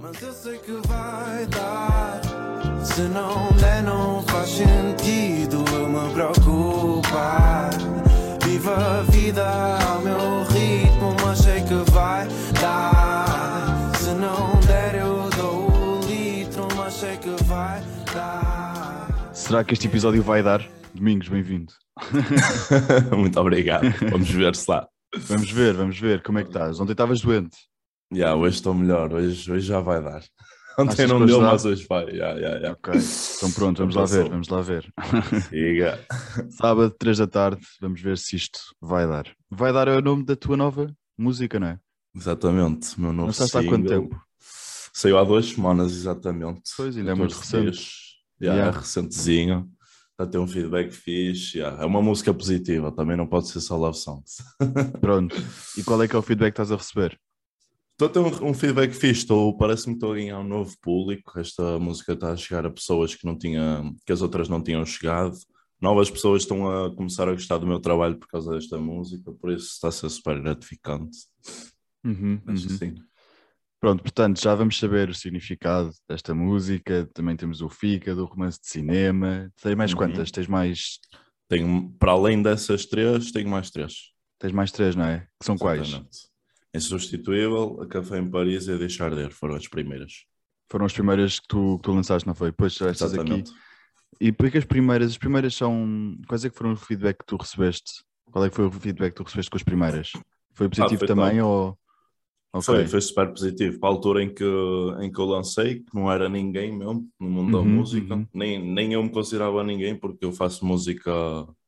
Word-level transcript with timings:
Mas 0.00 0.20
eu 0.22 0.32
sei 0.32 0.58
que 0.58 0.72
vai 0.86 1.46
dar. 1.46 2.20
Se 2.84 3.02
não 3.02 3.52
der, 3.52 3.82
não 3.82 4.22
faz 4.22 4.48
sentido 4.50 5.64
eu 5.72 5.88
me 5.88 6.12
preocupar. 6.12 7.70
Viva 8.44 8.74
a 8.74 9.02
vida 9.02 9.46
ao 9.86 10.00
meu 10.02 10.42
ritmo, 10.44 11.16
mas 11.24 11.38
sei 11.38 11.62
que 11.62 11.90
vai 11.90 12.26
dar. 12.60 13.92
Se 13.96 14.10
não 14.10 14.58
der, 14.66 14.94
eu 14.96 15.28
dou 15.36 15.70
o 15.70 16.00
litro, 16.06 16.66
mas 16.76 16.94
sei 16.94 17.16
que 17.16 17.30
vai 17.44 17.82
dar. 18.14 19.08
Será 19.32 19.64
que 19.64 19.74
este 19.74 19.86
episódio 19.86 20.22
vai 20.22 20.42
dar? 20.42 20.66
Domingos, 20.94 21.28
bem-vindo. 21.28 21.72
Muito 23.16 23.38
obrigado. 23.40 23.86
Vamos 24.10 24.30
ver 24.30 24.54
se 24.56 24.70
lá. 24.70 24.86
Vamos 25.28 25.50
ver, 25.50 25.74
vamos 25.74 25.98
ver. 25.98 26.22
Como 26.22 26.38
é 26.38 26.42
que 26.42 26.48
estás? 26.48 26.80
Ontem 26.80 26.92
estavas 26.92 27.20
doente. 27.20 27.56
Yeah, 28.12 28.36
hoje 28.36 28.56
estou 28.56 28.72
melhor, 28.72 29.12
hoje, 29.12 29.50
hoje 29.50 29.66
já 29.66 29.80
vai 29.80 30.02
dar. 30.02 30.22
Ontem 30.78 31.06
não 31.06 31.24
deu, 31.24 31.40
mas 31.40 31.64
hoje 31.64 31.86
vai. 31.88 32.04
Yeah, 32.04 32.38
yeah, 32.38 32.56
yeah. 32.58 32.72
Ok, 32.72 32.92
então 33.36 33.50
pronto, 33.52 33.78
vamos 33.78 33.94
lá 33.94 34.02
Passou. 34.02 34.22
ver, 34.22 34.30
vamos 34.30 34.48
lá 34.48 34.60
ver. 34.60 34.92
Siga. 35.48 36.06
Sábado, 36.50 36.94
3 36.98 37.18
da 37.18 37.26
tarde, 37.26 37.62
vamos 37.80 38.00
ver 38.00 38.18
se 38.18 38.36
isto 38.36 38.58
vai 38.80 39.08
dar. 39.08 39.26
Vai 39.50 39.72
dar 39.72 39.88
é 39.88 39.96
o 39.96 40.02
nome 40.02 40.24
da 40.24 40.36
tua 40.36 40.56
nova 40.56 40.86
música, 41.18 41.58
não 41.58 41.68
é? 41.68 41.78
Exatamente, 42.14 43.00
meu 43.00 43.12
novo 43.12 43.32
Não 43.38 43.46
há 43.46 43.64
quanto 43.64 43.88
tempo? 43.88 44.20
Saiu 44.92 45.18
há 45.18 45.24
duas 45.24 45.46
semanas, 45.46 45.92
exatamente. 45.92 46.70
Pois, 46.76 46.96
ainda 46.96 47.10
é 47.10 47.14
muito 47.14 47.34
14 47.34 47.56
recente. 47.56 47.96
Yeah, 48.40 48.60
Yeah. 48.60 48.76
É 48.76 48.80
recentezinho. 48.80 49.70
Já 50.18 50.26
tem 50.26 50.40
um 50.40 50.46
feedback 50.46 50.90
fixe. 50.90 51.58
yeah. 51.58 51.82
É 51.82 51.86
uma 51.86 52.00
música 52.00 52.32
positiva, 52.32 52.92
também 52.92 53.16
não 53.16 53.26
pode 53.26 53.48
ser 53.48 53.60
só 53.60 53.76
love 53.76 53.98
songs. 53.98 54.36
Pronto. 55.00 55.36
E 55.76 55.82
qual 55.82 56.02
é 56.02 56.08
que 56.08 56.16
é 56.16 56.18
o 56.18 56.22
feedback 56.22 56.54
que 56.54 56.62
estás 56.62 56.72
a 56.72 56.76
receber? 56.76 57.18
Estou 57.98 58.08
a 58.08 58.10
ter 58.10 58.18
um, 58.44 58.50
um 58.50 58.52
feedback 58.54 58.92
fixe, 58.92 59.20
estou, 59.22 59.56
parece-me 59.56 59.94
que 59.94 59.96
estou 59.96 60.12
a 60.12 60.16
ganhar 60.16 60.38
um 60.38 60.44
novo 60.46 60.76
público. 60.82 61.38
Esta 61.40 61.78
música 61.78 62.12
está 62.12 62.30
a 62.32 62.36
chegar 62.36 62.66
a 62.66 62.70
pessoas 62.70 63.14
que, 63.14 63.24
não 63.24 63.38
tinha, 63.38 63.82
que 64.04 64.12
as 64.12 64.20
outras 64.20 64.50
não 64.50 64.62
tinham 64.62 64.84
chegado. 64.84 65.34
Novas 65.80 66.10
pessoas 66.10 66.42
estão 66.42 66.68
a 66.68 66.94
começar 66.94 67.26
a 67.26 67.32
gostar 67.32 67.56
do 67.56 67.66
meu 67.66 67.80
trabalho 67.80 68.18
por 68.18 68.28
causa 68.28 68.52
desta 68.52 68.76
música, 68.78 69.32
por 69.32 69.50
isso 69.50 69.68
está 69.72 69.88
a 69.88 69.92
ser 69.92 70.10
super 70.10 70.38
gratificante. 70.42 71.16
Uhum, 72.04 72.38
Acho 72.46 72.66
que 72.66 72.72
uhum. 72.72 72.78
sim. 72.78 72.94
Pronto, 73.80 74.02
portanto, 74.02 74.42
já 74.42 74.54
vamos 74.54 74.78
saber 74.78 75.08
o 75.08 75.14
significado 75.14 75.90
desta 76.08 76.34
música. 76.34 77.08
Também 77.14 77.34
temos 77.36 77.62
o 77.62 77.68
FICA, 77.70 78.14
do 78.14 78.26
romance 78.26 78.60
de 78.60 78.68
cinema. 78.68 79.50
Tens 79.62 79.74
mais 79.74 79.92
Uhum. 79.92 79.96
quantas? 79.98 80.30
Tens 80.30 80.46
mais, 80.46 80.98
Tenho, 81.48 81.90
para 81.98 82.12
além 82.12 82.42
dessas 82.42 82.84
três, 82.84 83.30
tenho 83.32 83.48
mais 83.48 83.70
três. 83.70 84.10
tens 84.38 84.52
mais 84.52 84.70
três, 84.70 84.94
não 84.94 85.04
é? 85.04 85.20
Que 85.40 85.46
são 85.46 85.56
quais? 85.56 85.98
Insubstituível, 86.76 87.80
A 87.82 87.86
Café 87.86 88.18
em 88.18 88.30
Paris 88.30 88.66
e 88.66 88.72
A 88.72 88.76
Deixar 88.76 89.14
de 89.14 89.22
Ir 89.22 89.32
foram 89.32 89.54
as 89.56 89.66
primeiras. 89.68 90.24
Foram 90.70 90.86
as 90.86 90.92
primeiras 90.92 91.38
que 91.40 91.46
tu, 91.48 91.76
que 91.78 91.82
tu 91.84 91.92
lançaste, 91.92 92.26
não 92.26 92.34
foi? 92.34 92.52
Pois 92.52 92.74
já 92.74 92.90
estás 92.90 93.14
aqui. 93.14 93.44
E 94.20 94.32
por 94.32 94.50
que 94.50 94.58
as 94.58 94.64
primeiras? 94.64 95.10
As 95.10 95.18
primeiras 95.18 95.54
são. 95.54 96.16
Quais 96.26 96.44
é 96.44 96.50
que 96.50 96.56
foram 96.56 96.72
o 96.72 96.76
feedback 96.76 97.18
que 97.18 97.26
tu 97.26 97.36
recebeste? 97.36 98.02
Qual 98.30 98.44
é 98.44 98.48
que 98.50 98.56
foi 98.56 98.66
o 98.66 98.70
feedback 98.72 99.12
que 99.12 99.16
tu 99.22 99.24
recebeste 99.24 99.50
com 99.50 99.56
as 99.56 99.62
primeiras? 99.62 100.12
Foi 100.54 100.68
positivo 100.68 100.98
foi 100.98 101.06
também 101.06 101.38
top. 101.38 101.42
ou. 101.42 101.78
Ok. 102.52 102.64
Foi, 102.64 102.86
foi 102.86 103.00
super 103.02 103.28
positivo. 103.28 103.78
Para 103.78 103.88
a 103.90 103.92
altura 103.92 104.22
em 104.22 104.32
que, 104.32 104.44
em 105.00 105.12
que 105.12 105.18
eu 105.20 105.26
lancei, 105.26 105.80
que 105.80 105.94
não 105.94 106.10
era 106.10 106.28
ninguém 106.28 106.76
mesmo 106.76 107.06
no 107.20 107.28
mundo 107.28 107.52
da 107.52 107.58
Uhum, 107.58 107.68
música, 107.76 108.14
uhum. 108.14 108.26
nem, 108.32 108.58
nem 108.64 108.94
eu 108.94 109.02
me 109.02 109.10
considerava 109.10 109.62
ninguém, 109.62 109.94
porque 109.94 110.24
eu 110.24 110.32
faço 110.32 110.64
música, 110.64 111.12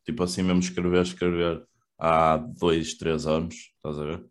tipo 0.05 0.23
assim 0.23 0.43
mesmo, 0.43 0.61
escrever, 0.61 1.03
escrever 1.03 1.63
há 1.99 2.39
dois, 2.39 2.95
três 2.95 3.27
anos, 3.27 3.55
estás 3.77 3.99
a 3.99 4.05
ver? 4.05 4.25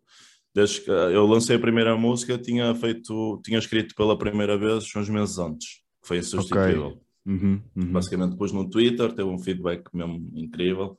Desde 0.57 0.81
que 0.81 0.89
eu 0.89 1.27
lancei 1.27 1.55
a 1.55 1.59
primeira 1.59 1.95
música, 1.95 2.35
tinha 2.35 2.73
feito, 2.73 3.39
tinha 3.45 3.59
escrito 3.59 3.93
pela 3.93 4.17
primeira 4.17 4.57
vez 4.57 4.85
uns 4.95 5.07
meses 5.07 5.37
antes, 5.37 5.83
que 6.01 6.07
foi 6.07 6.17
insubstituível. 6.17 6.99
Uhum, 7.23 7.61
uhum. 7.75 7.91
Basicamente 7.91 8.35
pus 8.35 8.51
no 8.51 8.67
Twitter, 8.67 9.13
teve 9.13 9.29
um 9.29 9.37
feedback 9.37 9.83
mesmo 9.93 10.31
incrível, 10.33 10.97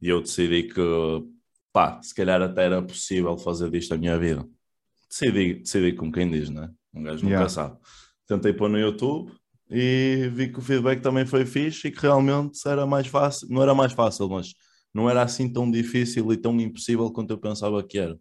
e 0.00 0.08
eu 0.08 0.20
decidi 0.20 0.62
que, 0.62 0.80
pá, 1.72 2.00
se 2.00 2.14
calhar 2.14 2.40
até 2.40 2.66
era 2.66 2.80
possível 2.80 3.36
fazer 3.36 3.68
disto 3.68 3.94
a 3.94 3.98
minha 3.98 4.16
vida. 4.16 4.46
Decidi, 5.08 5.54
decidi 5.54 5.92
como 5.92 6.12
quem 6.12 6.30
diz, 6.30 6.48
né? 6.48 6.70
Um 6.94 7.02
gajo 7.02 7.24
nunca 7.24 7.34
Yeah. 7.34 7.48
sabe. 7.48 7.78
Tentei 8.28 8.52
pôr 8.52 8.68
no 8.70 8.78
YouTube 8.78 9.32
e 9.68 10.30
vi 10.32 10.52
que 10.52 10.60
o 10.60 10.62
feedback 10.62 11.00
também 11.00 11.26
foi 11.26 11.44
fixe 11.44 11.88
e 11.88 11.90
que 11.90 12.00
realmente 12.00 12.60
era 12.64 12.86
mais 12.86 13.08
fácil, 13.08 13.48
não 13.50 13.60
era 13.60 13.74
mais 13.74 13.92
fácil, 13.92 14.28
mas 14.28 14.54
não 14.94 15.10
era 15.10 15.20
assim 15.20 15.52
tão 15.52 15.68
difícil 15.68 16.32
e 16.32 16.36
tão 16.36 16.60
impossível 16.60 17.10
quanto 17.10 17.32
eu 17.32 17.38
pensava 17.38 17.82
que 17.82 17.98
era. 17.98 18.16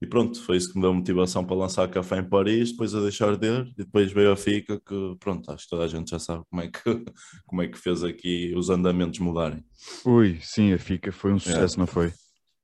E 0.00 0.06
pronto, 0.06 0.40
foi 0.42 0.56
isso 0.56 0.70
que 0.70 0.76
me 0.76 0.82
deu 0.82 0.94
motivação 0.94 1.44
para 1.44 1.56
lançar 1.56 1.88
Café 1.88 2.18
em 2.20 2.24
Paris, 2.28 2.70
depois 2.70 2.94
a 2.94 3.00
deixar 3.00 3.36
de 3.36 3.46
ir, 3.46 3.66
e 3.76 3.84
depois 3.84 4.12
veio 4.12 4.30
a 4.30 4.36
Fica, 4.36 4.78
que 4.80 5.16
pronto, 5.18 5.50
acho 5.50 5.64
que 5.64 5.70
toda 5.70 5.84
a 5.84 5.88
gente 5.88 6.10
já 6.10 6.18
sabe 6.18 6.44
como 6.48 6.62
é 6.62 6.68
que, 6.68 6.80
como 7.46 7.62
é 7.62 7.68
que 7.68 7.76
fez 7.78 8.04
aqui 8.04 8.54
os 8.56 8.70
andamentos 8.70 9.18
mudarem. 9.18 9.64
Ui, 10.04 10.38
sim, 10.40 10.72
a 10.72 10.78
FICA 10.78 11.10
foi 11.10 11.32
um 11.32 11.38
sucesso, 11.38 11.58
Yeah. 11.58 11.78
não 11.78 11.86
foi? 11.86 12.12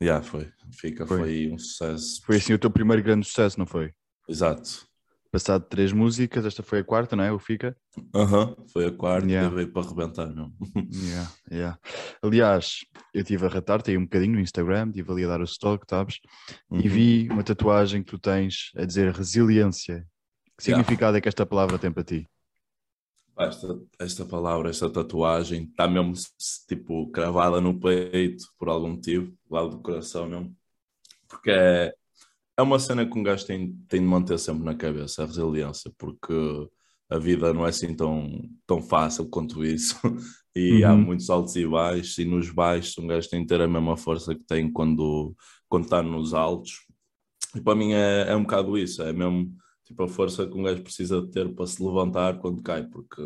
Já 0.00 0.22
foi, 0.22 0.48
Fica 0.72 1.06
Foi. 1.06 1.18
foi, 1.18 1.50
um 1.50 1.58
sucesso. 1.58 2.20
Foi 2.24 2.36
assim 2.36 2.52
o 2.52 2.58
teu 2.58 2.70
primeiro 2.70 3.02
grande 3.02 3.26
sucesso, 3.26 3.58
não 3.58 3.66
foi? 3.66 3.92
Exato. 4.28 4.86
Passado 5.34 5.66
três 5.68 5.92
músicas, 5.92 6.46
esta 6.46 6.62
foi 6.62 6.78
a 6.78 6.84
quarta, 6.84 7.16
não 7.16 7.24
é? 7.24 7.32
O 7.32 7.40
FICA. 7.40 7.76
Aham, 8.14 8.54
foi 8.72 8.86
a 8.86 8.92
quarta, 8.92 9.26
Yeah. 9.26 9.52
veio 9.52 9.72
para 9.72 9.82
arrebentar 9.84 10.28
mesmo. 10.28 10.54
Yeah, 10.94 11.32
yeah. 11.50 11.78
Aliás, 12.22 12.84
eu 13.12 13.22
estive 13.22 13.44
a 13.44 13.48
ratar-te 13.48 13.90
aí 13.90 13.98
um 13.98 14.04
bocadinho 14.04 14.34
no 14.34 14.40
Instagram, 14.40 14.90
estive 14.90 15.10
ali 15.10 15.24
a 15.24 15.28
dar 15.28 15.40
o 15.40 15.44
stock, 15.44 15.84
sabes? 15.90 16.20
E 16.70 16.76
Uhum. 16.76 16.80
vi 16.82 17.28
uma 17.32 17.42
tatuagem 17.42 18.04
que 18.04 18.12
tu 18.12 18.16
tens 18.16 18.70
a 18.76 18.84
dizer 18.84 19.12
resiliência. 19.12 20.06
Que 20.56 20.70
Yeah. 20.70 20.84
significado 20.84 21.16
é 21.16 21.20
que 21.20 21.28
esta 21.28 21.44
palavra 21.44 21.80
tem 21.80 21.90
para 21.90 22.04
ti? 22.04 22.28
Esta, 23.36 23.76
esta 23.98 24.24
palavra, 24.24 24.70
esta 24.70 24.88
tatuagem, 24.88 25.64
está 25.64 25.88
mesmo 25.88 26.12
tipo 26.68 27.10
cravada 27.10 27.60
no 27.60 27.80
peito 27.80 28.44
por 28.56 28.68
algum 28.68 28.90
motivo, 28.90 29.36
lá 29.50 29.66
do 29.66 29.80
coração 29.80 30.28
mesmo. 30.28 30.56
Porque 31.26 31.50
é, 31.50 31.92
é 32.56 32.62
uma 32.62 32.78
cena 32.78 33.06
que 33.06 33.18
um 33.18 33.22
gajo 33.22 33.46
tem, 33.46 33.72
tem 33.88 34.00
de 34.00 34.06
manter 34.06 34.38
sempre 34.38 34.64
na 34.64 34.74
cabeça, 34.74 35.22
a 35.22 35.26
resiliência, 35.26 35.90
porque 35.98 36.32
a 37.10 37.18
vida 37.18 37.52
não 37.52 37.66
é 37.66 37.68
assim 37.70 37.94
tão, 37.94 38.48
tão 38.66 38.80
fácil 38.82 39.28
quanto 39.28 39.64
isso. 39.64 39.96
E 40.56 40.84
há 40.84 40.92
Uhum. 40.92 41.00
muitos 41.02 41.28
altos 41.30 41.56
e 41.56 41.66
baixos, 41.66 42.16
e 42.18 42.24
nos 42.24 42.48
baixos 42.48 42.96
um 42.98 43.08
gajo 43.08 43.28
tem 43.28 43.40
de 43.40 43.48
ter 43.48 43.60
a 43.60 43.66
mesma 43.66 43.96
força 43.96 44.36
que 44.36 44.44
tem 44.44 44.70
quando, 44.72 45.34
quando 45.68 45.82
está 45.84 46.00
nos 46.00 46.32
altos. 46.32 46.86
E 47.56 47.60
para 47.60 47.74
mim 47.74 47.92
é, 47.92 48.26
é 48.28 48.36
um 48.36 48.42
bocado 48.42 48.78
isso, 48.78 49.02
é 49.02 49.12
mesmo 49.12 49.52
tipo 49.84 50.04
a 50.04 50.08
força 50.08 50.46
que 50.46 50.56
um 50.56 50.62
gajo 50.62 50.80
precisa 50.82 51.20
de 51.20 51.28
ter 51.32 51.52
para 51.52 51.66
se 51.66 51.82
levantar 51.82 52.38
quando 52.38 52.62
cai, 52.62 52.84
porque 52.86 53.20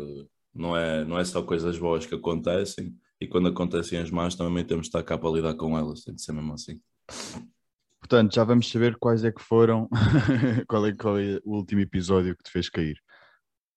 não 0.55 0.75
é, 0.75 1.05
não 1.05 1.19
é 1.19 1.23
só 1.23 1.43
coisas 1.43 1.77
boas 1.77 2.03
que 2.07 2.15
acontecem, 2.15 2.95
e 3.21 3.27
quando 3.27 3.47
acontecem 3.49 3.99
as 3.99 4.09
más 4.09 4.33
também 4.35 4.65
temos 4.65 4.85
de 4.85 4.89
estar 4.89 5.03
cá 5.03 5.15
para 5.15 5.29
lidar 5.29 5.53
com 5.53 5.77
elas, 5.77 6.01
tem 6.03 6.15
de 6.15 6.23
ser 6.23 6.31
mesmo 6.33 6.53
assim. 6.53 6.79
Portanto, 7.99 8.33
já 8.33 8.43
vamos 8.43 8.69
saber 8.71 8.95
quais 8.97 9.23
é 9.23 9.31
que 9.31 9.41
foram, 9.41 9.87
qual 10.67 10.85
é, 10.87 10.93
qual 10.93 11.19
é 11.19 11.39
o 11.43 11.55
último 11.57 11.81
episódio 11.81 12.35
que 12.35 12.43
te 12.43 12.51
fez 12.51 12.69
cair. 12.69 12.95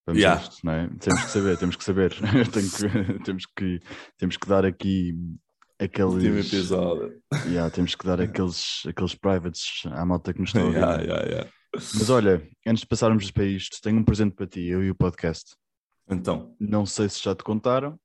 Vamos 0.06 0.20
Yeah. 0.20 0.40
isto, 0.42 0.58
não 0.64 0.72
é? 0.72 0.88
Temos 0.98 1.24
que 1.24 1.30
saber, 1.30 1.56
temos 1.58 1.76
que 1.76 1.84
saber. 1.84 2.12
Que- 2.18 3.18
temos, 3.24 3.46
que, 3.46 3.80
temos 4.18 4.36
que 4.36 4.48
dar 4.48 4.64
aqui 4.64 5.14
aqueles. 5.78 6.14
Último 6.14 6.38
episódio. 6.38 7.20
Yeah, 7.46 7.70
temos 7.70 7.94
que 7.94 8.06
dar 8.06 8.20
aqueles, 8.20 8.82
aqueles 8.86 9.14
privates 9.14 9.82
à 9.86 10.04
malta 10.04 10.32
que 10.32 10.40
nos 10.40 10.50
está 10.50 10.60
a 10.60 10.64
ouvir. 10.64 10.78
Yeah, 10.78 11.02
yeah, 11.02 11.28
yeah. 11.28 11.50
Mas 11.74 12.10
olha, 12.10 12.46
antes 12.66 12.80
de 12.82 12.86
passarmos 12.86 13.30
para 13.30 13.44
isto, 13.44 13.78
tenho 13.80 13.98
um 13.98 14.04
presente 14.04 14.34
para 14.34 14.46
ti, 14.46 14.60
eu 14.66 14.82
e 14.84 14.90
o 14.90 14.94
podcast. 14.94 15.54
Então, 16.10 16.54
Não 16.60 16.84
sei 16.84 17.08
se 17.08 17.22
já 17.22 17.34
te 17.34 17.42
contaram. 17.44 17.98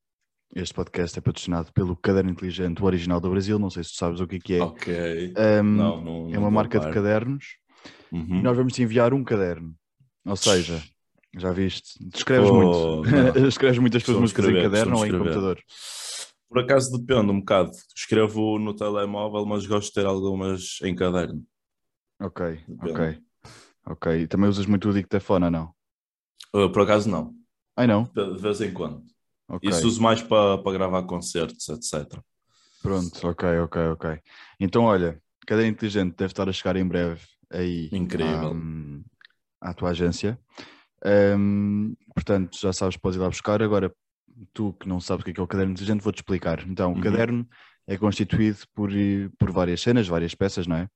Este 0.54 0.72
podcast 0.74 1.18
é 1.18 1.20
patrocinado 1.22 1.72
pelo 1.72 1.94
Caderno 1.94 2.30
Inteligente, 2.30 2.82
o 2.82 2.86
original 2.86 3.20
do 3.20 3.30
Brasil. 3.30 3.58
Não 3.58 3.68
sei 3.70 3.84
se 3.84 3.90
tu 3.92 3.96
sabes 3.96 4.20
o 4.20 4.26
que 4.26 4.36
é 4.36 4.38
que 4.38 4.54
é. 4.54 4.62
ok. 4.62 5.34
Um, 5.36 5.62
Não, 5.62 6.00
não, 6.02 6.34
é 6.34 6.38
uma 6.38 6.50
marca 6.50 6.78
a 6.78 6.80
de 6.80 6.86
par. 6.86 6.94
cadernos. 6.94 7.44
Uhum. 8.10 8.38
E 8.38 8.42
nós 8.42 8.56
vamos 8.56 8.72
te 8.72 8.82
enviar 8.82 9.12
um 9.12 9.22
caderno. 9.22 9.74
Ou 10.24 10.36
seja, 10.36 10.82
já 11.36 11.52
viste? 11.52 11.98
Tu 12.10 12.16
escreves 12.18 12.48
Oh, 12.50 12.54
muito. 13.02 13.08
escreves 13.46 13.78
muitas 13.78 14.02
tuas 14.02 14.18
músicas 14.18 14.46
em 14.46 14.48
escrever, 14.48 14.70
caderno 14.70 14.96
ou 14.96 15.06
em 15.06 15.12
computador? 15.12 15.58
Por 16.48 16.60
acaso 16.60 16.98
depende 16.98 17.30
um 17.30 17.40
bocado. 17.40 17.70
Escrevo 17.94 18.58
no 18.58 18.74
telemóvel, 18.74 19.44
mas 19.44 19.66
gosto 19.66 19.88
de 19.88 19.94
ter 19.94 20.06
algumas 20.06 20.78
em 20.82 20.94
caderno. 20.94 21.44
Ok, 22.20 22.58
Depende. 22.66 22.90
ok. 22.92 23.18
Ok. 23.86 24.22
E 24.22 24.26
também 24.26 24.48
usas 24.48 24.66
muito 24.66 24.88
o 24.88 24.92
dictafone 24.94 25.44
ou 25.44 25.50
não? 25.50 25.74
Uh, 26.54 26.70
por 26.72 26.82
acaso 26.82 27.08
não, 27.10 27.34
Ai 27.76 27.86
não? 27.86 28.04
de 28.04 28.40
vez 28.40 28.60
em 28.62 28.72
quando. 28.72 29.02
Ok. 29.48 29.68
Isso 29.70 29.86
uso 29.86 30.02
mais 30.02 30.20
para 30.22 30.58
para 30.58 30.72
gravar 30.72 31.02
concertos, 31.04 31.68
etc. 31.68 32.22
Pronto, 32.82 33.26
ok, 33.26 33.58
ok, 33.60 33.82
ok. 33.92 34.20
Então, 34.60 34.84
olha, 34.84 35.20
Caderno 35.46 35.70
Inteligente 35.70 36.14
deve 36.16 36.30
estar 36.32 36.48
a 36.48 36.52
chegar 36.52 36.76
em 36.76 36.86
breve 36.86 37.20
aí 37.50 37.88
Incrível. 37.92 38.54
à, 39.60 39.70
à 39.70 39.74
tua 39.74 39.90
agência. 39.90 40.38
Ahm, 41.04 41.94
portanto, 42.14 42.58
já 42.60 42.72
sabes, 42.72 42.96
podes 42.96 43.16
ir 43.16 43.20
lá 43.20 43.28
buscar. 43.28 43.62
Agora, 43.62 43.92
tu 44.52 44.72
que 44.74 44.88
não 44.88 45.00
sabes 45.00 45.22
o 45.22 45.24
que 45.24 45.30
é, 45.30 45.34
é 45.40 45.42
o 45.42 45.46
Caderno 45.46 45.72
Inteligente, 45.72 46.02
vou-te 46.02 46.18
explicar. 46.18 46.66
Então, 46.68 46.92
o 46.92 46.94
Uhum. 46.96 47.00
caderno 47.00 47.48
é 47.86 47.96
constituído 47.96 48.58
por, 48.74 48.90
por 49.38 49.50
várias 49.50 49.80
cenas, 49.80 50.06
várias 50.06 50.34
peças, 50.34 50.66
não 50.66 50.76
é? 50.76 50.88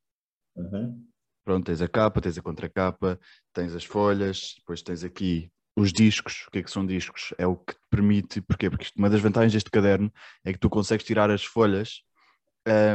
Pronto, 1.44 1.64
tens 1.66 1.82
a 1.82 1.88
capa, 1.88 2.20
tens 2.20 2.38
a 2.38 2.42
contracapa, 2.42 3.18
tens 3.52 3.74
as 3.74 3.84
folhas, 3.84 4.54
depois 4.58 4.82
tens 4.82 5.02
aqui 5.02 5.50
os 5.76 5.92
discos. 5.92 6.44
O 6.48 6.50
que 6.50 6.58
é 6.58 6.62
que 6.62 6.70
são 6.70 6.84
discos? 6.86 7.32
É 7.38 7.46
o 7.46 7.56
que 7.56 7.74
te 7.74 7.80
permite, 7.90 8.40
porquê? 8.42 8.68
Porque 8.70 8.88
uma 8.96 9.08
das 9.10 9.20
vantagens 9.20 9.52
deste 9.52 9.70
caderno 9.70 10.12
é 10.44 10.52
que 10.52 10.58
tu 10.58 10.68
consegues 10.68 11.04
tirar 11.04 11.30
as 11.30 11.44
folhas 11.44 12.02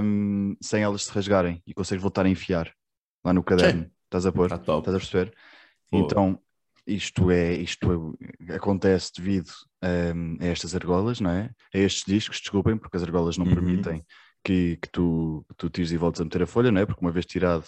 hum, 0.03 0.55
sem 0.61 0.83
elas 0.83 1.03
se 1.03 1.11
rasgarem 1.11 1.61
e 1.65 1.73
consegues 1.73 2.01
voltar 2.01 2.25
a 2.25 2.29
enfiar 2.29 2.71
lá 3.23 3.33
no 3.33 3.43
caderno. 3.43 3.89
Estás 4.05 4.25
a 4.25 4.31
pôr? 4.31 4.49
Top. 4.49 4.79
Estás 4.79 4.95
a 4.95 4.99
perceber? 4.99 5.33
Então, 5.91 6.39
isto 6.85 7.29
é, 7.31 7.53
isto 7.53 8.17
é- 8.47 8.55
acontece 8.55 9.11
devido 9.15 9.51
hum, 10.15 10.37
a 10.39 10.45
estas 10.45 10.75
argolas, 10.75 11.19
não 11.19 11.31
é? 11.31 11.51
A 11.73 11.77
estes 11.77 12.03
discos, 12.05 12.39
desculpem, 12.39 12.77
porque 12.77 12.95
as 12.97 13.03
argolas 13.03 13.37
não 13.37 13.45
Uhum. 13.45 13.53
permitem 13.55 14.05
que, 14.43 14.77
que 14.77 14.89
tu, 14.89 15.45
que 15.49 15.55
tu 15.55 15.69
tires 15.69 15.91
e 15.91 15.97
voltes 15.97 16.21
a 16.21 16.23
meter 16.23 16.43
a 16.43 16.47
folha, 16.47 16.71
não 16.71 16.79
é? 16.81 16.85
Porque 16.85 17.01
uma 17.03 17.11
vez 17.11 17.25
tirado, 17.25 17.65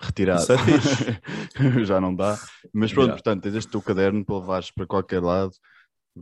retirado, 0.00 0.40
Isso 0.42 0.52
é 0.52 0.56
já 1.84 2.00
não 2.00 2.14
dá. 2.14 2.38
Mas 2.72 2.92
pronto, 2.92 3.06
Yeah. 3.08 3.14
portanto, 3.22 3.42
tens 3.42 3.54
este 3.54 3.70
teu 3.70 3.82
caderno 3.82 4.24
para 4.24 4.38
levares 4.38 4.70
para 4.70 4.86
qualquer 4.86 5.22
lado, 5.22 5.52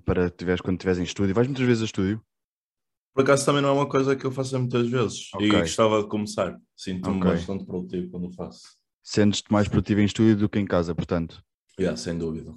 para 0.04 0.30
tiveres, 0.30 0.60
quando 0.60 0.76
estiveres 0.76 0.98
em 1.00 1.04
estúdio. 1.04 1.34
Vais 1.34 1.46
muitas 1.46 1.66
vezes 1.66 1.82
a 1.82 1.86
estúdio? 1.86 2.20
Por 3.14 3.22
acaso 3.22 3.46
também 3.46 3.62
não 3.62 3.70
é 3.70 3.72
uma 3.72 3.88
coisa 3.88 4.14
que 4.14 4.24
eu 4.26 4.30
faço 4.30 4.58
muitas 4.58 4.88
vezes 4.88 5.30
e 5.40 5.48
Ok. 5.48 5.60
gostava 5.60 6.02
de 6.02 6.08
começar. 6.08 6.56
Sinto-me 6.76 7.16
Ok. 7.18 7.30
bastante 7.32 7.64
produtivo 7.64 8.10
quando 8.10 8.30
faço. 8.34 8.76
Sentes-te 9.02 9.50
mais 9.52 9.68
produtivo 9.68 10.00
em 10.00 10.04
estúdio 10.04 10.36
do 10.36 10.48
que 10.48 10.58
em 10.58 10.66
casa, 10.66 10.94
portanto. 10.94 11.42
Yeah, 11.78 11.96
sem 11.96 12.18
dúvida. 12.18 12.54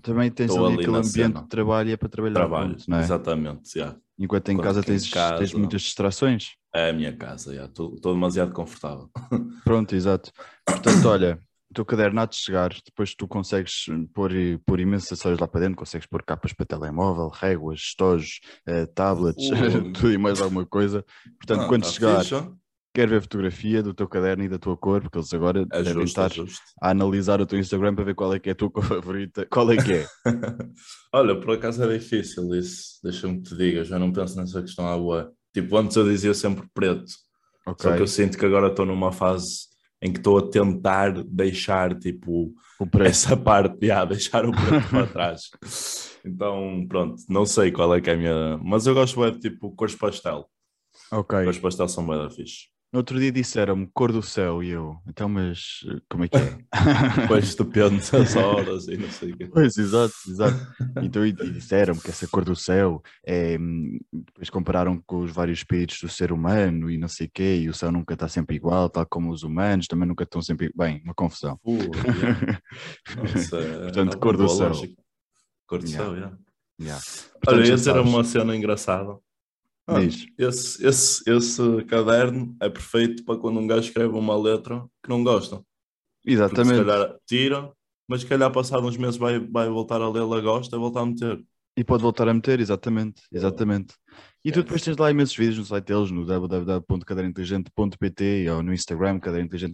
Também 0.00 0.30
tens 0.30 0.50
Estou 0.50 0.64
ali 0.66 0.74
ali 0.74 0.82
aquele 0.84 0.96
ambiente 0.98 1.10
cena. 1.12 1.42
de 1.42 1.48
trabalho 1.48 1.88
e 1.90 1.92
é 1.92 1.96
para 1.96 2.08
trabalhar. 2.08 2.34
Trabalho, 2.34 2.76
não 2.88 2.98
é? 2.98 3.00
exatamente. 3.02 3.76
yeah. 3.78 3.96
Enquanto 4.18 4.48
em 4.50 4.56
casa 4.58 4.80
que 4.82 4.90
em 4.90 4.94
tens, 4.94 5.10
casa- 5.10 5.38
tens 5.38 5.52
muitas 5.54 5.82
distrações. 5.82 6.52
É 6.74 6.90
a 6.90 6.92
minha 6.92 7.14
casa, 7.14 7.54
estou 7.64 7.98
demasiado 8.14 8.52
confortável. 8.52 9.10
Pronto, 9.64 9.94
exato. 9.94 10.32
Portanto, 10.64 11.06
olha, 11.06 11.38
o 11.70 11.74
teu 11.74 11.84
caderno 11.84 12.20
há 12.20 12.26
de 12.26 12.36
chegar, 12.36 12.70
depois 12.84 13.14
tu 13.14 13.28
consegues 13.28 13.84
pôr, 14.14 14.30
pôr 14.64 14.80
imensos 14.80 15.12
acessórios 15.12 15.38
lá 15.40 15.46
para 15.46 15.60
dentro, 15.60 15.76
consegues 15.76 16.06
pôr 16.06 16.22
capas 16.22 16.52
para 16.54 16.64
telemóvel, 16.66 17.28
réguas, 17.28 17.80
estojos, 17.80 18.40
eh, 18.66 18.86
tablets, 18.86 19.48
tudo 19.94 20.12
e 20.12 20.18
mais 20.18 20.40
alguma 20.40 20.64
coisa. 20.64 21.04
Portanto, 21.38 21.62
Ah, 21.62 21.68
quando 21.68 21.82
tá 21.82 21.88
chegar, 21.90 22.20
fixe, 22.20 22.34
ó. 22.34 22.50
quer 22.94 23.06
ver 23.08 23.20
fotografia 23.20 23.82
do 23.82 23.92
teu 23.92 24.08
caderno 24.08 24.44
e 24.44 24.48
da 24.48 24.58
tua 24.58 24.76
cor, 24.76 25.02
porque 25.02 25.18
eles 25.18 25.32
agora 25.34 25.66
é 25.70 25.82
devem 25.82 26.06
justo, 26.06 26.20
estar 26.22 26.30
é 26.38 26.44
a 26.80 26.90
analisar 26.90 27.38
o 27.40 27.46
teu 27.46 27.58
Instagram 27.58 27.94
para 27.94 28.04
ver 28.04 28.14
qual 28.14 28.32
é 28.34 28.38
que 28.38 28.48
é 28.48 28.52
a 28.52 28.56
tua 28.56 28.70
cor 28.70 28.84
favorita. 28.84 29.46
Qual 29.50 29.70
é 29.70 29.76
que 29.76 29.92
é? 29.92 30.06
Olha, 31.12 31.38
por 31.38 31.50
acaso 31.54 31.82
é 31.84 31.98
difícil 31.98 32.54
isso, 32.54 32.98
deixa-me 33.02 33.42
que 33.42 33.48
te 33.50 33.56
diga, 33.56 33.84
já 33.84 33.98
não 33.98 34.10
penso 34.12 34.36
nessa 34.38 34.62
questão 34.62 34.86
à 34.88 34.96
boa. 34.96 35.32
Tipo, 35.52 35.76
antes 35.76 35.96
eu 35.96 36.04
dizia 36.04 36.34
sempre 36.34 36.66
preto, 36.72 37.12
Ok, 37.66 37.90
só 37.90 37.96
que 37.96 38.02
eu 38.02 38.06
sinto 38.06 38.38
que 38.38 38.46
agora 38.46 38.68
estou 38.68 38.86
numa 38.86 39.12
fase 39.12 39.72
em 40.00 40.12
que 40.12 40.18
estou 40.18 40.38
a 40.38 40.50
tentar 40.50 41.12
deixar, 41.24 41.96
tipo, 41.96 42.52
essa 43.00 43.36
parte, 43.36 43.78
yeah, 43.86 44.04
deixar 44.04 44.44
o 44.44 44.52
preto 44.52 44.88
para 44.90 45.06
trás. 45.06 45.50
Então, 46.24 46.84
pronto, 46.88 47.22
não 47.28 47.46
sei 47.46 47.70
qual 47.70 47.94
é 47.94 48.00
que 48.00 48.10
é 48.10 48.14
a 48.14 48.16
minha... 48.16 48.58
Mas 48.58 48.86
eu 48.86 48.94
gosto 48.94 49.20
bem 49.20 49.32
de, 49.32 49.38
tipo, 49.38 49.70
cores 49.72 49.94
pastel. 49.94 50.48
Ok. 51.10 51.44
Cores 51.44 51.58
pastel 51.58 51.88
são 51.88 52.04
bem 52.06 52.16
da 52.16 52.30
fixe. 52.30 52.66
No 52.92 52.98
outro 52.98 53.18
dia 53.18 53.32
disseram-me 53.32 53.86
cor 53.94 54.12
do 54.12 54.22
céu 54.22 54.62
e 54.62 54.68
eu, 54.68 54.98
então, 55.08 55.26
mas 55.26 55.80
eh, 55.88 55.98
como 56.10 56.24
é 56.24 56.28
que 56.28 56.36
é? 56.36 56.58
Depois 57.22 57.54
depende 57.54 58.10
das 58.10 58.36
horas 58.36 58.86
e 58.86 58.98
não 58.98 59.08
sei 59.10 59.32
o 59.32 59.36
quê. 59.38 59.46
Pois, 59.50 59.78
exato, 59.78 60.12
exato. 60.28 60.58
Então, 61.02 61.24
e, 61.24 61.30
e 61.30 61.50
disseram 61.52 61.96
que 61.96 62.10
essa 62.10 62.28
cor 62.28 62.44
do 62.44 62.54
céu 62.54 63.02
é. 63.26 63.56
Depois 64.12 64.50
compararam 64.50 65.02
com 65.06 65.20
os 65.22 65.30
vários 65.32 65.60
espíritos 65.60 66.00
do 66.02 66.08
ser 66.10 66.32
humano 66.32 66.90
e 66.90 66.98
não 66.98 67.08
sei 67.08 67.28
o 67.28 67.30
quê, 67.32 67.60
e 67.62 67.68
o 67.70 67.74
céu 67.74 67.90
nunca 67.90 68.12
está 68.12 68.28
sempre 68.28 68.56
igual, 68.56 68.90
tal 68.90 69.06
como 69.06 69.30
os 69.32 69.42
humanos 69.42 69.86
também 69.86 70.06
nunca 70.06 70.24
estão 70.24 70.42
sempre. 70.42 70.70
Bem, 70.76 71.00
uma 71.02 71.14
confusão. 71.14 71.58
Pô, 71.62 71.72
yeah. 71.72 72.60
Nossa, 73.16 73.56
é- 73.58 73.78
Portanto, 73.84 74.18
cor 74.18 74.36
do 74.36 74.48
céu. 74.50 74.68
lógica. 74.68 75.02
Cor 75.66 75.78
do 75.78 75.86
Yeah. 75.88 76.04
céu, 76.04 76.14
yeah. 76.14 76.38
Yeah. 76.78 77.02
Olha, 77.46 77.56
ia 77.66 77.74
dizer 77.74 77.92
sabes. 77.94 78.10
uma 78.12 78.22
cena 78.24 78.54
engraçada. 78.54 79.16
Ah, 79.86 80.02
esse, 80.38 80.86
esse, 80.86 81.30
esse 81.30 81.84
caderno 81.84 82.54
é 82.60 82.68
perfeito 82.68 83.24
para 83.24 83.38
quando 83.38 83.58
um 83.58 83.66
gajo 83.66 83.88
escreve 83.88 84.14
uma 84.14 84.36
letra 84.36 84.84
que 85.02 85.08
não 85.08 85.24
gosta. 85.24 85.56
Porque 85.56 85.66
se 86.26 86.32
Exatamente. 86.34 86.84
calhar 86.84 87.16
tira, 87.26 87.72
mas 88.08 88.20
se 88.20 88.26
calhar 88.26 88.52
passado 88.52 88.86
uns 88.86 88.96
meses 88.96 89.16
vai, 89.16 89.40
vai 89.40 89.68
voltar 89.68 90.00
a 90.00 90.08
lê-la, 90.08 90.40
gosta, 90.40 90.78
voltar 90.78 91.00
a 91.00 91.06
meter. 91.06 91.42
E 91.76 91.82
pode 91.82 92.02
voltar 92.02 92.28
a 92.28 92.34
meter, 92.34 92.60
exatamente, 92.60 93.22
exatamente. 93.32 93.94
E 94.44 94.52
tu 94.52 94.60
É. 94.60 94.62
depois 94.62 94.82
tens 94.82 94.96
lá 94.98 95.10
imensos 95.10 95.34
vídeos 95.34 95.58
no 95.58 95.64
site 95.64 95.86
deles, 95.86 96.10
no 96.10 96.26
www.cadernointeligente.pt 96.26 98.50
ou 98.50 98.62
no 98.62 98.74
Instagram, 98.74 99.18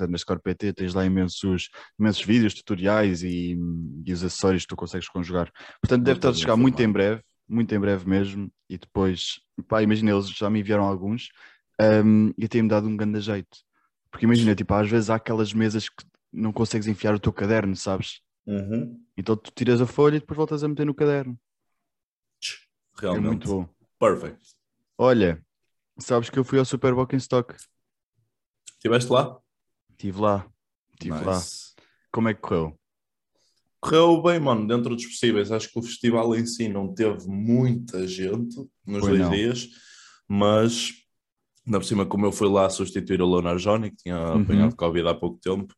underscore 0.02 0.40
pt, 0.40 0.72
tens 0.74 0.94
lá 0.94 1.04
imensos, 1.04 1.68
imensos 1.98 2.24
vídeos, 2.24 2.54
tutoriais 2.54 3.22
e, 3.22 3.58
e 4.06 4.12
os 4.12 4.22
acessórios 4.22 4.62
que 4.62 4.68
tu 4.68 4.76
consegues 4.76 5.08
conjugar. 5.08 5.50
Portanto, 5.82 6.04
deve 6.04 6.18
estar 6.18 6.30
a 6.30 6.34
chegar 6.34 6.56
muito 6.56 6.80
em 6.80 6.90
breve, 6.90 7.20
muito 7.48 7.74
em 7.74 7.80
breve 7.80 8.08
mesmo, 8.08 8.48
e 8.68 8.76
depois, 8.76 9.40
pá, 9.66 9.82
imagina, 9.82 10.10
eles 10.10 10.28
já 10.30 10.50
me 10.50 10.60
enviaram 10.60 10.84
alguns 10.84 11.30
um, 11.80 12.32
e 12.36 12.46
têm-me 12.48 12.68
dado 12.68 12.88
um 12.88 12.96
grande 12.96 13.20
jeito. 13.20 13.58
Porque 14.10 14.26
imagina, 14.26 14.54
tipo, 14.54 14.72
às 14.74 14.88
vezes 14.88 15.10
há 15.10 15.16
aquelas 15.16 15.52
mesas 15.52 15.88
que 15.88 16.04
não 16.32 16.52
consegues 16.52 16.86
enfiar 16.86 17.14
o 17.14 17.20
teu 17.20 17.32
caderno, 17.32 17.74
sabes? 17.76 18.20
Então 19.16 19.36
tu 19.36 19.50
tiras 19.50 19.80
a 19.80 19.86
folha 19.86 20.16
e 20.16 20.20
depois 20.20 20.36
voltas 20.36 20.64
a 20.64 20.68
meter 20.68 20.86
no 20.86 20.94
caderno. 20.94 21.38
É 22.98 23.00
Realmente. 23.02 23.26
muito 23.26 23.48
bom. 23.48 23.68
Perfect. 23.98 24.54
Olha, 24.96 25.44
sabes 25.98 26.30
que 26.30 26.38
eu 26.38 26.44
fui 26.44 26.58
ao 26.58 26.64
Super 26.64 26.94
Stock. 27.14 27.54
Estiveste 28.72 29.12
lá? 29.12 29.38
Estive 29.90 30.20
lá. 30.20 30.46
Estive 30.92 31.24
lá. 31.24 31.36
Nice. 31.36 31.74
Como 32.10 32.28
é 32.28 32.34
que 32.34 32.40
correu? 32.40 32.78
Correu 33.80 34.20
bem, 34.22 34.40
mano, 34.40 34.66
dentro 34.66 34.94
dos 34.94 35.06
possíveis. 35.06 35.52
Acho 35.52 35.70
que 35.72 35.78
o 35.78 35.82
festival 35.82 36.34
em 36.34 36.44
si 36.46 36.68
não 36.68 36.92
teve 36.92 37.28
muita 37.28 38.06
gente 38.08 38.56
nos 38.86 39.00
dois 39.02 39.20
não. 39.20 39.30
dias, 39.30 39.68
mas 40.28 40.90
ainda 41.66 41.78
por 41.78 41.84
cima, 41.86 42.06
como 42.06 42.26
eu 42.26 42.32
fui 42.32 42.48
lá 42.48 42.68
substituir 42.70 43.20
o 43.22 43.30
Leonard 43.30 43.62
Johnny, 43.62 43.90
que 43.90 43.96
tinha 43.98 44.16
Uhum. 44.18 44.42
apanhado 44.42 44.76
Covid 44.76 45.06
há 45.08 45.14
pouco 45.14 45.38
tempo, 45.38 45.74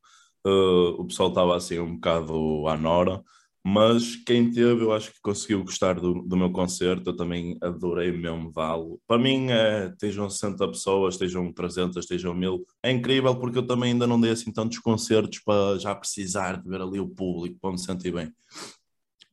eh, 0.46 0.94
o 0.98 1.04
pessoal 1.04 1.28
estava 1.30 1.56
assim 1.56 1.78
um 1.80 1.94
bocado 1.96 2.66
à 2.68 2.76
nora. 2.76 3.22
Mas 3.62 4.16
quem 4.16 4.50
teve, 4.50 4.82
eu 4.82 4.92
acho 4.92 5.12
que 5.12 5.20
conseguiu 5.22 5.62
gostar 5.62 6.00
do, 6.00 6.22
do 6.22 6.36
meu 6.36 6.50
concerto. 6.50 7.10
Eu 7.10 7.16
também 7.16 7.58
adorei 7.62 8.10
mesmo 8.10 8.50
vá-lo. 8.50 8.98
Para 9.06 9.18
mim, 9.18 9.50
é, 9.50 9.88
estejam 9.88 10.30
60 10.30 10.66
pessoas, 10.68 11.14
estejam 11.14 11.52
300, 11.52 11.98
estejam 11.98 12.34
1000. 12.34 12.64
É 12.82 12.90
incrível 12.90 13.36
porque 13.36 13.58
eu 13.58 13.66
também 13.66 13.92
ainda 13.92 14.06
não 14.06 14.18
dei 14.20 14.30
assim 14.30 14.50
tantos 14.50 14.78
concertos 14.78 15.40
para 15.40 15.78
já 15.78 15.94
precisar 15.94 16.60
de 16.60 16.68
ver 16.68 16.80
ali 16.80 16.98
o 16.98 17.08
público 17.08 17.58
para 17.60 17.72
me 17.72 17.78
sentir 17.78 18.12
bem. 18.12 18.32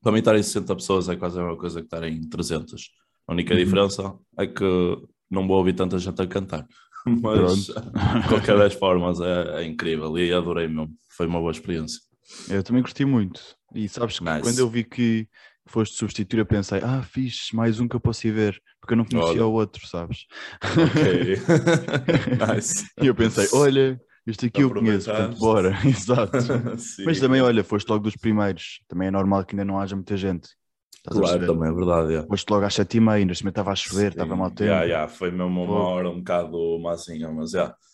Para 0.01 0.12
mim, 0.12 0.19
estarem 0.19 0.44
60 0.44 0.75
pessoas 0.75 1.07
é 1.09 1.16
quase 1.16 1.40
a 1.40 1.44
mesma 1.44 1.57
coisa 1.57 1.80
que 1.80 1.85
estarem 1.85 2.21
300. 2.30 2.92
A 3.28 3.33
única 3.33 3.54
Uhum. 3.54 3.59
diferença 3.59 4.13
é 4.37 4.45
que 4.45 4.63
não 5.31 5.47
vou 5.47 5.57
ouvir 5.57 5.73
tanta 5.73 5.97
gente 5.97 6.21
a 6.21 6.28
cantar. 6.28 6.68
Mas, 7.06 7.68
de 7.68 7.73
qualquer 8.28 8.57
das 8.57 8.73
formas, 8.73 9.21
é, 9.21 9.61
é 9.61 9.66
incrível 9.66 10.18
e 10.18 10.33
adorei 10.33 10.68
mesmo. 10.68 10.94
Foi 11.09 11.25
uma 11.28 11.40
boa 11.40 11.51
experiência. 11.51 12.01
Eu 12.49 12.63
também 12.63 12.81
gostei 12.81 13.05
muito. 13.05 13.41
E 13.73 13.87
sabes 13.87 14.19
que 14.19 14.25
Nice. 14.25 14.41
quando 14.41 14.59
eu 14.59 14.69
vi 14.69 14.83
que 14.83 15.27
foste 15.65 15.95
substituir, 15.95 16.39
eu 16.39 16.45
pensei, 16.45 16.79
ah, 16.83 17.01
fixe, 17.01 17.55
mais 17.55 17.79
um 17.79 17.87
que 17.87 17.95
eu 17.95 17.99
posso 17.99 18.25
ir 18.27 18.31
ver, 18.31 18.61
porque 18.79 18.93
eu 18.93 18.97
não 18.97 19.05
conhecia 19.05 19.41
Olha. 19.41 19.45
o 19.45 19.51
outro, 19.53 19.85
sabes? 19.87 20.25
Ok. 20.63 21.37
nice. 22.55 22.85
E 23.01 23.07
eu 23.07 23.15
pensei, 23.15 23.47
olha, 23.53 23.99
este 24.25 24.45
aqui 24.47 24.61
eu 24.61 24.73
conheço, 24.73 25.09
portanto, 25.09 25.37
bora, 25.37 25.77
exato. 25.85 26.37
Mas 27.05 27.19
também, 27.19 27.41
olha, 27.41 27.63
foste 27.63 27.87
logo 27.89 28.03
dos 28.03 28.15
primeiros, 28.15 28.81
também 28.87 29.09
é 29.09 29.11
normal 29.11 29.45
que 29.45 29.55
ainda 29.55 29.65
não 29.65 29.79
haja 29.79 29.95
muita 29.95 30.15
gente. 30.15 30.49
Estás 30.97 31.17
Claro, 31.17 31.47
também 31.47 31.69
é 31.69 31.73
verdade. 31.73 32.07
Yeah. 32.09 32.27
Foste 32.27 32.49
logo 32.49 32.65
às 32.65 32.73
sete 32.73 32.97
e 32.97 32.99
meia, 32.99 33.17
ainda 33.17 33.31
estava 33.31 33.71
a 33.71 33.75
chover, 33.75 34.11
estava 34.11 34.35
mau 34.35 34.49
tempo. 34.49 34.63
Yeah, 34.63 34.83
yeah, 34.83 35.07
Foi 35.07 35.31
mesmo 35.31 35.47
uma 35.47 35.65
Fogo. 35.65 35.73
hora 35.73 36.09
um 36.09 36.17
bocado 36.17 36.79
massinha, 36.81 37.31
mas 37.31 37.53
yeah. 37.53 37.73
Yeah, 37.73 37.86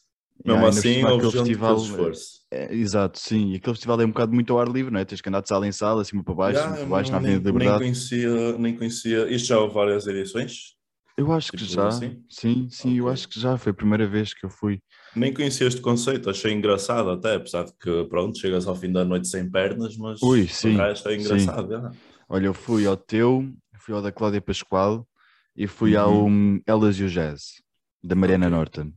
mesmo 0.44 0.66
assim, 0.68 1.06
houve 1.06 1.28
aquele 1.28 1.32
festival, 1.34 1.78
esforço. 1.78 2.42
É, 2.52 2.74
exato, 2.76 3.20
sim. 3.20 3.52
E 3.54 3.56
aquele 3.56 3.74
festival 3.76 4.02
é 4.02 4.06
um 4.06 4.10
bocado 4.10 4.34
muito 4.34 4.54
ao 4.54 4.60
ar 4.60 4.68
livre, 4.70 4.92
não 4.92 5.00
é? 5.00 5.06
Tens 5.06 5.22
que 5.22 5.30
andar 5.30 5.42
de 5.42 5.50
sala 5.50 5.68
em 5.68 5.72
sala, 5.72 6.02
acima 6.02 6.24
para 6.24 6.36
baixo, 6.36 6.62
Yeah, 6.62 6.74
acima 6.74 6.78
para 6.80 6.88
baixo, 6.90 7.12
na 7.12 7.18
nem, 7.20 7.20
Avenida 7.20 7.42
da 7.42 7.50
nem 7.50 7.52
Liberdade. 7.52 7.86
conhecia, 7.86 8.58
nem 8.58 8.76
conhecia. 8.78 9.30
Isto 9.32 9.48
já 9.48 9.60
houve 9.60 9.74
várias 9.74 10.06
edições. 10.08 10.76
Eu 11.18 11.32
acho 11.32 11.54
que 11.54 11.64
Tipo 11.66 11.66
já, 11.66 11.88
assim? 11.88 12.26
sim, 12.30 12.68
sim, 12.70 12.98
eu 12.98 13.08
Ok. 13.08 13.10
acho 13.10 13.28
que 13.28 13.40
já. 13.40 13.58
Foi 13.58 13.72
a 13.72 13.76
primeira 13.76 14.08
vez 14.08 14.34
que 14.34 14.46
eu 14.46 14.50
fui. 14.50 14.82
Nem 15.16 15.34
conhecia 15.34 15.68
este 15.68 15.82
conceito, 15.82 16.30
achei 16.30 16.52
engraçado 16.52 17.10
até, 17.12 17.36
apesar 17.36 17.66
de 17.66 17.74
que, 17.74 18.04
pronto, 18.06 18.38
chegas 18.40 18.66
ao 18.68 18.76
fim 18.76 18.92
da 18.92 19.06
noite 19.06 19.28
sem 19.28 19.50
pernas, 19.50 19.96
mas 19.98 20.20
Ui, 20.22 20.48
sim, 20.48 20.78
resto 20.78 21.10
é 21.10 21.16
engraçado. 21.16 21.72
yeah. 21.72 21.96
Olha, 22.30 22.48
eu 22.48 22.54
fui 22.54 22.86
ao 22.88 22.98
teu, 22.98 23.54
fui 23.80 23.94
ao 23.94 24.02
da 24.02 24.12
Cláudia 24.12 24.42
Pascoal 24.42 25.08
e 25.56 25.68
fui 25.68 25.96
Uhum. 25.96 25.96
ao 25.96 26.28
Elas 26.66 26.98
e 27.00 27.04
o 27.04 27.10
Jazz, 27.10 27.62
da 28.04 28.16
Mariana 28.16 28.50
Ok. 28.50 28.50
Norton. 28.50 28.92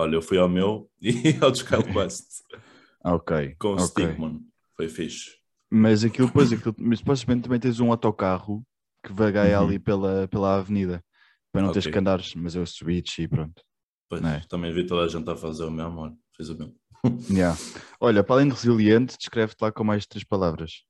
Olha, 0.00 0.16
eu 0.16 0.22
fui 0.22 0.38
ao 0.38 0.48
meu 0.48 0.90
e 1.00 1.12
ao 1.40 1.50
dos 1.50 1.62
Kyle 1.62 1.84
West, 1.94 2.42
Ok, 3.04 3.56
com 3.58 3.74
o 3.74 3.78
ok. 3.78 4.00
Stickman. 4.00 4.40
Foi 4.76 4.88
fixe. 4.88 5.30
Mas 5.70 6.04
aquilo, 6.04 6.26
depois, 6.28 6.52
aquilo, 6.52 6.74
mas 6.78 6.98
supostamente 6.98 7.44
também 7.44 7.60
tens 7.60 7.78
um 7.80 7.90
autocarro 7.90 8.64
que 9.04 9.12
vagueia 9.12 9.58
Uhum. 9.58 9.66
ali 9.66 9.78
pela, 9.78 10.26
pela 10.28 10.56
avenida, 10.56 11.02
para 11.52 11.62
não 11.62 11.70
teres 11.70 11.86
Ok. 11.86 11.92
que 11.92 11.98
andares, 11.98 12.34
mas 12.34 12.54
eu 12.54 12.66
subi 12.66 13.02
e 13.18 13.28
pronto. 13.28 13.62
Pois, 14.08 14.22
é? 14.24 14.40
Também 14.48 14.72
vi 14.72 14.86
toda 14.86 15.04
a 15.04 15.08
gente 15.08 15.30
a 15.30 15.36
fazer 15.36 15.64
o 15.64 15.70
mesmo, 15.70 16.00
olha, 16.00 16.16
fiz 16.36 16.48
o 16.48 16.58
mesmo. 16.58 16.74
Yeah. 17.30 17.56
Olha, 18.00 18.24
para 18.24 18.36
além 18.36 18.48
de 18.48 18.54
resiliente, 18.54 19.16
descreve-te 19.16 19.62
lá 19.62 19.70
com 19.70 19.84
mais 19.84 20.06
três 20.06 20.24
palavras. 20.24 20.82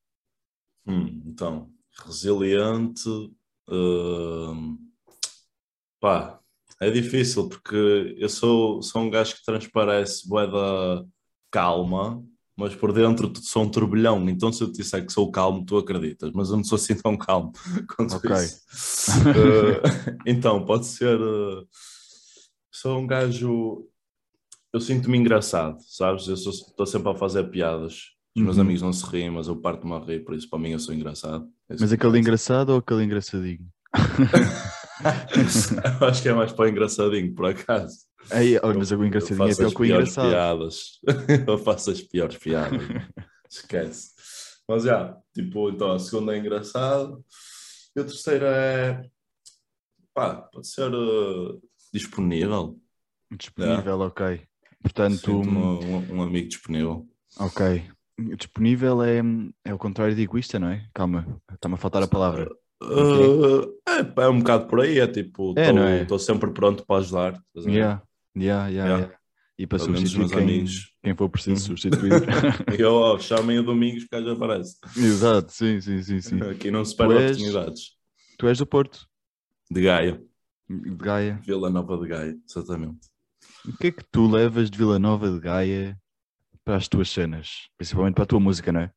Hum, 0.87 1.23
então, 1.26 1.71
resiliente. 2.07 3.09
hum, 3.69 4.79
pá, 6.00 6.39
é 6.81 6.91
difícil 6.91 7.49
porque 7.49 8.15
eu 8.19 8.29
sou, 8.29 8.83
sou 8.83 9.03
um 9.03 9.11
gajo 9.11 9.37
que 9.37 9.45
transparece 9.45 10.27
bué 10.29 10.47
da 10.47 11.05
calma, 11.51 12.23
mas 12.57 12.75
por 12.75 12.93
dentro 12.93 13.33
sou 13.43 13.63
um 13.65 13.69
turbilhão. 13.71 14.29
Então, 14.29 14.53
se 14.53 14.63
eu 14.63 14.71
te 14.73 14.79
disser 14.79 15.05
que 15.05 15.13
sou 15.13 15.31
calmo, 15.31 15.65
tu 15.65 15.77
acreditas, 15.79 16.31
mas 16.33 16.51
eu 16.51 16.57
não 16.57 16.65
sou 16.65 16.77
assim 16.77 16.95
tão 16.95 17.17
calmo 17.17 17.53
quanto 17.97 18.15
Ok. 18.17 18.31
isso. 18.37 18.61
Eh, 19.35 19.83
então, 20.27 20.65
pode 20.65 20.87
ser. 20.87 21.19
eh, 21.21 21.65
sou 22.71 22.99
um 22.99 23.07
gajo. 23.07 23.87
Eu 24.73 24.81
sinto-me 24.81 25.19
engraçado, 25.19 25.79
sabes? 25.87 26.29
Eu 26.29 26.35
estou 26.35 26.87
sempre 26.87 27.11
a 27.11 27.15
fazer 27.15 27.45
piadas. 27.51 28.11
Os 28.37 28.43
meus 28.43 28.57
Uhum. 28.57 28.63
amigos 28.63 28.83
não 28.83 28.93
se 28.93 29.05
riem, 29.05 29.31
mas 29.31 29.49
eu 29.49 29.57
parto-me 29.57 29.93
a 29.95 29.99
rir, 29.99 30.21
por 30.25 30.35
isso 30.35 30.49
para 30.49 30.59
mim 30.61 30.71
eu 30.71 30.79
sou 30.79 30.95
engraçado. 30.95 31.49
É 31.69 31.75
Mas 31.79 31.89
que 31.89 31.95
aquele 31.97 32.19
engraçado 32.21 32.71
ou 32.71 32.79
aquele 32.79 33.03
engraçadinho? 33.03 33.67
Eu 36.00 36.07
acho 36.09 36.23
que 36.23 36.28
é 36.28 36.33
mais 36.33 36.52
para 36.52 36.64
o 36.64 36.69
engraçadinho, 36.69 37.35
por 37.35 37.47
acaso. 37.47 37.99
Aí, 38.30 38.59
olha, 38.62 38.78
mas 38.78 38.90
o 38.90 38.95
Eu 38.95 39.04
engraçadinho 39.04 39.49
é 39.49 39.54
pior 39.54 39.66
as 39.66 39.75
que 39.75 39.80
o 39.83 39.85
piores 39.85 40.11
engraçado. 40.11 40.28
piadas. 40.30 41.00
Eu 41.49 41.59
faço 41.59 41.90
as 41.90 42.00
piores 42.02 42.37
piadas. 42.37 42.83
Esquece. 43.50 44.11
Mas 44.69 44.85
já, 44.85 45.16
tipo, 45.35 45.71
então 45.71 45.92
a 45.92 45.99
segunda 45.99 46.35
é 46.35 46.38
engraçado. 46.38 47.25
E 47.97 48.00
a 48.00 48.04
terceira 48.04 48.47
é. 48.47 49.02
Pá, 50.14 50.35
pode 50.52 50.69
ser 50.69 50.92
eh, 50.92 51.59
disponível. 51.92 52.78
Disponível, 53.30 54.00
ok. 54.00 54.42
Portanto, 54.83 55.16
Sinto-me 55.16 55.57
um, 55.59 56.16
um 56.16 56.23
amigo 56.23 56.49
disponível. 56.49 57.07
ok. 57.38 57.85
Disponível 58.37 59.02
é, 59.02 59.21
é 59.64 59.73
o 59.73 59.78
contrário 59.78 60.14
de 60.14 60.23
egoísta, 60.23 60.59
não 60.59 60.69
é? 60.69 60.87
Calma, 60.95 61.40
está-me 61.54 61.75
a 61.75 61.78
faltar 61.78 62.02
a 62.02 62.09
palavra. 62.09 62.50
Eh, 62.83 63.91
é, 64.19 64.23
é 64.25 64.29
um 64.29 64.39
bocado 64.39 64.67
por 64.67 64.81
aí, 64.81 64.99
é 64.99 65.07
tipo, 65.07 65.55
É, 65.57 65.73
não 65.73 65.83
é? 65.83 66.03
estou 66.03 66.19
sempre 66.19 66.51
pronto 66.53 66.85
para 66.87 67.01
ajudar. 67.01 67.43
Yeah, 67.57 68.03
yeah, 68.37 68.69
yeah, 68.69 68.69
Yeah. 68.69 68.99
yeah. 68.99 69.21
E 69.59 69.67
para 69.67 69.79
Pelo 69.79 69.89
substituir 69.95 70.19
meus 70.21 70.33
quem, 70.33 70.41
amigos. 70.43 70.93
quem 71.03 71.15
for 71.15 71.29
preciso 71.29 71.61
Uhum. 71.71 71.77
substituir. 71.77 72.13
Eu, 72.81 72.95
ó, 72.95 73.19
chamem 73.19 73.59
o 73.59 73.63
Domingos 73.63 74.05
que 74.05 74.23
já 74.23 74.33
aparece. 74.33 74.77
Exato, 74.97 75.53
sim, 75.53 75.79
sim, 75.83 76.03
sim, 76.03 76.21
sim. 76.23 76.41
Aqui 76.41 76.71
não 76.71 76.83
se 76.83 76.97
perde 76.97 77.15
és- 77.15 77.37
oportunidades. 77.37 77.83
Tu 78.39 78.49
és 78.49 78.57
do 78.59 78.65
Porto, 78.67 79.07
De 79.71 79.83
Gaia, 79.83 80.19
de 80.69 80.91
Gaia. 80.97 81.39
Vila 81.45 81.69
Nova 81.69 81.99
de 81.99 82.09
Gaia, 82.09 82.39
exatamente. 82.49 83.07
O 83.69 83.77
que 83.77 83.89
é 83.89 83.93
que 83.93 84.03
tu 84.11 84.27
levas 84.31 84.71
de 84.71 84.79
Vila 84.79 84.99
Nova 84.99 85.31
de 85.31 85.39
Gaia 85.39 86.01
para 86.65 86.77
as 86.77 86.89
tuas 86.89 87.11
cenas? 87.11 87.69
Principalmente 87.77 88.15
para 88.15 88.25
a 88.25 88.27
tua 88.27 88.41
música, 88.41 88.73
não 88.73 88.81
é? 88.81 88.91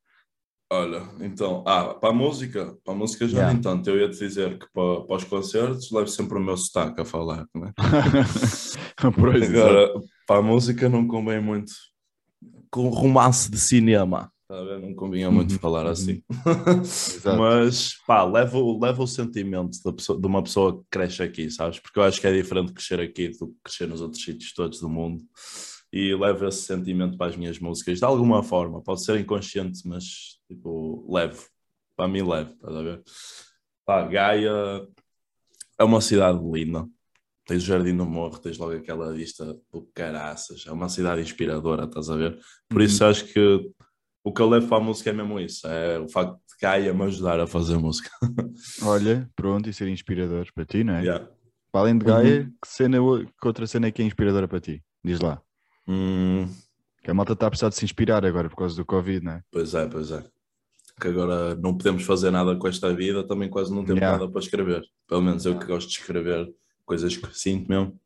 Olha, 0.72 1.02
então, 1.20 1.62
ah, 1.66 1.94
para 1.94 2.08
a 2.10 2.12
música, 2.12 2.76
para 2.84 2.94
a 2.94 2.96
música 2.96 3.28
já 3.28 3.36
Yeah. 3.38 3.52
nem 3.52 3.62
tanto. 3.62 3.90
Eu 3.90 3.98
ia 4.00 4.08
te 4.10 4.18
dizer 4.18 4.58
que 4.58 4.66
para, 4.72 5.02
para 5.02 5.16
os 5.16 5.24
concertos 5.24 5.90
levo 5.92 6.08
sempre 6.08 6.38
o 6.38 6.40
meu 6.40 6.56
sotaque 6.56 7.00
a 7.00 7.04
falar, 7.04 7.46
né? 7.54 7.72
pois. 9.20 9.50
Agora, 9.50 9.92
para 10.26 10.38
a 10.38 10.42
música 10.42 10.88
não 10.88 11.06
convém 11.06 11.40
muito 11.40 11.72
com 12.70 12.88
romance 12.88 13.50
de 13.50 13.58
cinema. 13.58 14.32
A 14.48 14.62
ver? 14.62 14.80
Não 14.80 14.94
convinha 14.94 15.30
muito 15.30 15.52
Uhum, 15.52 15.58
falar 15.58 15.84
uhum. 15.86 15.90
assim. 15.92 16.22
Exato. 16.82 17.36
Mas, 17.38 17.94
pá, 18.06 18.24
leva, 18.24 18.58
o- 18.58 18.78
leva 18.80 19.02
o 19.02 19.06
sentimento 19.06 19.78
da 19.84 19.92
pessoa- 19.92 20.20
de 20.20 20.26
uma 20.26 20.42
pessoa 20.42 20.78
que 20.78 20.84
cresce 20.90 21.22
aqui, 21.22 21.50
sabes? 21.50 21.78
Porque 21.78 21.98
eu 21.98 22.02
acho 22.02 22.20
que 22.20 22.26
é 22.26 22.32
diferente 22.32 22.72
crescer 22.72 23.00
aqui 23.00 23.28
do 23.28 23.48
que 23.48 23.54
crescer 23.64 23.86
nos 23.86 24.00
outros 24.00 24.22
sítios 24.22 24.52
todos 24.52 24.80
do 24.80 24.88
mundo. 24.88 25.22
E 25.96 26.12
levo 26.12 26.48
esse 26.48 26.62
sentimento 26.62 27.16
para 27.16 27.30
as 27.30 27.36
minhas 27.36 27.60
músicas, 27.60 27.98
de 28.00 28.04
alguma 28.04 28.42
forma. 28.42 28.82
Pode 28.82 29.04
ser 29.04 29.20
inconsciente, 29.20 29.86
mas, 29.86 30.40
tipo, 30.48 31.06
levo. 31.08 31.46
Para 31.96 32.08
mim, 32.08 32.22
levo, 32.22 32.50
estás 32.52 32.74
a 32.76 32.82
ver? 32.82 33.02
Pá, 33.86 34.02
Gaia 34.02 34.50
é 35.78 35.84
uma 35.84 36.00
cidade 36.00 36.40
linda. 36.42 36.84
Tens 37.46 37.62
o 37.62 37.66
Jardim 37.66 37.96
do 37.96 38.04
Morro, 38.04 38.38
tens 38.40 38.58
logo 38.58 38.72
aquela 38.72 39.12
vista 39.12 39.56
do 39.72 39.88
caraças. 39.94 40.64
É 40.66 40.72
uma 40.72 40.88
cidade 40.88 41.22
inspiradora, 41.22 41.84
estás 41.84 42.10
a 42.10 42.16
ver? 42.16 42.40
Por 42.68 42.82
isso 42.82 43.04
acho 43.04 43.26
que 43.26 43.70
o 44.24 44.32
que 44.32 44.42
eu 44.42 44.48
levo 44.48 44.66
para 44.66 44.78
a 44.78 44.80
música 44.84 45.10
é 45.10 45.12
mesmo 45.12 45.38
isso. 45.38 45.64
É 45.68 46.00
o 46.00 46.08
facto 46.08 46.34
de 46.34 46.56
Gaia 46.60 46.92
me 46.92 47.04
ajudar 47.04 47.38
a 47.38 47.46
fazer 47.46 47.76
música. 47.78 48.10
Olha, 48.82 49.30
pronto, 49.36 49.68
e 49.68 49.72
ser 49.72 49.86
inspirador 49.86 50.48
para 50.52 50.64
ti, 50.64 50.82
não 50.82 50.94
é? 50.94 51.02
Yeah. 51.02 51.28
Para 51.70 51.82
além 51.82 51.98
de 51.98 52.04
Gaia, 52.04 52.40
Uhum. 52.40 52.52
que, 52.60 52.68
cena, 52.68 52.98
que 53.40 53.46
outra 53.46 53.66
cena 53.68 53.86
é 53.86 53.92
que 53.92 54.02
é 54.02 54.04
inspiradora 54.04 54.48
para 54.48 54.60
ti? 54.60 54.82
Diz 55.04 55.20
lá. 55.20 55.40
Hum, 55.86 56.46
Que 57.02 57.10
a 57.10 57.14
malta 57.14 57.32
está 57.34 57.46
a 57.46 57.50
precisar 57.50 57.68
de 57.68 57.76
se 57.76 57.84
inspirar 57.84 58.24
agora 58.24 58.48
por 58.48 58.56
causa 58.56 58.74
do 58.76 58.84
Covid, 58.84 59.24
não 59.24 59.32
é? 59.32 59.42
pois 59.50 59.74
é, 59.74 59.86
pois 59.86 60.10
é. 60.10 60.24
Que 61.00 61.08
agora 61.08 61.54
não 61.56 61.76
podemos 61.76 62.04
fazer 62.04 62.30
nada 62.30 62.54
com 62.56 62.68
esta 62.68 62.94
vida, 62.94 63.26
também 63.26 63.48
quase 63.50 63.70
não 63.74 63.84
temos 63.84 64.00
Yeah. 64.00 64.18
nada 64.18 64.30
para 64.30 64.40
escrever. 64.40 64.82
Pelo 65.08 65.22
menos 65.22 65.44
eu 65.44 65.58
que 65.58 65.66
gosto 65.66 65.88
de 65.88 65.98
escrever 65.98 66.48
coisas 66.86 67.16
que 67.16 67.36
sinto 67.38 67.68
mesmo. 67.68 67.98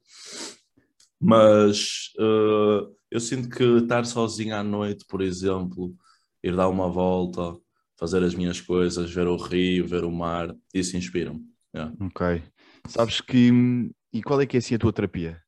Mas 1.20 2.12
eh, 2.18 2.86
eu 3.10 3.20
sinto 3.20 3.48
que 3.50 3.62
estar 3.78 4.04
sozinho 4.06 4.54
à 4.56 4.62
noite, 4.62 5.04
por 5.08 5.20
exemplo, 5.20 5.94
ir 6.42 6.54
dar 6.54 6.68
uma 6.68 6.88
volta, 6.88 7.56
fazer 7.98 8.22
as 8.22 8.34
minhas 8.34 8.60
coisas, 8.60 9.10
ver 9.12 9.26
o 9.26 9.36
rio, 9.36 9.86
ver 9.86 10.04
o 10.04 10.10
mar, 10.10 10.54
isso 10.72 10.96
inspira-me. 10.96 11.40
Yeah. 11.74 11.92
Ok. 12.00 12.42
Sabes 12.86 13.20
que. 13.20 13.50
E 14.12 14.22
qual 14.22 14.40
é 14.40 14.46
que 14.46 14.56
é 14.56 14.60
assim 14.60 14.74
a 14.74 14.78
tua 14.78 14.92
terapia? 14.92 15.40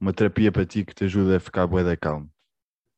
Uma 0.00 0.12
terapia 0.12 0.52
para 0.52 0.64
ti 0.66 0.84
que 0.84 0.94
te 0.94 1.04
ajuda 1.04 1.36
a 1.36 1.40
ficar 1.40 1.66
bué 1.66 1.82
da 1.84 1.96
calmo. 1.96 2.30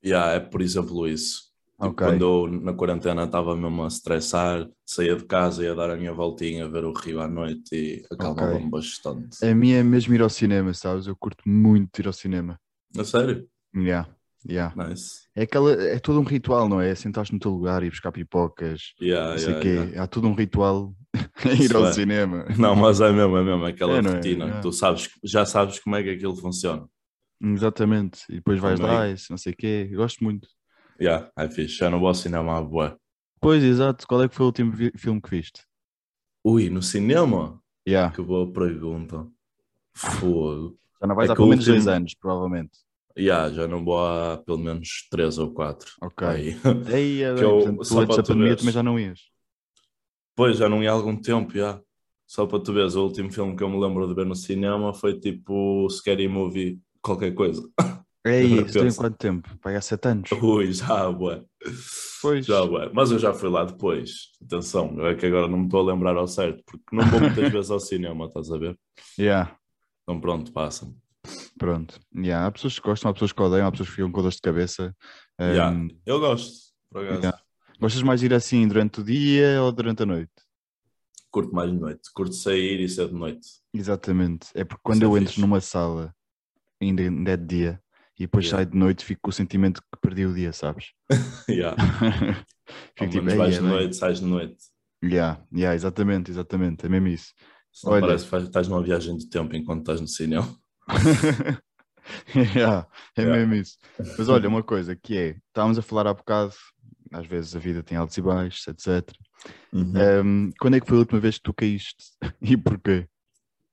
Yeah, 0.05 0.33
é 0.35 0.41
por 0.41 0.63
exemplo 0.63 1.07
isso. 1.07 1.51
Tipo, 1.75 1.89
Ok. 1.89 2.03
Quando 2.07 2.25
eu 2.25 2.47
na 2.61 2.75
quarentena 2.75 3.25
estava 3.25 3.57
mesmo 3.57 3.85
a 3.85 3.87
estressar, 3.89 4.69
saía 4.85 5.17
de 5.17 5.25
casa, 5.25 5.63
ia 5.65 5.75
dar 5.75 5.91
a 5.91 5.97
minha 5.97 6.13
voltinha, 6.13 6.69
ver 6.69 6.85
o 6.85 6.93
rio 6.93 7.21
à 7.21 7.29
noite 7.29 7.75
e 7.75 8.03
acalmava-me 8.11 8.71
bastante. 8.71 9.39
A 9.47 9.55
minha 9.55 9.79
é 9.79 9.83
mesmo 9.83 10.15
ir 10.15 10.21
ao 10.23 10.29
cinema, 10.29 10.75
sabes? 10.75 11.07
Eu 11.07 11.17
curto 11.17 11.49
muito 11.49 11.99
ir 12.01 12.07
ao 12.07 12.13
cinema. 12.13 12.61
A 12.99 13.05
sério? 13.05 13.49
Yeah, 13.75 14.09
yeah. 14.49 14.75
Nice. 14.75 15.29
É, 15.35 15.43
aquela, 15.43 15.73
é 15.73 15.99
todo 15.99 16.21
um 16.21 16.25
ritual, 16.25 16.69
não 16.69 16.81
é? 16.81 16.95
Sentar-te 16.95 17.33
no 17.33 17.39
teu 17.39 17.51
lugar 17.53 17.83
e 17.83 17.89
buscar 17.89 18.11
pipocas, 18.13 18.95
Yeah, 19.01 19.31
não 19.31 19.39
sei 19.39 19.53
yeah, 19.53 19.63
quê. 19.63 19.69
yeah. 19.69 20.03
Há 20.03 20.07
todo 20.07 20.27
um 20.29 20.35
ritual 20.35 20.95
ir 21.61 21.75
ao 21.75 21.87
é. 21.87 21.93
cinema. 21.93 22.45
Não, 22.59 22.75
mas 22.77 23.01
é 23.01 23.11
mesmo, 23.13 23.37
é 23.37 23.43
mesmo 23.45 23.65
aquela 23.65 23.95
É, 23.97 23.99
é? 23.99 24.01
rotina. 24.01 24.45
Yeah. 24.45 24.61
Tu 24.61 24.73
sabes, 24.73 25.09
já 25.25 25.45
sabes 25.47 25.79
como 25.79 25.97
é 25.97 26.03
que 26.03 26.11
aquilo 26.11 26.37
funciona. 26.37 26.87
Exatamente. 27.43 28.21
E 28.29 28.35
depois 28.37 28.59
vais 28.61 28.79
Também. 28.79 28.95
lá 28.97 29.09
e 29.09 29.15
não 29.31 29.37
sei 29.39 29.53
o 29.53 29.57
quê. 29.57 29.89
Eu 29.91 29.99
gosto 29.99 30.23
muito. 30.23 30.49
Yeah, 31.01 31.31
é 31.37 31.49
fixe. 31.49 31.77
Já 31.79 31.89
não 31.91 31.99
vou 31.99 32.09
ao 32.09 32.15
cinema 32.15 32.59
à 32.59 32.63
boa. 32.63 32.99
Pois, 33.41 33.65
exato. 33.65 34.07
Qual 34.07 34.23
é 34.23 34.29
que 34.29 34.35
foi 34.35 34.45
o 34.45 34.49
último 34.49 34.73
filme 34.99 35.21
que 35.21 35.31
viste? 35.31 35.63
Ui, 36.45 36.69
no 36.69 36.83
cinema? 36.83 37.59
Yeah. 37.89 38.15
Que 38.15 38.21
boa 38.23 38.51
pergunta. 38.53 39.27
Fogo. 39.95 40.79
Já 41.01 41.07
não 41.07 41.15
vais 41.15 41.31
É 41.31 41.33
há 41.33 41.37
pelo 41.37 41.49
menos 41.49 41.65
dois 41.65 41.79
último- 41.79 41.97
anos, 41.97 42.15
provavelmente. 42.15 42.79
Yeah, 43.19 43.51
já 43.53 43.67
não 43.67 43.85
vou 43.85 43.99
há 44.07 44.37
pelo 44.39 44.59
menos 44.59 45.09
três 45.11 45.37
ou 45.39 45.51
quatro. 45.53 45.91
Ok. 46.03 46.27
Aí. 46.27 46.57
Aí, 46.95 47.23
é, 47.23 47.35
Que 47.35 47.45
eu- 47.45 47.51
portanto, 47.59 47.85
só 47.85 48.01
antes 48.01 48.17
da 48.17 48.23
pandemia 48.23 48.57
também 48.57 48.73
já 48.73 48.83
não 48.83 48.99
ias. 48.99 49.21
Pois, 50.41 50.57
já 50.57 50.71
não 50.71 50.83
ia 50.83 50.89
há 50.89 50.95
algum 50.95 51.15
tempo, 51.15 51.53
já. 51.53 51.79
Só 52.27 52.47
para 52.47 52.61
tu 52.61 52.73
veres, 52.73 52.95
o 52.95 53.05
último 53.05 53.31
filme 53.31 53.55
que 53.55 53.63
eu 53.63 53.69
me 53.69 53.79
lembro 53.79 54.09
de 54.09 54.15
ver 54.15 54.25
no 54.25 54.35
cinema 54.35 54.95
foi 54.95 55.21
tipo 55.21 55.87
Scary 55.91 56.29
Movie, 56.29 56.81
qualquer 57.03 57.35
coisa. 57.35 57.63
Agora 58.25 58.41
isso 58.41 58.81
tem 58.81 58.95
quanto 58.95 59.19
tempo? 59.19 59.59
Pai, 59.59 59.77
há 59.77 59.83
sete 59.83 60.09
anos. 60.09 60.33
Ui, 60.33 60.73
já, 60.73 61.13
bué. 61.13 61.43
Pois. 62.23 62.47
Já, 62.47 62.65
bué. 62.65 62.91
Mas 62.91 63.11
eu 63.11 63.19
já 63.19 63.35
fui 63.35 63.51
lá 63.51 63.67
depois. 63.67 64.31
Atenção, 64.43 65.07
é 65.07 65.15
que 65.15 65.27
agora 65.27 65.47
não 65.47 65.59
me 65.59 65.65
estou 65.67 65.81
a 65.81 65.93
lembrar 65.93 66.17
ao 66.17 66.27
certo, 66.27 66.63
porque 66.65 66.97
não 66.97 67.05
vou 67.05 67.21
muitas 67.21 67.53
vezes 67.53 67.71
ao 67.71 67.79
cinema, 67.79 68.25
estás 68.25 68.51
a 68.51 68.57
ver? 68.57 68.79
Yeah. 69.19 69.55
Então 70.05 70.19
pronto, 70.23 70.51
passa. 70.53 70.91
Pronto. 71.59 72.01
Yeah. 72.17 72.47
Há 72.47 72.51
pessoas 72.51 72.79
que 72.79 72.89
gostam, 72.89 73.11
há 73.11 73.13
pessoas 73.13 73.33
que 73.33 73.43
odeiam, 73.43 73.67
há 73.67 73.71
pessoas 73.71 73.91
que 73.91 73.97
ficam 73.97 74.11
com 74.11 74.23
dores 74.23 74.37
de 74.37 74.41
cabeça. 74.41 74.97
Yeah. 75.39 75.77
Um, 75.77 75.89
Eu 76.07 76.19
gosto, 76.19 76.73
por 76.91 77.05
acaso. 77.05 77.21
Yeah. 77.21 77.39
Gostas 77.81 78.03
mais 78.03 78.21
de 78.21 78.27
ir 78.27 78.35
assim 78.35 78.69
durante 78.69 79.01
o 79.01 79.05
dia 79.05 79.63
ou 79.63 79.73
durante 79.73 80.03
a 80.03 80.07
noite? 80.07 80.33
Curto 81.31 81.55
mais 81.55 81.71
de 81.71 81.79
noite, 81.79 82.11
curto 82.13 82.35
sair 82.35 82.81
e 82.81 82.89
ser 82.89 83.09
de 83.09 83.15
noite. 83.15 83.47
Exatamente. 83.73 84.49
É 84.55 84.65
porque 84.65 84.83
quando 84.83 84.97
Isso 85.03 85.05
é 85.05 85.07
eu 85.07 85.17
entro 85.17 85.29
fixe. 85.31 85.41
numa 85.41 85.61
sala, 85.61 86.15
ainda, 86.81 87.03
ainda 87.03 87.31
é 87.31 87.37
de 87.37 87.47
dia, 87.47 87.83
e 88.19 88.23
depois 88.25 88.45
Yeah. 88.47 88.59
saio 88.65 88.71
de 88.73 88.77
noite, 88.79 89.05
fico 89.05 89.21
com 89.23 89.31
o 89.31 89.33
sentimento 89.33 89.81
que 89.81 90.01
perdi 90.01 90.27
o 90.27 90.35
dia, 90.35 90.53
sabes? 90.53 90.93
yeah. 91.49 91.77
Fico 92.99 93.11
tipo, 93.11 93.25
menos 93.25 93.33
"Ei, 93.33 93.39
vais 93.39 93.55
é 93.55 93.59
de 93.59 93.63
bem." 93.65 93.71
noite, 93.71 93.97
sais 93.97 94.21
de 94.21 94.27
noite. 94.27 94.57
Yeah, 95.03 95.43
yeah, 95.55 95.75
exatamente, 95.75 96.31
exatamente. 96.31 96.85
É 96.85 96.89
mesmo 96.89 97.09
isso. 97.09 97.33
Olha. 97.85 98.01
parece 98.01 98.29
que 98.29 98.37
estás 98.37 98.69
numa 98.69 98.83
viagem 98.83 99.17
de 99.17 99.29
tempo 99.31 99.57
enquanto 99.57 99.81
estás 99.81 100.01
no 100.01 100.09
cinema. 100.09 100.55
yeah, 102.35 102.87
é 103.17 103.23
Yeah. 103.23 103.39
mesmo 103.47 103.55
isso. 103.55 103.79
Mas 104.19 104.29
olha, 104.29 104.49
uma 104.49 104.63
coisa 104.63 104.95
que 104.97 105.17
é, 105.17 105.37
estávamos 105.49 105.79
a 105.79 105.83
falar 105.83 106.07
há 106.09 106.15
bocado, 106.15 106.53
às 107.13 107.27
vezes 107.27 107.57
a 107.57 107.59
vida 107.59 107.83
tem 107.83 107.99
altos 107.99 108.17
e 108.17 108.23
baixos, 108.23 108.67
etc. 108.69 109.11
Uhum. 109.73 109.93
Um, 110.25 110.51
quando 110.61 110.77
é 110.77 110.81
que 110.81 110.87
foi 110.87 110.97
a 110.97 111.01
última 111.01 111.21
vez 111.21 111.37
que 111.37 111.43
tu 111.43 111.55
caíste? 111.55 112.05
E 112.41 112.57
porquê? 112.57 113.09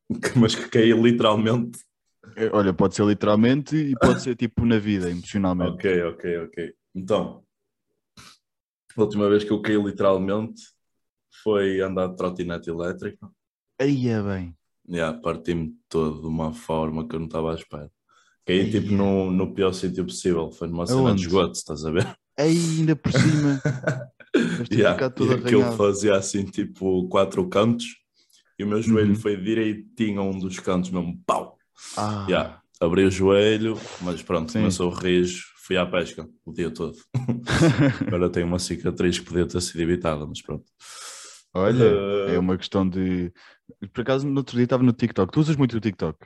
Mas 0.36 0.56
que 0.56 0.70
caí 0.70 0.92
literalmente. 0.94 1.80
É, 2.36 2.50
Olha, 2.52 2.74
pode 2.74 2.96
ser 2.96 3.06
literalmente 3.06 3.76
e 3.76 3.94
pode 3.96 4.22
ser 4.24 4.36
tipo 4.36 4.66
na 4.66 4.80
vida, 4.80 5.10
emocionalmente. 5.10 5.72
Ok, 5.72 6.04
ok, 6.04 6.38
ok. 6.40 6.74
Então, 6.96 7.44
a 8.96 9.02
última 9.02 9.30
vez 9.30 9.44
que 9.44 9.52
eu 9.52 9.62
caí 9.62 9.78
literalmente 9.78 10.62
foi 11.44 11.82
andar 11.82 12.08
de 12.08 12.16
trotinete 12.16 12.70
elétrica. 12.70 13.30
Aí 13.80 14.08
é 14.08 14.22
bem. 14.22 14.56
Yeah, 14.90 15.20
parti-me 15.20 15.76
todo 15.90 16.22
de 16.22 16.28
uma 16.28 16.54
forma 16.54 17.08
que 17.08 17.16
eu 17.16 17.20
não 17.20 17.28
estava 17.28 17.52
à 17.52 17.56
espera. 17.56 17.92
Caí 18.46 18.72
tipo 18.72 18.94
é. 18.94 18.96
no, 18.96 19.30
no 19.30 19.54
pior 19.54 19.74
sítio 19.74 20.06
possível, 20.06 20.50
foi 20.50 20.70
numa 20.70 20.88
cena 20.88 21.02
Aonde? 21.02 21.22
de 21.22 21.28
esgoto, 21.28 21.52
estás 21.52 21.86
a 21.86 21.92
ver? 21.92 22.18
Aí 22.38 22.80
ainda 22.80 22.96
por 22.96 23.12
cima. 23.12 23.60
Yeah, 24.72 24.98
E 25.20 25.34
aquilo 25.34 25.72
fazia 25.78 26.16
assim 26.16 26.44
tipo 26.46 27.08
quatro 27.10 27.48
cantos 27.48 27.86
e 28.60 28.64
o 28.64 28.68
meu 28.68 28.82
joelho 28.82 29.10
Uhum. 29.10 29.16
foi 29.16 29.36
direitinho 29.38 30.22
a 30.22 30.24
um 30.24 30.38
dos 30.38 30.60
cantos 30.60 30.92
mesmo, 30.92 31.20
pau! 31.26 31.58
Ah, 31.98 32.26
Yeah, 32.30 32.62
abri 32.80 33.04
o 33.06 33.10
joelho, 33.12 33.78
mas 34.04 34.22
pronto, 34.22 34.52
Sim. 34.52 34.60
começou 34.60 34.92
o 34.92 34.94
rijo, 34.94 35.44
fui 35.66 35.78
à 35.78 35.86
pesca 35.86 36.28
o 36.46 36.52
dia 36.54 36.70
todo. 36.70 36.96
Agora 38.08 38.30
tenho 38.30 38.46
uma 38.48 38.60
cicatriz 38.60 39.18
que 39.18 39.26
podia 39.26 39.48
ter 39.48 39.62
sido 39.62 39.82
evitada, 39.82 40.26
mas 40.28 40.42
pronto. 40.42 40.66
Olha, 41.54 41.84
Eh, 42.28 42.36
é 42.36 42.40
uma 42.40 42.58
questão 42.58 42.88
de. 42.88 43.32
Por 43.94 44.02
acaso, 44.02 44.28
no 44.28 44.38
outro 44.38 44.56
dia 44.56 44.66
estava 44.66 44.84
no 44.84 44.94
TikTok. 44.94 45.32
Tu 45.32 45.40
usas 45.40 45.56
muito 45.56 45.76
o 45.78 45.80
TikTok? 45.80 46.18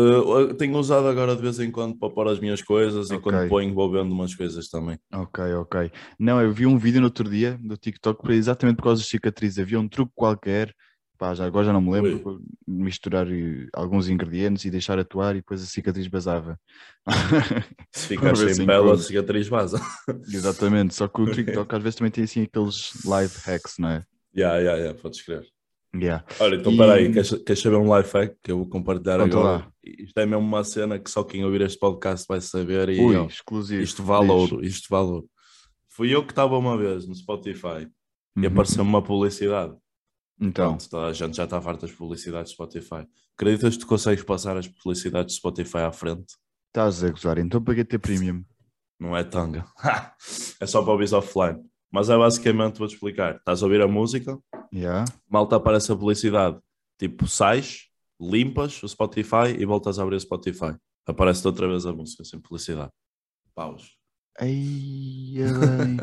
Uh, 0.00 0.54
tenho 0.54 0.76
usado 0.78 1.06
agora 1.06 1.36
de 1.36 1.42
vez 1.42 1.58
em 1.60 1.70
quando 1.70 1.96
para 1.96 2.10
pôr 2.10 2.28
as 2.28 2.40
minhas 2.40 2.62
coisas 2.62 3.10
e 3.10 3.14
Ok. 3.14 3.22
quando 3.22 3.48
ponho 3.48 3.74
vou 3.74 3.90
vendo 3.90 4.12
umas 4.12 4.34
coisas 4.34 4.68
também. 4.68 4.98
Ok, 5.12 5.44
ok. 5.54 5.90
Não, 6.18 6.40
eu 6.40 6.52
vi 6.52 6.66
um 6.66 6.78
vídeo 6.78 7.00
no 7.00 7.06
outro 7.06 7.28
dia 7.28 7.58
do 7.62 7.76
TikTok 7.76 8.32
exatamente 8.32 8.76
por 8.76 8.84
causa 8.84 9.02
das 9.02 9.08
cicatrizes. 9.08 9.58
Havia 9.58 9.78
um 9.78 9.88
truque 9.88 10.12
qualquer, 10.14 10.74
pá, 11.18 11.34
já, 11.34 11.44
agora 11.44 11.66
já 11.66 11.72
não 11.72 11.80
me 11.80 11.90
lembro, 11.90 12.40
misturar 12.66 13.26
eh, 13.30 13.66
alguns 13.74 14.08
ingredientes 14.08 14.64
e 14.64 14.70
deixar 14.70 14.98
atuar 14.98 15.32
e 15.36 15.40
depois 15.40 15.62
a 15.62 15.66
cicatriz 15.66 16.06
basava. 16.06 16.58
Se 17.92 18.06
ficar 18.08 18.36
sem 18.36 18.66
pele, 18.66 18.90
a 18.90 18.96
cicatriz 18.96 19.48
vaza. 19.48 19.80
Exatamente, 20.32 20.94
só 20.94 21.08
que 21.08 21.20
o 21.20 21.30
TikTok 21.30 21.74
às 21.74 21.82
vezes 21.82 21.96
também 21.96 22.10
tem 22.10 22.24
assim 22.24 22.42
aqueles 22.42 22.92
live 23.04 23.34
hacks, 23.44 23.74
não 23.78 23.90
é? 23.90 24.04
Ya, 24.34 24.56
ya, 24.58 24.76
ya, 24.76 24.94
podes 24.94 25.20
crer. 25.22 25.44
Yeah. 25.94 26.24
Olha, 26.38 26.56
então 26.56 26.72
E- 26.72 26.76
peraí, 26.76 27.12
queres, 27.12 27.30
queres 27.42 27.60
saber 27.60 27.76
um 27.76 27.96
life 27.96 28.12
hack 28.16 28.36
que 28.44 28.52
eu 28.52 28.58
vou 28.58 28.68
compartilhar 28.68 29.18
Conta 29.18 29.36
agora? 29.38 29.58
lá. 29.64 29.72
Isto 29.82 30.18
é 30.18 30.26
mesmo 30.26 30.44
uma 30.46 30.62
cena 30.62 30.98
que 30.98 31.10
só 31.10 31.24
quem 31.24 31.44
ouvir 31.44 31.62
este 31.62 31.78
podcast 31.78 32.26
vai 32.28 32.40
saber 32.40 32.88
e 32.90 33.00
Ui, 33.00 33.26
exclusivo. 33.26 33.82
isto 33.82 34.02
vale 34.02 34.30
ouro, 34.30 34.64
isto 34.64 34.86
vale 34.88 35.08
ouro. 35.10 35.30
Fui 35.88 36.14
eu 36.14 36.24
que 36.24 36.32
estava 36.32 36.56
uma 36.56 36.76
vez 36.78 37.06
no 37.08 37.14
Spotify 37.14 37.88
e 38.36 38.40
Uhum. 38.40 38.46
apareceu-me 38.46 38.88
uma 38.88 39.02
publicidade. 39.02 39.74
Então, 40.40 40.68
Pronto, 40.76 40.88
toda 40.88 41.06
a 41.08 41.12
gente 41.12 41.36
já 41.36 41.44
está 41.44 41.60
farta 41.60 41.86
das 41.86 41.94
publicidades 41.94 42.52
do 42.52 42.54
Spotify. 42.54 43.06
Acreditas 43.36 43.74
que 43.74 43.80
tu 43.80 43.86
consegues 43.86 44.22
passar 44.24 44.56
as 44.56 44.68
publicidades 44.68 45.34
do 45.34 45.38
Spotify 45.38 45.78
à 45.78 45.92
frente? 45.92 46.34
estás 46.68 47.02
a 47.02 47.10
gozar, 47.10 47.36
então 47.38 47.60
para 47.62 47.74
que 47.74 47.84
ter 47.84 47.98
premium? 47.98 48.44
Não 48.98 49.16
é 49.16 49.24
tanga. 49.24 49.64
é 50.60 50.66
só 50.66 50.82
para 50.82 50.92
ouvir 50.92 51.12
offline. 51.12 51.58
Mas 51.90 52.08
é 52.08 52.16
basicamente, 52.16 52.78
vou-te 52.78 52.94
explicar. 52.94 53.36
Estás 53.36 53.62
a 53.62 53.66
ouvir 53.66 53.80
a 53.80 53.88
música, 53.88 54.38
Yeah. 54.72 55.04
malta 55.28 55.56
aparece 55.56 55.90
a 55.90 55.96
publicidade. 55.96 56.56
Tipo, 56.98 57.26
sais, 57.26 57.86
limpas 58.20 58.80
o 58.82 58.88
Spotify 58.88 59.56
e 59.58 59.64
voltas 59.64 59.98
a 59.98 60.02
abrir 60.02 60.14
o 60.16 60.20
Spotify. 60.20 60.76
Aparece-te 61.06 61.48
outra 61.48 61.66
vez 61.66 61.84
a 61.86 61.92
música, 61.92 62.22
sem 62.24 62.38
publicidade. 62.38 62.90
Paus. 63.54 63.98
Ai, 64.38 64.48
bem. 65.34 65.96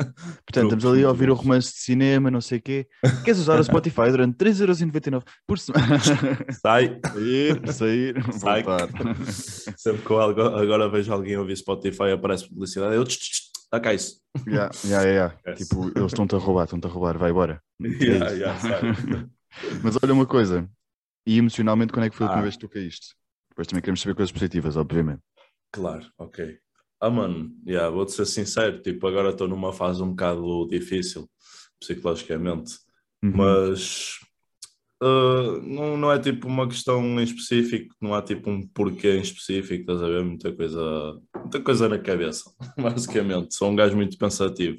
Portanto, 0.44 0.74
estamos 0.74 0.84
ali 0.84 1.02
a 1.02 1.08
ouvir 1.08 1.30
o 1.30 1.34
romance 1.34 1.72
de 1.72 1.78
cinema, 1.78 2.30
não 2.30 2.40
sei 2.42 2.58
o 2.58 2.62
quê. 2.62 2.86
Queres 3.24 3.40
usar 3.40 3.58
o 3.58 3.64
Spotify 3.64 4.10
durante 4.10 4.36
3,99€ 4.36 5.22
por 5.46 5.58
semana? 5.58 5.98
Sai. 6.60 7.00
sair, 7.02 7.72
sair, 7.72 8.32
Sai. 8.34 8.64
Sempre 9.76 10.02
que 10.02 10.10
eu 10.10 10.20
agora 10.20 10.88
vejo 10.90 11.12
alguém 11.12 11.36
ouvir 11.38 11.56
Spotify 11.56 12.10
aparece 12.12 12.48
publicidade. 12.48 12.94
Eu, 12.96 13.04
tch, 13.04 13.16
tch, 13.16 13.47
dá 13.72 13.80
cá 13.80 13.94
isso. 13.94 14.20
Yeah, 14.46 14.70
yeah, 14.84 15.04
yeah. 15.04 15.54
Tipo, 15.54 15.88
eles 15.96 16.12
estão-te 16.12 16.34
a 16.34 16.38
roubar, 16.38 16.64
estão-te 16.64 16.86
a 16.86 16.90
roubar, 16.90 17.18
vai 17.18 17.30
embora. 17.30 17.62
Yeah, 17.80 18.26
isso. 18.26 18.36
yeah, 18.36 18.58
sai. 18.58 18.80
Mas 19.82 19.96
olha 20.02 20.12
uma 20.12 20.26
coisa, 20.26 20.68
e 21.26 21.38
emocionalmente, 21.38 21.92
quando 21.92 22.06
é 22.06 22.10
que 22.10 22.16
foi 22.16 22.26
a 22.26 22.28
última 22.28 22.40
Ah. 22.40 22.44
vez 22.44 22.54
que 22.56 22.60
tu 22.60 22.68
caíste? 22.68 23.14
Depois 23.50 23.66
também 23.66 23.82
queremos 23.82 24.00
saber 24.00 24.14
coisas 24.14 24.32
positivas, 24.32 24.76
obviamente. 24.76 25.20
Claro, 25.72 26.06
ok. 26.18 26.58
Ah, 27.00 27.10
mano, 27.10 27.50
yeah, 27.66 27.88
vou-te 27.90 28.12
ser 28.12 28.26
sincero, 28.26 28.80
tipo, 28.82 29.06
agora 29.06 29.30
estou 29.30 29.48
numa 29.48 29.72
fase 29.72 30.02
um 30.02 30.10
bocado 30.10 30.66
difícil, 30.68 31.28
psicologicamente, 31.80 32.74
Uhum. 33.22 33.32
mas 33.34 34.18
ah, 35.00 35.60
não, 35.62 35.96
não 35.96 36.12
é 36.12 36.18
tipo 36.18 36.48
uma 36.48 36.66
questão 36.68 37.02
em 37.20 37.22
específico, 37.22 37.94
não 38.00 38.14
há 38.14 38.22
tipo 38.22 38.50
um 38.50 38.66
porquê 38.66 39.16
em 39.16 39.20
específico, 39.20 39.82
estás 39.82 40.02
a 40.02 40.08
ver? 40.08 40.24
Muita 40.24 40.52
coisa, 40.52 41.20
muita 41.36 41.60
coisa 41.60 41.88
na 41.88 41.98
cabeça, 41.98 42.50
basicamente. 42.76 43.54
Sou 43.54 43.70
um 43.70 43.76
gajo 43.76 43.96
muito 43.96 44.18
pensativo, 44.18 44.78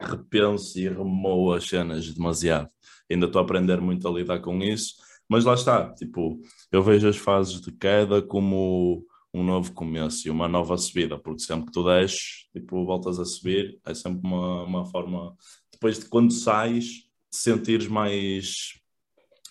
repenso 0.00 0.78
e 0.78 0.88
remoo 0.88 1.52
as 1.52 1.64
cenas 1.64 2.12
demasiado. 2.12 2.68
Ainda 3.10 3.26
estou 3.26 3.40
a 3.40 3.44
aprender 3.44 3.80
muito 3.80 4.06
a 4.08 4.10
lidar 4.10 4.40
com 4.40 4.58
isso, 4.62 4.94
mas 5.28 5.44
lá 5.44 5.54
está, 5.54 5.92
tipo, 5.94 6.40
eu 6.72 6.82
vejo 6.82 7.08
as 7.08 7.16
fases 7.16 7.60
de 7.60 7.72
queda 7.72 8.22
como 8.22 9.04
um 9.32 9.44
novo 9.44 9.72
começo 9.72 10.26
e 10.26 10.30
uma 10.30 10.48
nova 10.48 10.76
subida, 10.78 11.18
porque 11.18 11.42
sempre 11.42 11.66
que 11.66 11.72
tu 11.72 11.84
desces, 11.84 12.48
tipo, 12.52 12.84
voltas 12.84 13.18
a 13.18 13.24
subir, 13.24 13.78
é 13.84 13.94
sempre 13.94 14.20
uma, 14.26 14.64
uma 14.64 14.86
forma, 14.86 15.36
depois 15.70 15.98
de 15.98 16.06
quando 16.06 16.32
sais, 16.32 17.04
sentires 17.30 17.86
mais, 17.86 18.78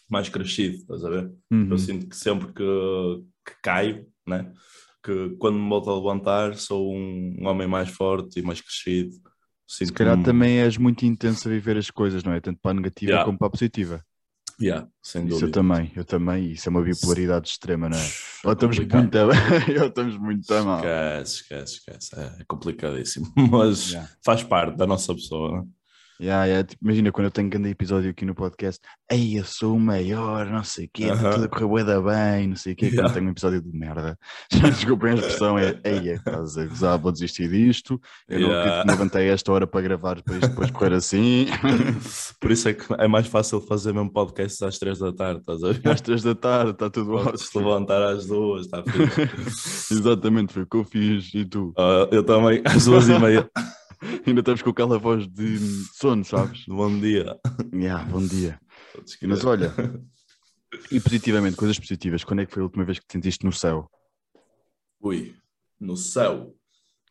mais 0.09 0.29
crescido, 0.29 0.77
estás 0.77 1.03
a 1.03 1.09
ver? 1.09 1.31
Uhum. 1.51 1.69
Eu 1.71 1.77
sinto 1.77 2.07
que 2.07 2.15
sempre 2.15 2.47
que, 2.53 2.63
que 3.45 3.53
caio, 3.61 4.07
né? 4.27 4.51
que 5.03 5.29
quando 5.37 5.57
me 5.57 5.69
volto 5.69 5.89
a 5.89 5.95
levantar, 5.95 6.55
sou 6.55 6.93
um, 6.93 7.37
um 7.39 7.47
homem 7.47 7.67
mais 7.67 7.89
forte 7.89 8.39
e 8.39 8.41
mais 8.43 8.59
crescido. 8.59 9.11
Se 9.65 9.85
Sinto 9.85 9.93
calhar 9.93 10.21
também 10.23 10.59
és 10.59 10.77
muito 10.77 11.05
intenso 11.05 11.47
a 11.47 11.51
viver 11.51 11.77
as 11.77 11.89
coisas, 11.91 12.23
não 12.23 12.33
é? 12.33 12.39
Tanto 12.41 12.59
para 12.61 12.71
a 12.71 12.73
negativa 12.73 13.11
Yeah. 13.11 13.25
como 13.25 13.37
para 13.37 13.47
a 13.47 13.51
positiva. 13.51 14.03
Yeah, 14.59 14.87
sem 15.03 15.25
Isso 15.25 15.35
eu 15.35 15.39
dúvida. 15.41 15.51
também, 15.51 15.91
eu 15.95 16.03
também. 16.03 16.51
Isso 16.51 16.67
é 16.67 16.71
uma 16.71 16.81
bipolaridade 16.81 17.47
extrema, 17.49 17.87
não 17.89 17.97
é? 17.97 18.01
É 18.01 18.07
Ou 18.47 18.53
estamos 18.53 18.79
muito 18.79 18.95
a 18.95 19.27
bem, 19.27 19.77
ou 19.79 19.87
estamos 19.87 20.17
muito 20.17 20.53
mal. 20.63 20.79
Esquece, 20.79 21.35
esquece, 21.41 21.73
esquece. 21.75 22.15
É 22.41 22.43
complicadíssimo, 22.47 23.31
mas 23.51 23.91
Yeah. 23.91 24.09
faz 24.25 24.43
parte 24.43 24.75
da 24.77 24.87
nossa 24.87 25.13
pessoa. 25.13 25.61
né? 25.61 25.67
Yeah, 26.19 26.45
yeah, 26.45 26.67
tipo, 26.67 26.83
imagina 26.83 27.11
quando 27.11 27.25
eu 27.25 27.31
tenho 27.31 27.47
grande 27.49 27.69
episódio 27.69 28.09
aqui 28.09 28.25
no 28.25 28.33
podcast, 28.33 28.81
ei, 29.11 29.37
eu 29.39 29.43
sou 29.45 29.75
o 29.75 29.79
maior, 29.79 30.47
não 30.47 30.63
sei 30.63 30.85
o 30.85 30.89
quê, 30.91 31.03
está 31.03 31.13
Aham. 31.15 31.31
tudo 31.31 31.45
a 31.45 31.47
correr 31.49 31.83
da 31.83 32.01
bem, 32.01 32.47
não 32.47 32.55
sei 32.55 32.73
o 32.73 32.75
quê, 32.75 32.85
Yeah. 32.87 33.03
quando 33.07 33.13
tenho 33.13 33.27
um 33.27 33.31
episódio 33.31 33.61
de 33.61 33.77
merda. 33.77 34.17
Já 34.51 34.69
desculpem 34.69 35.11
a 35.11 35.15
expressão, 35.15 35.59
é, 35.59 35.79
ei, 35.83 36.09
é, 36.09 36.13
estás 36.15 36.57
a 36.57 36.65
gozar, 36.65 36.97
vou 36.97 37.11
desistir 37.11 37.47
disto, 37.49 38.01
eu 38.27 38.39
não 38.39 38.47
Yeah. 38.47 38.61
acredito 38.61 38.81
que 38.81 38.87
me 38.87 38.93
levantei 38.93 39.29
esta 39.29 39.51
hora 39.51 39.67
para 39.67 39.81
gravar 39.81 40.21
para 40.23 40.35
isto 40.37 40.47
depois 40.49 40.71
correr 40.71 40.93
assim. 40.93 41.45
Por 42.41 42.51
isso 42.51 42.67
é 42.69 42.73
que 42.73 42.85
é 42.97 43.07
mais 43.07 43.27
fácil 43.27 43.61
fazer 43.61 43.93
mesmo 43.93 44.11
podcast 44.11 44.65
às 44.65 44.79
três 44.79 44.97
da 44.99 45.13
tarde, 45.13 45.41
estás 45.41 45.63
a 45.63 45.71
ver? 45.71 45.87
Às 45.89 46.01
três 46.01 46.23
da 46.23 46.33
tarde, 46.33 46.71
está 46.71 46.89
tudo 46.89 47.13
ótimo. 47.13 47.37
levantar 47.67 48.01
às 48.01 48.25
duas, 48.25 48.65
está. 48.65 48.83
Exatamente, 49.91 50.53
foi 50.53 50.63
o 50.63 50.67
que 50.67 50.77
eu 50.77 50.83
fiz, 50.83 51.31
e 51.33 51.45
tu? 51.45 51.73
Ah, 51.77 52.07
eu 52.11 52.23
também, 52.23 52.61
às 52.65 52.85
duas 52.85 53.07
e 53.07 53.17
meia. 53.19 53.49
Ainda 54.25 54.41
estamos 54.41 54.61
com 54.61 54.69
aquela 54.69 54.97
voz 54.99 55.27
de 55.27 55.57
sono, 55.95 56.23
sabes? 56.23 56.65
Bom 56.67 56.99
dia. 56.99 57.37
Yeah, 57.73 58.03
bom 58.05 58.25
dia. 58.25 58.59
Mas 59.23 59.43
olha, 59.45 59.73
e 60.91 60.99
positivamente, 60.99 61.55
coisas 61.57 61.79
positivas, 61.79 62.23
quando 62.23 62.41
é 62.41 62.45
que 62.45 62.53
foi 62.53 62.61
a 62.61 62.65
última 62.65 62.83
vez 62.85 62.99
que 62.99 63.05
te 63.07 63.13
sentiste 63.13 63.45
no 63.45 63.51
céu? 63.51 63.89
Ui, 65.01 65.35
no 65.79 65.95
céu. 65.97 66.53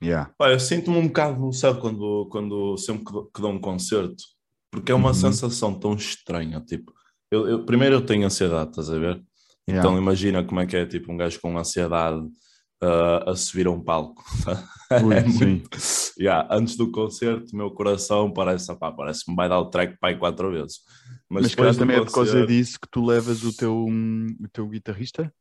Yeah. 0.03 0.33
Pá, 0.37 0.51
eu 0.51 0.61
sinto-me 0.61 0.97
um 0.99 1.07
bocado 1.07 1.41
no 1.41 1.53
céu 1.53 1.79
quando, 1.81 2.27
quando 2.31 2.77
sempre 2.77 3.05
que 3.05 3.13
dou, 3.13 3.27
que 3.27 3.41
dou 3.41 3.51
um 3.53 3.61
concerto, 3.61 4.23
porque 4.71 4.93
é 4.93 4.95
uma 4.95 5.09
Uhum. 5.09 5.15
sensação 5.15 5.79
tão 5.79 5.95
estranha. 5.95 6.61
Tipo, 6.61 6.93
eu, 7.31 7.49
eu- 7.49 7.65
primeiro 7.65 7.97
eu 7.97 8.05
tenho 8.05 8.27
ansiedade, 8.27 8.71
estás 8.71 8.91
a 8.91 8.99
ver? 8.99 9.23
Yeah. 9.69 9.79
Então 9.89 9.99
imagina 9.99 10.45
como 10.45 10.61
é 10.61 10.67
que 10.67 10.77
é 10.77 10.87
tipo 10.87 11.11
um 11.13 11.17
gajo 11.17 11.41
com 11.41 11.57
ansiedade 11.59 12.21
ah, 12.83 13.31
a 13.31 13.37
subir 13.37 13.67
a 13.67 13.71
um 13.71 13.81
palco. 13.83 14.23
Ui, 15.05 15.15
É 15.15 15.29
sim. 15.29 15.63
Yeah, 16.19 16.47
antes 16.51 16.77
do 16.77 16.91
concerto, 16.91 17.55
meu 17.57 17.71
coração 17.71 18.33
parece, 18.33 18.71
opá, 18.71 18.93
parece 18.93 19.25
que 19.25 19.31
me 19.31 19.37
vai 19.37 19.49
dar 19.49 19.59
o 19.59 19.69
track 19.69 19.99
pai 19.99 20.17
quatro 20.19 20.51
vezes. 20.53 20.81
Mas, 21.29 21.55
Mas, 21.57 21.77
do 21.77 21.81
também 21.81 21.97
é 21.97 22.05
por 22.05 22.13
causa 22.13 22.47
disso 22.47 22.79
que 22.81 22.89
tu 22.89 23.05
levas 23.05 23.43
o 23.43 23.53
teu, 23.57 23.87
o 23.87 24.49
teu 24.53 24.69
guitarrista? 24.69 25.33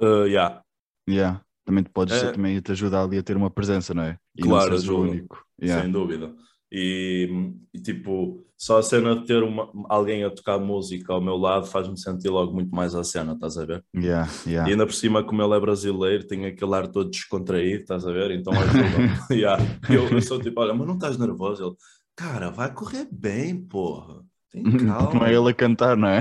ah, 0.00 0.24
yeah, 0.26 0.62
Yeah. 1.08 1.42
Também 1.64 1.84
te 1.84 1.90
podes 1.90 2.14
É. 2.20 2.32
também 2.32 2.60
te 2.60 2.72
ajuda 2.72 3.02
ali 3.02 3.18
a 3.18 3.22
ter 3.22 3.36
uma 3.36 3.50
presença, 3.50 3.94
não 3.94 4.02
é? 4.02 4.18
E 4.36 4.42
Claro, 4.42 4.70
não 4.70 4.76
o 4.76 4.78
ajuda. 4.78 5.10
único. 5.10 5.44
Yeah. 5.60 5.82
sem 5.82 5.92
dúvida. 5.92 6.34
E, 6.74 7.28
e, 7.74 7.78
tipo, 7.78 8.42
só 8.56 8.78
a 8.78 8.82
cena 8.82 9.14
de 9.14 9.26
ter 9.26 9.42
uma- 9.42 9.70
alguém 9.90 10.24
a 10.24 10.30
tocar 10.30 10.58
música 10.58 11.12
ao 11.12 11.20
meu 11.20 11.36
lado 11.36 11.66
faz-me 11.66 11.98
sentir 12.00 12.30
logo 12.30 12.54
muito 12.54 12.74
mais 12.74 12.94
a 12.94 13.04
cena, 13.04 13.34
estás 13.34 13.58
a 13.58 13.66
ver? 13.66 13.84
Yeah, 13.94 14.30
yeah. 14.46 14.66
E 14.66 14.72
ainda 14.72 14.86
por 14.86 14.94
cima, 14.94 15.22
como 15.22 15.42
ele 15.42 15.54
é 15.54 15.60
brasileiro, 15.60 16.26
tem 16.26 16.46
aquele 16.46 16.74
ar 16.74 16.88
todo 16.88 17.10
descontraído, 17.10 17.82
estás 17.82 18.06
a 18.06 18.12
ver? 18.12 18.30
Então 18.30 18.54
ajuda. 18.54 18.78
yeah. 19.30 19.62
eu, 19.90 20.08
eu 20.08 20.22
sou 20.22 20.40
tipo, 20.40 20.58
olha, 20.60 20.72
mas 20.72 20.86
não 20.86 20.94
estás 20.94 21.18
nervoso? 21.18 21.62
Ele, 21.62 21.74
cara, 22.16 22.50
vai 22.50 22.72
correr 22.72 23.06
bem, 23.12 23.54
porra. 23.54 24.22
Tem 24.50 24.62
calma. 24.86 25.12
não 25.12 25.26
é 25.26 25.34
ele 25.34 25.50
a 25.50 25.54
cantar, 25.54 25.94
não 25.94 26.08
é? 26.08 26.20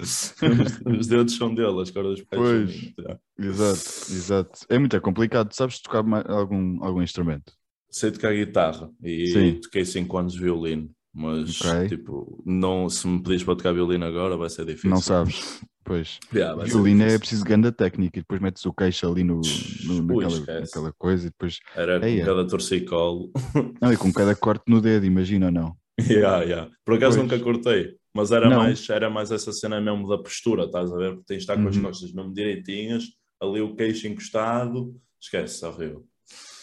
os, 0.00 0.34
os 0.86 1.06
dedos 1.08 1.36
são 1.36 1.52
dele, 1.52 1.82
as 1.82 1.90
cordas 1.90 2.20
Pois. 2.30 2.92
Exato, 3.36 4.12
exato. 4.12 4.58
É 4.68 4.78
muito 4.78 5.00
complicado. 5.00 5.52
Sabes 5.52 5.80
tocar 5.80 6.04
algum, 6.28 6.84
algum 6.84 7.02
instrumento? 7.02 7.52
Sei 7.96 8.10
tocar 8.10 8.34
guitarra 8.34 8.90
e 9.04 9.28
Sim. 9.28 9.60
toquei 9.60 9.84
5 9.84 10.18
anos 10.18 10.32
de 10.32 10.40
violino, 10.40 10.90
mas 11.14 11.60
Ok. 11.60 11.88
tipo, 11.90 12.42
não, 12.44 12.90
se 12.90 13.06
me 13.06 13.18
pedires 13.22 13.44
para 13.44 13.54
tocar 13.54 13.72
violino 13.72 14.04
agora 14.04 14.36
vai 14.36 14.50
ser 14.50 14.66
difícil. 14.66 14.90
Não 14.90 15.00
sabes. 15.00 15.60
Pois. 15.84 16.18
Yeah, 16.34 16.60
Violino 16.64 17.04
é 17.04 17.16
preciso 17.16 17.44
grande 17.44 17.70
técnica 17.70 18.18
e 18.18 18.22
depois 18.22 18.40
metes 18.40 18.66
o 18.66 18.72
queixo 18.72 19.06
ali 19.06 19.22
no, 19.22 19.40
no- 19.84 20.16
Ui, 20.16 20.24
naquela, 20.24 20.92
coisa 20.98 21.26
e 21.28 21.30
depois. 21.30 21.60
Era 21.76 22.00
com 22.00 22.06
Eia. 22.06 22.24
cada 22.24 22.44
torcicolo. 22.48 23.30
Não, 23.80 23.92
e 23.92 23.96
com 23.96 24.12
cada 24.12 24.34
corte 24.34 24.64
no 24.66 24.80
dedo, 24.80 25.06
imagina 25.06 25.46
ou 25.46 25.52
não? 25.52 25.76
yeah, 26.00 26.42
yeah. 26.42 26.70
Por 26.84 26.96
acaso 26.96 27.18
Pois. 27.18 27.30
nunca 27.30 27.44
cortei, 27.44 27.94
mas 28.12 28.32
era 28.32 28.50
Não. 28.50 28.56
mais, 28.56 28.90
era 28.90 29.08
mais 29.08 29.30
essa 29.30 29.52
cena 29.52 29.80
mesmo 29.80 30.08
da 30.08 30.18
postura, 30.18 30.64
estás 30.64 30.90
a 30.92 30.96
ver? 30.96 31.10
Porque 31.12 31.26
tens 31.26 31.36
de 31.36 31.42
estar 31.44 31.62
com 31.62 31.68
as 31.68 31.76
Uhum. 31.76 31.82
costas 31.82 32.12
mesmo 32.12 32.34
direitinhas, 32.34 33.04
ali 33.40 33.60
o 33.60 33.76
queixo 33.76 34.08
encostado, 34.08 34.96
esquece, 35.22 35.64
horrível. 35.64 36.04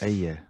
Aí 0.01 0.25
é. 0.25 0.43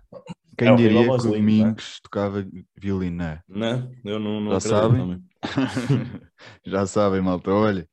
Quem 0.58 0.68
É 0.68 0.76
diria 0.76 1.04
que 1.04 1.10
o 1.10 1.18
não 1.18 1.36
é? 1.36 1.38
Domingos 1.38 2.00
tocava 2.02 2.46
violino, 2.76 3.18
não 3.18 3.26
é? 3.26 3.44
Né? 3.48 3.92
Eu 4.04 4.20
não, 4.20 4.42
não 4.42 4.52
Já 4.54 4.60
sabem? 4.60 5.24
Já 6.66 6.86
sabem, 6.86 7.22
malta. 7.22 7.52
Olha, 7.52 7.88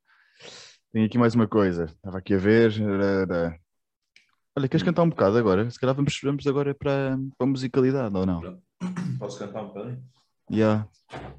tenho 0.93 1.07
aqui 1.07 1.17
mais 1.17 1.35
uma 1.35 1.47
coisa. 1.47 1.85
Estava 1.85 2.19
aqui 2.19 2.35
a 2.35 2.39
ver. 2.39 2.73
Olha, 4.57 4.69
queres 4.69 4.83
cantar 4.83 5.03
um 5.03 5.11
bocado 5.11 5.39
agora? 5.39 5.71
Se 5.71 5.79
calhar 5.79 5.95
vamos, 5.95 6.19
vamos 6.23 6.47
agora 6.47 6.75
para, 6.75 7.17
para 7.37 7.47
a 7.47 7.51
musicalidade, 7.51 8.17
ou 8.17 8.27
não? 8.27 8.61
Posso 9.19 9.39
cantar 9.39 9.63
um 9.63 9.69
bocadinho? 9.69 10.03
Yeah. 10.51 10.89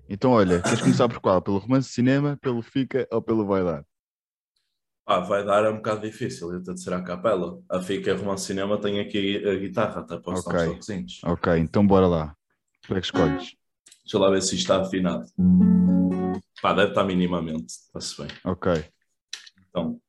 Então, 0.07 0.31
olha, 0.31 0.61
queres 0.61 0.81
começar 0.81 1.09
por 1.09 1.19
qual? 1.19 1.41
Pelo 1.41 1.57
romance 1.57 1.89
de 1.89 1.95
cinema, 1.95 2.37
pelo 2.41 2.61
Fica 2.61 3.07
ou 3.11 3.21
pelo 3.21 3.45
Vai 3.45 3.63
Dar? 3.63 3.83
Ah, 5.11 5.21
vai 5.21 5.43
dar 5.43 5.65
é 5.65 5.69
um 5.71 5.77
bocado 5.77 6.01
difícil, 6.01 6.53
eu 6.53 6.61
tenho 6.61 6.75
de 6.75 6.83
ser 6.83 6.93
a 6.93 7.01
capela. 7.01 7.59
A 7.67 7.79
fica 7.81 8.15
romance 8.15 8.45
cinema 8.45 8.79
tem 8.79 8.99
aqui 8.99 9.43
a 9.43 9.55
guitarra, 9.55 10.01
até 10.01 10.19
posso 10.19 10.45
dar 10.47 10.51
Ok. 10.51 10.61
uns 10.67 10.71
toquezinhos. 10.71 11.21
Ok, 11.23 11.57
então 11.57 11.87
bora 11.87 12.05
lá. 12.05 12.35
Tu 12.83 12.93
é 12.93 12.99
que 12.99 13.07
escolhes. 13.07 13.55
Deixa 14.03 14.17
eu 14.17 14.19
lá 14.19 14.29
ver 14.29 14.39
se 14.43 14.53
isto 14.53 14.71
está 14.71 14.79
afinado. 14.81 15.25
Pá, 16.61 16.73
deve 16.73 16.89
estar 16.89 17.03
minimamente, 17.05 17.65
está-se 17.69 18.21
bem. 18.21 18.27
Ok. 18.45 18.85
Então, 19.67 19.99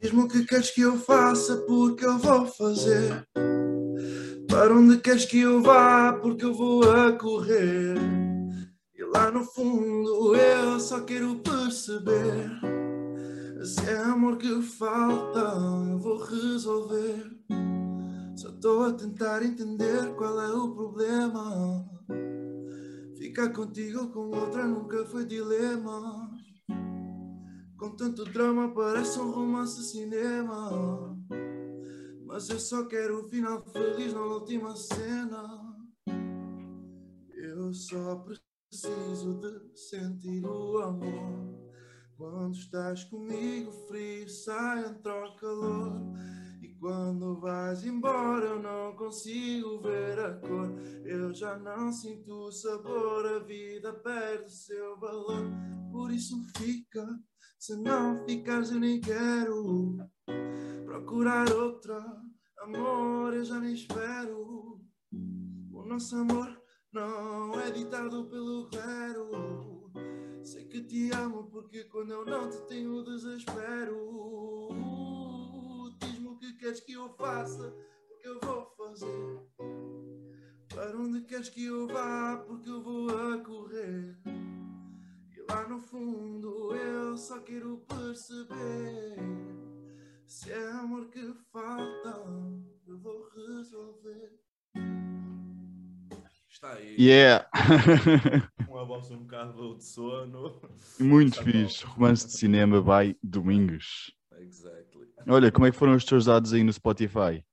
Diz-me 0.00 0.22
o 0.22 0.28
que 0.28 0.46
queres 0.46 0.70
que 0.70 0.80
eu 0.80 0.96
faça, 0.98 1.58
porque 1.66 2.06
eu 2.06 2.16
vou 2.16 2.46
fazer. 2.46 3.28
Para 4.48 4.72
onde 4.72 4.96
queres 5.02 5.26
que 5.26 5.40
eu 5.40 5.62
vá, 5.62 6.14
porque 6.14 6.46
eu 6.46 6.54
vou 6.54 6.90
a 6.90 7.12
correr. 7.12 8.31
Lá 9.12 9.30
no 9.30 9.44
fundo 9.44 10.34
eu 10.34 10.80
só 10.80 11.02
quero 11.02 11.36
perceber. 11.40 12.50
Se 13.62 13.90
é 13.90 13.98
amor 13.98 14.38
que 14.38 14.62
falta, 14.62 15.38
eu 15.90 15.98
vou 15.98 16.16
resolver. 16.16 17.30
Só 18.34 18.48
estou 18.48 18.84
a 18.84 18.92
tentar 18.92 19.42
entender 19.42 20.14
qual 20.16 20.40
é 20.40 20.52
o 20.52 20.74
problema. 20.74 21.86
Ficar 23.18 23.50
contigo 23.50 24.08
com 24.08 24.30
outra 24.30 24.66
nunca 24.66 25.04
foi 25.04 25.26
dilema. 25.26 26.30
Com 27.76 27.90
tanto 27.96 28.24
drama 28.24 28.72
parece 28.72 29.18
um 29.18 29.32
romance 29.32 29.82
cinema 29.82 31.18
Mas 32.24 32.48
eu 32.48 32.60
só 32.60 32.84
quero 32.86 33.20
o 33.20 33.28
final 33.28 33.60
feliz 33.72 34.14
na 34.14 34.20
última 34.20 34.76
cena 34.76 35.76
Eu 37.34 37.74
só 37.74 38.14
preciso 38.20 38.51
de 38.72 39.78
sentir 39.78 40.44
o 40.46 40.78
amor 40.78 41.60
Quando 42.16 42.54
estás 42.54 43.04
comigo 43.04 43.70
frio 43.86 44.28
sai 44.28 44.86
entra 44.86 45.26
o 45.26 45.36
calor 45.36 46.00
E 46.62 46.74
quando 46.80 47.38
vais 47.38 47.84
embora 47.84 48.46
eu 48.46 48.62
não 48.62 48.96
consigo 48.96 49.80
ver 49.82 50.18
a 50.18 50.34
cor 50.36 50.72
Eu 51.04 51.34
já 51.34 51.58
não 51.58 51.92
sinto 51.92 52.32
o 52.32 52.50
sabor, 52.50 53.26
a 53.26 53.38
vida 53.40 53.92
perde 53.92 54.50
seu 54.50 54.98
valor 54.98 55.44
Por 55.90 56.10
isso 56.10 56.42
fica 56.56 57.06
se 57.58 57.76
não 57.76 58.24
ficares, 58.26 58.72
eu 58.72 58.80
nem 58.80 59.00
quero 59.00 59.96
procurar 60.84 61.48
outra. 61.52 62.04
Amor, 62.58 63.32
eu 63.34 63.44
já 63.44 63.60
nem 63.60 63.72
espero. 63.72 64.80
O 65.70 65.84
nosso 65.86 66.16
amor 66.16 66.61
não 66.92 67.58
é 67.58 67.70
ditado 67.70 68.26
pelo 68.26 68.68
clero. 68.68 69.90
Sei 70.42 70.64
que 70.66 70.82
te 70.82 71.10
amo 71.12 71.44
porque 71.44 71.84
quando 71.84 72.12
eu 72.12 72.24
não 72.24 72.50
te 72.50 72.58
tenho 72.66 73.02
desespero. 73.02 73.96
Diz-me 75.98 76.28
o 76.28 76.36
que 76.36 76.52
queres 76.54 76.80
que 76.80 76.92
eu 76.92 77.08
faça, 77.14 77.74
porque 78.08 78.28
eu 78.28 78.38
vou 78.40 78.66
fazer. 78.76 79.40
Para 80.68 80.96
onde 80.98 81.22
queres 81.22 81.48
que 81.48 81.64
eu 81.64 81.86
vá, 81.86 82.42
porque 82.46 82.68
eu 82.68 82.82
vou 82.82 83.08
a 83.08 83.38
correr. 83.38 84.18
E 85.30 85.40
lá 85.50 85.66
no 85.68 85.80
fundo 85.80 86.74
eu 86.74 87.16
só 87.16 87.40
quero 87.40 87.78
perceber 87.88 89.16
Se 90.26 90.50
é 90.50 90.70
amor 90.70 91.08
que 91.08 91.34
falta, 91.52 92.22
eu 92.86 92.98
vou 92.98 93.28
resolver 93.28 94.42
está 96.62 96.74
aí. 96.74 96.96
Yeah! 96.96 97.48
Uma 98.68 98.84
voz 98.84 99.10
um 99.10 99.18
bocado 99.18 99.76
de 99.76 99.84
sono. 99.84 100.54
Muito 101.00 101.40
Está 101.40 101.44
bom. 101.44 101.50
fixe. 101.50 101.84
Romance 101.84 102.26
de 102.26 102.32
cinema 102.32 102.80
by 102.80 103.18
Domingos. 103.22 104.14
Exactly. 104.38 105.08
Olha, 105.28 105.50
como 105.50 105.66
é 105.66 105.72
que 105.72 105.76
foram 105.76 105.94
os 105.94 106.04
teus 106.04 106.24
dados 106.24 106.52
aí 106.52 106.62
no 106.62 106.72
Spotify? 106.72 107.44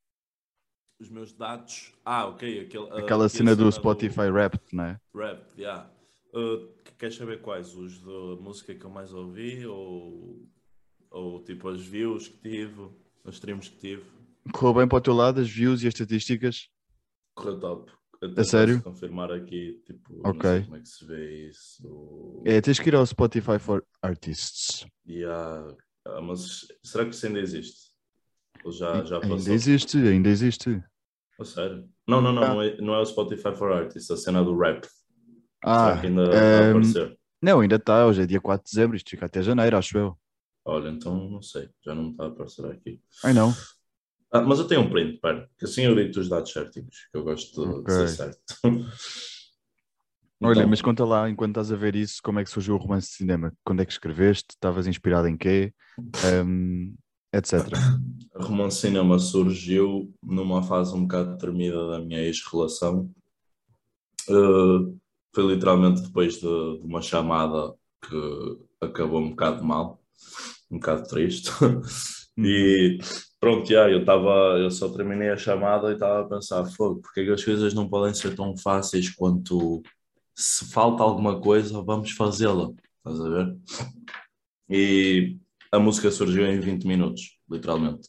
Os 1.00 1.10
meus 1.10 1.34
dados. 1.34 1.93
Ah, 2.06 2.28
ok. 2.28 2.62
Aquele, 2.62 2.86
Aquela 2.86 3.26
aqui 3.26 3.36
a 3.36 3.38
cena 3.38 3.56
do 3.56 3.72
Spotify 3.72 4.30
Wrapped, 4.30 4.76
não 4.76 4.84
é? 4.84 5.00
Rap, 5.15 5.43
yeah. 5.58 5.89
Uh, 6.34 6.67
queres 6.98 7.15
saber 7.15 7.41
quais? 7.41 7.74
Os 7.76 8.00
da 8.02 8.41
música 8.41 8.76
que 8.76 8.86
eu 8.86 8.89
mais 8.89 9.13
ouvi 9.13 9.65
ou, 9.65 10.48
ou 11.10 11.43
tipo 11.43 11.69
as 11.69 11.82
views 11.82 12.28
que 12.28 12.38
tive, 12.38 12.89
os 13.24 13.36
streams 13.36 13.69
que 13.69 13.78
tive? 13.78 14.04
Correu 14.54 14.74
bem 14.76 14.88
para 14.88 14.98
o 14.98 15.02
teu 15.02 15.13
lado 15.13 15.39
as 15.39 15.50
views 15.50 15.84
e 15.84 15.88
as 15.88 15.93
estatísticas? 15.93 16.69
Correu 17.36 17.60
top. 17.60 17.99
Até 18.21 18.36
posso 18.36 18.49
sério? 18.49 18.84
confirmar 18.84 19.32
aqui, 19.32 19.82
tipo, 19.86 20.13
não 20.13 20.29
Ok. 20.32 20.49
sei 20.49 20.62
como 20.63 20.75
é 20.75 20.79
que 20.82 20.89
se 20.89 21.05
vê 21.05 21.47
isso. 21.49 22.43
É, 22.45 22.60
tens 22.62 22.79
que 22.79 22.89
ir 22.89 22.95
ao 22.95 23.05
Spotify 23.05 23.58
for 23.60 23.86
Artists. 24.01 24.86
Yeah. 25.08 25.75
Ah, 26.05 26.21
mas 26.21 26.67
será 26.84 27.05
que 27.05 27.12
isso 27.12 27.25
ainda 27.27 27.39
existe? 27.39 27.91
Ou 28.63 28.71
já, 28.71 29.05
já 29.05 29.19
passou? 29.19 29.38
ainda 29.38 29.51
existe, 29.51 29.97
ainda 29.97 30.29
existe. 30.29 30.84
A 31.39 31.45
sério? 31.45 31.89
Não, 32.08 32.21
não, 32.21 32.34
não, 32.34 32.43
Ah. 32.43 32.49
não, 32.49 32.62
é, 32.62 32.77
não 32.82 32.93
é 32.93 32.99
o 32.99 33.05
Spotify 33.05 33.55
for 33.55 33.71
Artists, 33.71 34.12
a 34.12 34.17
cena 34.17 34.43
do 34.43 34.58
rap. 34.58 34.86
Ah, 35.63 35.77
será 35.86 36.01
que 36.01 36.08
ainda 36.08 36.23
está 36.23 36.36
a 36.36 36.65
ehm, 36.65 36.69
aparecer? 36.69 37.19
não, 37.41 37.60
ainda 37.62 37.75
está. 37.77 38.05
Hoje 38.05 38.23
é 38.23 38.25
dia 38.25 38.41
4 38.41 38.65
de 38.65 38.71
dezembro, 38.75 38.97
isto 38.97 39.10
fica 39.10 39.25
até 39.25 39.41
janeiro, 39.41 39.77
acho 39.77 39.97
eu. 39.97 40.17
Olha, 40.65 40.89
então 40.89 41.29
não 41.29 41.41
sei, 41.41 41.69
já 41.84 41.95
não 41.95 42.12
está 42.12 42.25
a 42.25 42.27
aparecer 42.27 42.65
aqui. 42.65 43.01
Ai 43.23 43.34
não. 43.34 43.53
Ah, 44.32 44.42
mas 44.42 44.60
eu 44.60 44.68
tenho 44.68 44.82
um 44.82 44.89
print, 44.89 45.20
pera, 45.20 45.50
que 45.58 45.65
assim 45.65 45.84
eu 45.84 45.96
digo 45.96 46.20
os 46.20 46.30
dados 46.30 46.52
certinhos, 46.52 47.08
que 47.12 47.18
eu 47.18 47.24
gosto 47.24 47.65
de, 47.65 47.84
de 47.84 47.92
ser 47.92 48.08
certo. 48.10 48.39
Olha, 50.42 50.60
Então, 50.60 50.70
mas 50.70 50.82
conta 50.82 51.04
lá, 51.04 51.30
enquanto 51.30 51.52
estás 51.52 51.72
a 51.72 51.76
ver 51.76 51.96
isso, 51.96 52.22
como 52.24 52.39
é 52.39 52.44
que 52.44 52.50
surgiu 52.50 52.76
o 52.76 52.78
romance 52.78 53.10
de 53.10 53.15
cinema? 53.15 53.52
Quando 53.63 53.82
é 53.82 53.86
que 53.86 53.92
escreveste? 53.92 54.52
Estavas 54.52 54.88
inspirado 54.88 55.28
em 55.28 55.36
quê? 55.36 55.74
Ehm, 56.24 56.94
etc. 57.34 57.68
A 58.36 58.44
Romance 58.44 58.80
Cinema 58.80 59.20
surgiu 59.20 60.13
numa 60.24 60.63
fase 60.63 60.96
um 60.96 61.02
bocado 61.02 61.38
tremida 61.38 61.89
da 61.89 62.00
minha 62.00 62.22
ex-relação. 62.22 63.12
Uh, 64.30 64.98
foi 65.36 65.54
literalmente 65.54 66.02
depois 66.02 66.36
de, 66.36 66.42
de 66.42 66.86
uma 66.86 67.02
chamada 67.02 67.74
que 68.08 68.60
acabou 68.80 69.20
um 69.20 69.32
bocado 69.32 69.63
mal, 69.63 70.02
um 70.72 70.78
bocado 70.78 71.08
triste. 71.08 71.50
e 72.38 72.98
pronto, 73.39 73.67
já, 73.69 73.89
eu 73.89 73.99
estava, 74.02 74.58
eu 74.60 74.69
só 74.71 74.89
terminei 74.89 75.30
a 75.30 75.38
chamada 75.38 75.89
e 75.89 75.93
estava 75.93 76.21
a 76.21 76.25
pensar, 76.30 76.65
fogo, 76.65 77.02
porque 77.02 77.21
é 77.21 77.25
que 77.25 77.32
as 77.32 77.43
coisas 77.43 77.73
não 77.73 77.88
podem 77.89 78.13
ser 78.13 78.36
tão 78.36 78.56
fáceis 78.58 79.10
quanto 79.10 79.82
se 80.36 80.65
falta 80.71 81.04
alguma 81.04 81.39
coisa, 81.39 81.82
vamos 81.82 82.12
fazê-la. 82.12 82.69
Estás 82.97 83.19
a 83.21 83.30
ver? 83.30 83.58
E 84.69 85.38
a 85.71 85.80
música 85.80 86.12
surgiu 86.12 86.45
em 86.45 86.60
20 86.60 86.86
minutos, 86.86 87.38
literalmente. 87.49 88.08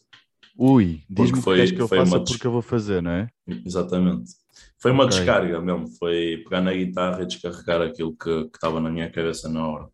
Ui, 0.56 1.02
diz-me 1.08 1.38
que 1.38 1.42
foi- 1.42 1.56
queres 1.56 1.72
que 1.72 1.80
eu 1.80 1.88
foi 1.88 1.98
faça 1.98 2.16
uma 2.18 2.24
porque 2.24 2.46
eu 2.46 2.52
vou 2.52 2.62
fazer, 2.62 3.02
não 3.02 3.10
é? 3.12 3.28
Exatamente. 3.64 4.32
Foi 4.78 4.90
uma 4.92 5.04
Ok. 5.04 5.16
descarga 5.16 5.60
mesmo, 5.60 5.86
foi 5.98 6.38
pegar 6.44 6.60
na 6.60 6.72
guitarra 6.72 7.22
e 7.22 7.26
descarregar 7.26 7.82
aquilo 7.82 8.14
que 8.16 8.44
que 8.44 8.56
estava 8.56 8.80
na 8.80 8.90
minha 8.90 9.10
cabeça 9.10 9.48
na 9.48 9.66
hora. 9.66 9.88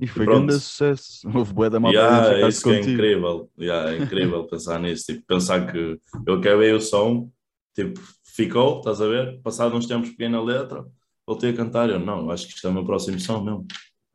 E 0.00 0.06
foi 0.06 0.24
pronto. 0.26 0.46
grande 0.46 0.60
sucesso. 0.60 1.28
Houve 1.34 1.52
bué 1.52 1.70
da 1.70 1.80
malta 1.80 1.98
Yeah, 1.98 2.40
identificar-se 2.40 2.58
isso 2.58 2.70
é 2.70 2.80
incrível, 2.80 3.50
yeah, 3.58 3.92
é 3.92 3.98
incrível 3.98 4.44
pensar 4.48 4.80
nisso, 4.80 5.04
tipo, 5.06 5.26
pensar 5.26 5.72
que 5.72 5.98
eu 6.26 6.34
acabei 6.34 6.72
o 6.72 6.80
som 6.80 7.30
Tipo, 7.76 8.00
ficou, 8.24 8.78
estás 8.78 9.02
a 9.02 9.06
ver? 9.06 9.38
Passado 9.42 9.76
uns 9.76 9.86
tempos 9.86 10.08
peguei 10.08 10.30
na 10.30 10.40
letra, 10.40 10.86
voltei 11.26 11.50
a 11.50 11.54
cantar. 11.54 11.90
Eu, 11.90 12.00
não, 12.00 12.30
acho 12.30 12.46
que 12.48 12.54
isto 12.54 12.66
é 12.66 12.70
o 12.70 12.72
meu 12.72 12.86
próximo 12.86 13.20
som 13.20 13.44
mesmo. 13.44 13.66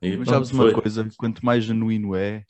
E 0.02 0.18
Mas 0.18 0.28
sabes 0.28 0.52
uma 0.52 0.74
coisa, 0.74 1.08
quanto 1.16 1.46
mais 1.46 1.64
genuíno 1.64 2.16
é, 2.16 2.44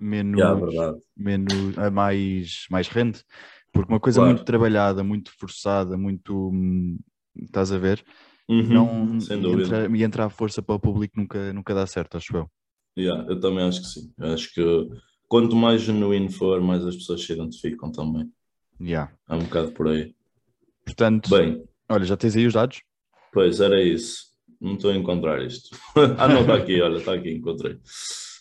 menos, 0.00 0.40
Yeah, 0.40 0.98
menos 1.14 1.78
a 1.78 1.90
mais, 1.90 2.64
mais 2.70 2.88
rende. 2.88 3.22
Porque 3.70 3.92
uma 3.92 4.00
coisa 4.00 4.18
Claro. 4.18 4.32
muito 4.32 4.46
trabalhada, 4.46 5.04
muito 5.04 5.30
forçada, 5.38 5.98
muito 5.98 6.48
hum, 6.48 6.98
estás 7.36 7.70
a 7.70 7.76
ver? 7.76 8.02
Uhum, 8.50 8.68
não 8.68 9.20
sem 9.20 9.40
dúvida. 9.40 9.84
entra, 9.84 9.96
e 9.96 10.02
entra 10.02 10.24
a 10.26 10.30
força 10.30 10.60
para 10.60 10.74
o 10.74 10.80
público 10.80 11.18
nunca, 11.18 11.52
nunca 11.52 11.72
dá 11.72 11.86
certo, 11.86 12.16
acho 12.16 12.36
eu. 12.36 12.50
Yeah, 12.98 13.24
eu 13.30 13.38
também 13.38 13.64
acho 13.64 13.80
que 13.80 13.86
sim. 13.86 14.12
Eu 14.18 14.34
acho 14.34 14.52
que 14.52 14.88
quanto 15.28 15.54
mais 15.54 15.82
genuíno 15.82 16.30
for, 16.30 16.60
mais 16.60 16.84
as 16.84 16.96
pessoas 16.96 17.24
se 17.24 17.32
identificam 17.32 17.92
também. 17.92 18.28
Yeah. 18.80 19.12
É 19.28 19.34
um 19.36 19.44
bocado 19.44 19.70
por 19.70 19.86
aí. 19.86 20.14
Portanto, 20.84 21.30
Bem, 21.30 21.62
olha, 21.88 22.04
já 22.04 22.16
tens 22.16 22.34
aí 22.34 22.46
os 22.46 22.54
dados? 22.54 22.82
pois 23.32 23.60
era 23.60 23.80
isso. 23.80 24.30
Não 24.60 24.74
estou 24.74 24.90
a 24.90 24.96
encontrar 24.96 25.40
isto. 25.42 25.70
ah, 26.18 26.28
não, 26.28 26.40
está 26.42 26.56
aqui, 26.56 26.80
olha, 26.80 26.98
está 26.98 27.14
aqui, 27.14 27.30
encontrei. 27.30 27.78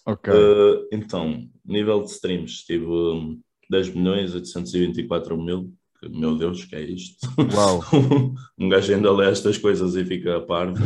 Ok. 0.06 0.34
Uh, 0.34 0.88
então, 0.92 1.48
nível 1.64 2.02
de 2.02 2.10
streams, 2.10 2.66
tive 2.66 2.86
um, 2.86 3.40
10 3.70 3.94
milhões 3.94 4.34
824 4.34 5.38
mil. 5.38 5.72
Que, 6.00 6.10
Meu 6.10 6.38
Deus, 6.38 6.66
que 6.66 6.76
é 6.76 6.82
isto? 6.82 7.18
Uau. 7.54 7.84
um 8.58 8.70
gajo 8.70 8.94
ainda 8.94 9.12
lê 9.12 9.30
estas 9.30 9.58
coisas 9.58 9.96
e 9.96 10.06
fica 10.06 10.38
a 10.38 10.42
par. 10.42 10.74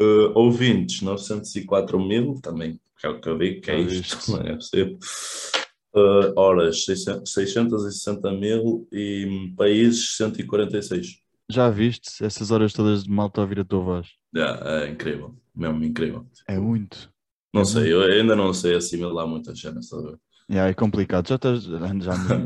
Uh, 0.00 0.30
ouvintes, 0.36 1.02
904 1.02 1.98
mil, 1.98 2.40
também, 2.40 2.80
que 3.00 3.04
é 3.04 3.10
o 3.10 3.20
que 3.20 3.28
eu 3.28 3.36
digo, 3.36 3.60
que 3.60 3.68
é 3.72 3.80
isto, 3.80 4.30
não 4.30 4.40
é 4.42 4.54
possível. 4.54 4.96
Uh, 5.92 6.32
horas, 6.36 6.84
600 6.84 7.32
660 7.32 8.30
mil 8.30 8.86
e 8.92 9.52
países 9.56 10.16
146. 10.16 11.16
Já 11.50 11.68
viste 11.68 12.24
essas 12.24 12.52
horas 12.52 12.72
todas 12.72 13.02
de 13.02 13.10
malta 13.10 13.40
a 13.40 13.42
ouvir 13.42 13.58
a 13.58 13.64
tua 13.64 13.80
voz? 13.80 14.06
Yeah, 14.32 14.84
é 14.84 14.88
incrível, 14.88 15.34
mesmo 15.52 15.82
incrível. 15.82 16.24
É 16.46 16.60
muito. 16.60 17.12
Não 17.52 17.62
É 17.62 17.64
sei, 17.64 17.92
eu 17.92 18.02
ainda 18.02 18.36
não 18.36 18.54
sei 18.54 18.76
assimilar 18.76 19.26
muitas 19.26 19.58
cenas, 19.58 19.86
estás 19.86 20.04
a 20.04 20.10
ver? 20.10 20.18
Yeah, 20.50 20.70
é 20.70 20.74
complicado. 20.74 21.28
Já 21.28 21.34
estás 21.36 21.62
já, 21.62 21.76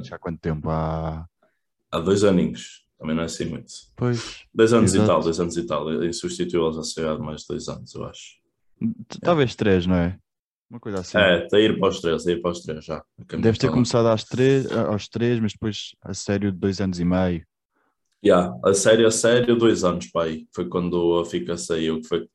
já 0.03 0.17
há 0.17 0.19
quanto 0.19 0.41
tempo? 0.41 0.69
Há... 0.69 1.27
Há 1.91 1.99
dois 2.01 2.25
aninhos, 2.25 2.85
também 2.99 3.15
não 3.15 3.23
é 3.23 3.27
assim 3.27 3.45
muito. 3.45 3.73
Pois, 3.97 4.45
Dois 4.53 4.73
anos 4.73 4.95
Exato. 4.95 5.05
e 5.05 5.07
tal, 5.07 5.23
dois 5.23 5.41
anos 5.41 5.57
e 5.57 5.67
tal. 5.67 6.05
Em 6.05 6.13
substituiu 6.13 6.73
já 6.73 6.83
sei 6.83 7.07
há 7.07 7.19
mais 7.19 7.43
de 7.43 7.49
dois 7.49 7.69
anos, 7.69 7.95
eu 7.95 8.05
acho. 8.05 8.39
talvez 9.21 9.55
três, 9.55 9.87
não 9.87 9.97
é? 9.97 10.19
Uma 10.71 10.81
coisa 10.81 11.01
assim. 11.01 11.19
É, 11.19 11.45
está 11.45 11.59
a 11.59 11.61
ir 11.61 11.79
para 11.79 11.89
os 11.91 12.01
três, 12.01 12.27
a 12.27 12.33
ir 12.33 12.41
para 12.41 12.51
os 12.51 12.61
três 12.61 12.83
já. 12.83 13.05
Deves 13.39 13.59
ter 13.59 13.71
começado 13.71 14.07
às 14.09 14.25
três, 14.25 14.73
aos 14.73 15.07
três, 15.07 15.39
mas 15.39 15.53
depois 15.53 15.95
a 16.03 16.15
sério 16.15 16.51
de 16.51 16.59
dois 16.59 16.81
anos 16.81 16.99
e 16.99 17.05
meio. 17.05 17.47
Yeah, 18.25 18.57
a 18.65 18.73
sério, 18.73 19.07
a 19.07 19.11
sério, 19.11 19.55
dois 19.55 19.85
anos, 19.85 20.07
pai. 20.07 20.47
Foi 20.55 20.67
quando 20.69 21.19
a 21.19 21.27
FICA 21.27 21.59
saiu, 21.59 22.01
foi, 22.05 22.27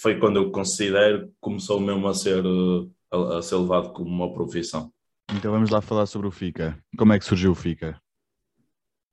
foi 0.00 0.20
quando 0.20 0.36
eu 0.36 0.50
considero 0.52 1.26
que 1.26 1.32
começou 1.40 1.80
mesmo 1.80 2.06
a 2.06 2.14
ser, 2.14 2.44
eh, 2.44 2.86
a, 3.10 3.38
a 3.38 3.42
ser 3.42 3.56
levado 3.56 3.92
como 3.92 4.08
uma 4.08 4.32
profissão. 4.32 4.92
Então 5.32 5.50
vamos 5.52 5.70
lá 5.70 5.80
falar 5.80 6.06
sobre 6.06 6.26
o 6.28 6.30
FICA. 6.30 6.78
Como 6.98 7.12
é 7.12 7.18
que 7.18 7.24
surgiu 7.24 7.52
o 7.52 7.54
FICA? 7.54 7.98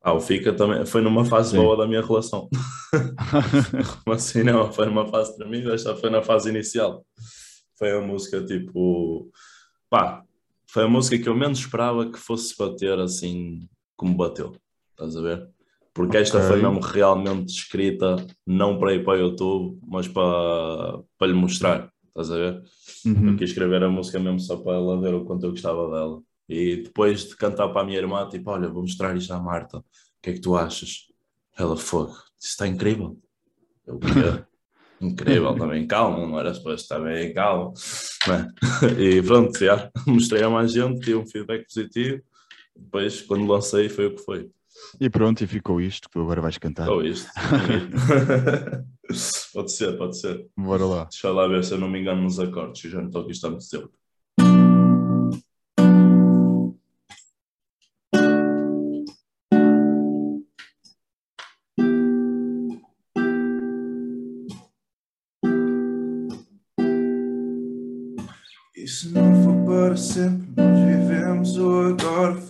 Ah, 0.04 0.14
o 0.14 0.20
FICA 0.20 0.54
também 0.54 0.86
foi 0.86 1.02
numa 1.02 1.24
fase 1.26 1.52
Sim. 1.52 1.58
boa 1.58 1.78
da 1.78 1.88
minha 1.88 2.02
relação. 2.02 2.50
Mas 4.06 4.26
assim, 4.30 4.44
não, 4.44 4.72
foi 4.72 4.88
numa 4.88 5.08
fase 5.08 5.36
tremenda, 5.38 5.74
esta 5.74 5.96
foi 5.96 6.10
na 6.10 6.24
fase 6.24 6.50
inicial. 6.50 7.06
Foi 7.78 7.92
a 7.92 8.02
música 8.02 8.44
tipo. 8.44 9.30
Pá, 9.90 10.24
foi 10.68 10.84
a 10.84 10.88
música 10.88 11.22
que 11.22 11.30
eu 11.30 11.36
menos 11.36 11.60
esperava 11.60 12.10
que 12.12 12.18
fosse 12.18 12.56
bater 12.58 12.98
assim 13.00 13.68
como 13.96 14.16
bateu. 14.16 14.56
Estás 14.92 15.16
a 15.16 15.22
ver? 15.22 15.50
Porque 15.94 16.18
esta 16.18 16.38
Ok. 16.38 16.48
foi 16.48 16.62
mesmo 16.62 16.80
realmente 16.80 17.50
escrita, 17.50 18.16
não 18.48 18.80
para 18.80 18.94
ir 18.94 19.04
para 19.04 19.20
o 19.20 19.22
YouTube, 19.22 19.80
mas 19.86 20.08
para, 20.08 21.00
para 21.18 21.28
lhe 21.28 21.34
mostrar. 21.34 21.92
Estás 22.12 22.32
a 22.32 22.36
ver? 22.36 22.64
Eu 23.06 23.12
Uhum. 23.14 23.38
quis 23.38 23.50
escrever 23.50 23.84
a 23.84 23.90
música 23.90 24.20
mesmo 24.20 24.40
só 24.40 24.58
para 24.58 24.74
ela 24.74 25.00
ver 25.02 25.14
o 25.14 25.26
quanto 25.26 25.46
eu 25.46 25.52
gostava 25.52 25.90
dela. 25.90 26.22
E 26.50 26.78
depois 26.84 27.26
de 27.30 27.36
cantar 27.38 27.70
para 27.70 27.82
a 27.82 27.86
minha 27.86 27.98
irmã, 27.98 28.28
tipo, 28.30 28.50
olha, 28.52 28.68
vou 28.70 28.82
mostrar 28.82 29.16
isto 29.16 29.32
à 29.34 29.40
Marta. 29.40 29.78
O 29.80 29.84
que 30.22 30.32
é 30.32 30.34
que 30.34 30.42
tu 30.42 30.56
achas? 30.56 31.08
Ela, 31.58 31.78
fogo, 31.78 32.12
isso 32.40 32.50
está 32.50 32.68
incrível. 32.68 33.18
Eu, 33.88 34.00
"Quê? 34.00 34.08
incrível 35.02 35.56
também, 35.58 35.88
calma, 35.88 36.28
não 36.28 36.40
era 36.40 36.54
suposto 36.54 36.82
estar 36.84 37.00
bem, 37.00 37.34
calma. 37.34 37.74
E 39.00 39.22
pronto, 39.24 39.58
já, 39.60 39.90
mostrei 40.08 40.44
a 40.44 40.50
mais 40.50 40.72
gente, 40.74 41.00
tive 41.02 41.16
um 41.16 41.26
feedback 41.28 41.66
positivo. 41.66 42.22
Depois, 42.76 43.22
quando 43.22 43.48
lancei, 43.48 43.90
foi 43.90 44.08
o 44.08 44.16
que 44.16 44.24
foi. 44.24 44.52
E 45.00 45.10
pronto, 45.10 45.44
e 45.44 45.48
ficou 45.48 45.82
isto 45.82 46.08
que 46.08 46.14
tu 46.14 46.22
agora 46.22 46.42
vais 46.42 46.58
cantar. 46.58 46.90
Ou 46.90 47.04
isto. 47.04 47.30
pode 49.54 49.72
ser, 49.72 49.98
pode 49.98 50.20
ser. 50.20 50.48
Bora 50.58 50.86
lá. 50.86 51.04
Deixa 51.06 51.32
lá 51.32 51.48
ver 51.48 51.64
se 51.64 51.74
eu 51.74 51.78
não 51.78 51.90
me 51.90 52.00
engano 52.00 52.24
nos 52.24 52.40
acordes, 52.40 52.84
eu 52.86 52.92
já 52.92 53.00
não 53.00 53.08
estou 53.08 53.22
aqui, 53.22 53.32
está 53.32 53.50
muito 53.50 53.70
tempo. 53.70 53.90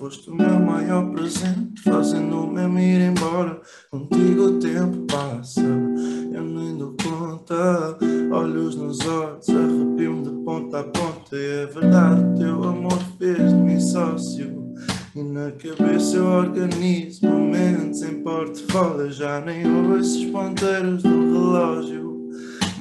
Foste 0.01 0.31
o 0.31 0.35
meu 0.35 0.59
maior 0.59 1.11
presente, 1.11 1.79
fazendo 1.83 2.45
o 2.45 2.51
mesmo 2.51 2.79
ir 2.79 3.01
embora. 3.01 3.61
Contigo 3.91 4.45
o 4.45 4.59
tempo 4.59 5.05
passa, 5.05 5.61
eu 5.61 6.43
nem 6.43 6.75
dou 6.75 6.95
conta. 7.03 7.99
Olhos 8.31 8.75
nos 8.75 8.99
olhos, 9.01 9.47
arrepio-me 9.47 10.23
de 10.23 10.43
ponta 10.43 10.79
a 10.79 10.83
ponta. 10.85 11.35
E 11.35 11.45
é 11.45 11.65
verdade, 11.67 12.39
teu 12.39 12.63
amor 12.63 12.97
fez-me 13.19 13.79
sócio. 13.79 14.73
E 15.15 15.21
na 15.21 15.51
cabeça 15.51 16.17
eu 16.17 16.25
organizo 16.25 17.27
momentos 17.27 18.01
em 18.01 18.23
portfólio. 18.23 19.11
Já 19.11 19.39
nem 19.39 19.67
ouço 19.71 20.17
os 20.17 20.25
ponteiros 20.31 21.03
do 21.03 21.09
relógio. 21.09 22.10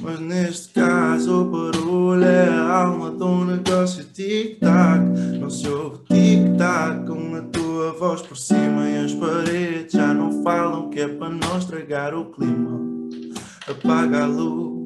Mas 0.01 0.19
neste 0.19 0.73
caso 0.73 1.41
o 1.41 1.45
barulho 1.45 2.23
é 2.23 2.49
a 2.49 2.83
alma 2.83 3.11
um 3.23 3.45
negócio 3.45 4.03
tic-tac. 4.03 4.99
Não 5.39 5.49
se 5.49 5.67
ouve 5.67 5.99
tic-tac 6.09 7.05
com 7.05 7.35
a 7.35 7.41
tua 7.41 7.93
voz 7.93 8.21
por 8.21 8.37
cima 8.37 8.89
E 8.89 9.05
as 9.05 9.13
paredes 9.13 9.93
já 9.93 10.13
não 10.13 10.43
falam 10.43 10.89
que 10.89 11.01
é 11.01 11.07
para 11.07 11.29
não 11.29 11.57
estragar 11.57 12.15
o 12.15 12.25
clima. 12.25 12.79
Apaga 13.67 14.23
a 14.23 14.27
luz 14.27 14.80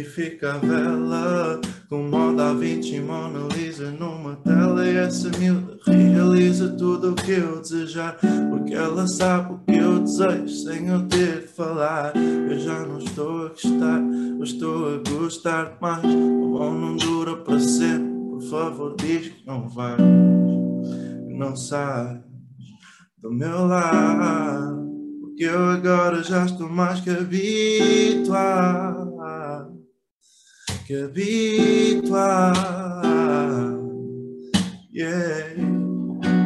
e 0.00 0.04
fica 0.04 0.54
a 0.54 0.58
vela 0.58 1.60
Com 1.88 2.04
moda 2.04 2.50
a 2.50 2.54
20 2.54 2.94
e 2.94 3.00
Mona 3.00 3.48
Lisa 3.54 3.90
numa 3.90 4.36
tela 4.36 4.86
E 4.86 4.96
essa 4.96 5.30
miúda 5.38 5.78
realiza 5.86 6.68
tudo 6.70 7.12
o 7.12 7.14
que 7.14 7.32
eu 7.32 7.60
desejar 7.60 8.16
Porque 8.50 8.74
ela 8.74 9.06
sabe 9.06 9.54
o 9.54 9.58
que 9.58 9.76
eu 9.76 9.98
desejo 10.00 10.48
sem 10.48 10.88
eu 10.88 11.06
ter 11.08 11.40
de 11.42 11.48
falar. 11.48 12.12
Eu 12.16 12.58
já 12.58 12.80
não 12.86 12.98
estou 12.98 13.46
a 13.46 13.48
gostar, 13.48 14.00
eu 14.38 14.44
estou 14.44 14.94
a 14.94 14.98
gostar 15.08 15.78
mais. 15.80 16.04
O 16.04 16.58
bom 16.58 16.74
não 16.74 16.96
dura 16.96 17.36
para 17.36 17.58
sempre, 17.58 18.14
por 18.30 18.42
favor 18.42 18.94
diz 18.96 19.28
que 19.28 19.46
não 19.46 19.68
vais 19.68 19.98
não 21.38 21.54
sais 21.54 22.18
do 23.18 23.30
meu 23.32 23.66
lado 23.66 24.88
Porque 25.20 25.44
eu 25.44 25.70
agora 25.70 26.22
já 26.22 26.44
estou 26.44 26.68
mais 26.68 27.00
que 27.00 27.10
habituado 27.10 29.07
Que 30.88 30.96
habituado 31.04 32.56
Yeah 34.90 35.54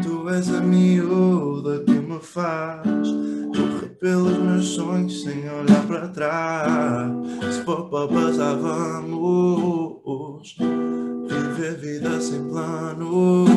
Tu 0.03 0.29
és 0.31 0.49
a 0.49 0.61
miúda 0.61 1.85
que 1.85 1.93
me 1.93 2.19
faz 2.19 3.07
correr 3.55 3.97
pelos 4.01 4.37
meus 4.39 4.65
sonhos 4.65 5.23
sem 5.23 5.49
olhar 5.49 5.87
para 5.87 6.09
trás. 6.09 7.13
Se 7.55 7.63
vamos 8.61 10.57
viver 11.29 11.77
vida 11.79 12.21
sem 12.21 12.43
planos. 12.49 13.49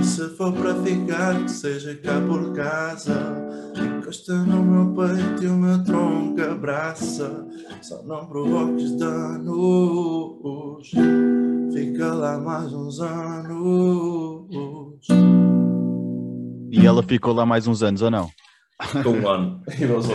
E 0.00 0.02
se 0.02 0.30
for 0.30 0.50
para 0.54 0.74
ficar, 0.76 1.42
que 1.42 1.50
seja 1.50 1.94
cá 1.96 2.22
por 2.26 2.54
casa. 2.54 3.36
Encosta 3.76 4.32
no 4.32 4.64
meu 4.64 4.94
peito 4.94 5.44
e 5.44 5.46
o 5.48 5.56
meu 5.56 5.84
tronco 5.84 6.03
abraça. 6.64 7.46
Só 7.82 8.02
não 8.02 8.26
provoques 8.26 8.96
danos. 8.96 10.90
Fica 11.72 12.14
lá 12.14 12.38
mais 12.38 12.72
uns 12.72 13.00
anos. 13.00 14.48
E 16.70 16.86
ela 16.86 17.02
ficou 17.02 17.34
lá 17.34 17.44
mais 17.44 17.66
uns 17.66 17.82
anos 17.82 18.00
ou 18.00 18.10
não? 18.10 18.30
Com 19.02 19.10
um 19.10 19.28
ano. 19.28 19.62
E 19.78 19.86
vazou. 19.86 20.14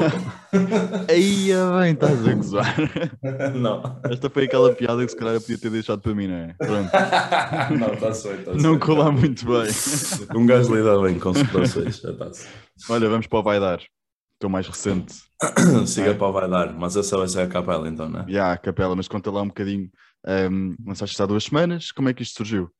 Aí 1.08 1.50
bem, 1.82 1.94
estás 1.94 2.28
a 2.28 2.34
gozar. 2.34 2.76
não. 3.56 4.00
Esta 4.04 4.30
foi 4.30 4.46
aquela 4.46 4.74
piada 4.74 5.06
que 5.06 5.12
se 5.12 5.18
calhar 5.18 5.36
eu 5.36 5.42
podia 5.42 5.58
ter 5.58 5.70
deixado 5.70 6.02
para 6.02 6.14
mim, 6.14 6.28
não 6.28 6.36
é? 6.36 6.56
Pronto. 6.58 6.90
não, 7.80 7.94
está-se 7.94 8.28
bem. 8.28 8.44
Tá 8.44 8.54
Não 8.56 8.78
colar 8.78 9.12
muito 9.12 9.46
bem. 9.46 9.70
Um 10.36 10.46
gajo 10.46 10.76
lida 10.76 11.00
bem 11.02 11.18
com 11.20 11.34
situações. 11.34 12.04
Está-se. 12.04 12.48
Olha, 12.90 13.08
vamos 13.08 13.28
para 13.28 13.40
o 13.40 13.44
Vai 13.44 13.60
Dar. 13.60 13.80
Estou 14.40 14.50
mais 14.50 14.66
recente. 14.66 15.16
Siga 15.86 16.16
para 16.16 16.28
o 16.28 16.32
vai 16.32 16.50
dar, 16.50 16.74
mas 16.74 16.96
essa 16.96 17.18
vai 17.18 17.28
ser 17.28 17.42
a 17.42 17.48
capela 17.48 17.90
então, 17.90 18.08
não 18.08 18.22
é? 18.22 18.32
Já, 18.32 18.54
a 18.54 18.58
capela, 18.58 18.96
mas 18.96 19.06
conta 19.06 19.30
lá 19.30 19.42
um 19.42 19.50
bocadinho. 19.50 19.92
Um, 20.26 20.78
lançaste 20.88 21.22
há 21.22 21.26
duas 21.26 21.44
semanas, 21.44 21.92
como 21.92 22.08
é 22.08 22.14
que 22.14 22.24
isto 22.24 22.38
surgiu? 22.38 22.72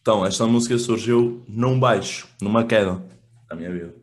Então, 0.00 0.26
esta 0.26 0.44
música 0.44 0.76
surgiu 0.78 1.44
num 1.46 1.78
baixo, 1.78 2.26
numa 2.42 2.64
queda 2.64 3.00
da 3.48 3.54
minha 3.54 3.70
vida. 3.70 3.94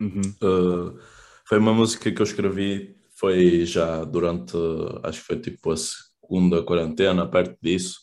Uhum. 0.00 0.20
Uh, 0.42 0.98
foi 1.44 1.58
uma 1.58 1.72
música 1.72 2.10
que 2.10 2.20
eu 2.20 2.26
escrevi, 2.26 2.96
foi 3.16 3.64
já 3.64 4.02
durante, 4.02 4.56
acho 5.04 5.20
que 5.20 5.26
foi 5.26 5.38
tipo 5.38 5.70
a 5.70 5.76
segunda 5.76 6.64
quarentena, 6.64 7.28
perto 7.28 7.56
disso. 7.62 8.00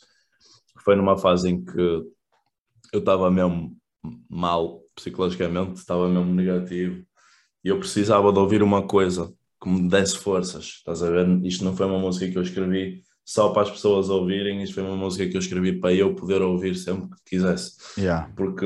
Foi 0.86 0.96
numa 0.96 1.18
fase 1.18 1.50
em 1.50 1.66
que 1.66 1.82
eu 2.94 3.00
estava 3.00 3.30
mesmo 3.30 3.76
mal 4.30 4.80
psicologicamente, 4.96 5.74
estava 5.74 6.08
mesmo 6.08 6.34
negativo 6.34 7.06
e 7.68 7.70
eu 7.70 7.78
precisava 7.80 8.32
de 8.32 8.40
ouvir 8.40 8.64
uma 8.64 8.82
coisa 8.82 9.34
que 9.62 9.68
me 9.68 9.90
desse 9.90 10.18
forças. 10.18 10.76
Estás 10.78 11.04
a 11.04 11.10
ver? 11.10 11.28
Isto 11.44 11.66
não 11.66 11.76
foi 11.76 11.86
uma 11.86 12.00
música 12.00 12.32
que 12.32 12.38
eu 12.38 12.42
escrevi 12.42 13.02
só 13.26 13.50
para 13.50 13.64
as 13.64 13.70
pessoas 13.72 14.10
ouvirem, 14.10 14.64
isto 14.64 14.76
foi 14.76 14.84
uma 14.84 14.96
música 14.96 15.28
que 15.28 15.36
eu 15.36 15.42
escrevi 15.42 15.74
para 15.78 15.94
eu 15.94 16.16
poder 16.16 16.42
ouvir 16.42 16.76
sempre 16.76 17.10
que 17.10 17.32
quisesse. 17.32 17.74
Yeah. 17.98 18.32
Porque 18.38 18.66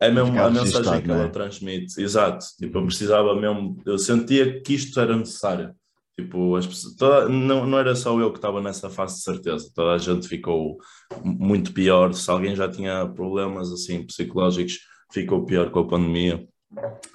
é 0.00 0.12
mesmo 0.12 0.38
a 0.40 0.48
mensagem 0.48 1.02
que 1.02 1.08
não 1.08 1.16
é? 1.16 1.20
ela 1.22 1.28
transmite. 1.28 2.00
Exato. 2.00 2.46
Tipo, 2.56 2.78
eu 2.78 2.86
precisava 2.86 3.34
mesmo, 3.34 3.82
eu 3.84 3.98
sentia 3.98 4.62
que 4.62 4.74
isto 4.74 5.00
era 5.00 5.16
necessário. 5.16 5.74
Tipo, 6.16 6.54
as 6.54 6.68
pessoas, 6.68 6.94
toda- 6.94 7.28
não, 7.28 7.66
não 7.66 7.78
era 7.78 7.96
só 7.96 8.16
eu 8.20 8.30
que 8.30 8.38
estava 8.38 8.62
nessa 8.62 8.88
fase 8.88 9.16
de 9.16 9.22
certeza, 9.22 9.72
toda 9.74 9.90
a 9.92 9.98
gente 9.98 10.28
ficou 10.28 10.76
muito 11.24 11.72
pior. 11.72 12.14
Se 12.14 12.30
alguém 12.30 12.54
já 12.54 12.68
tinha 12.70 13.08
problemas 13.08 13.72
assim 13.72 14.06
psicológicos, 14.06 14.78
ficou 15.12 15.44
pior 15.44 15.68
com 15.72 15.80
a 15.80 15.88
pandemia. 15.88 16.46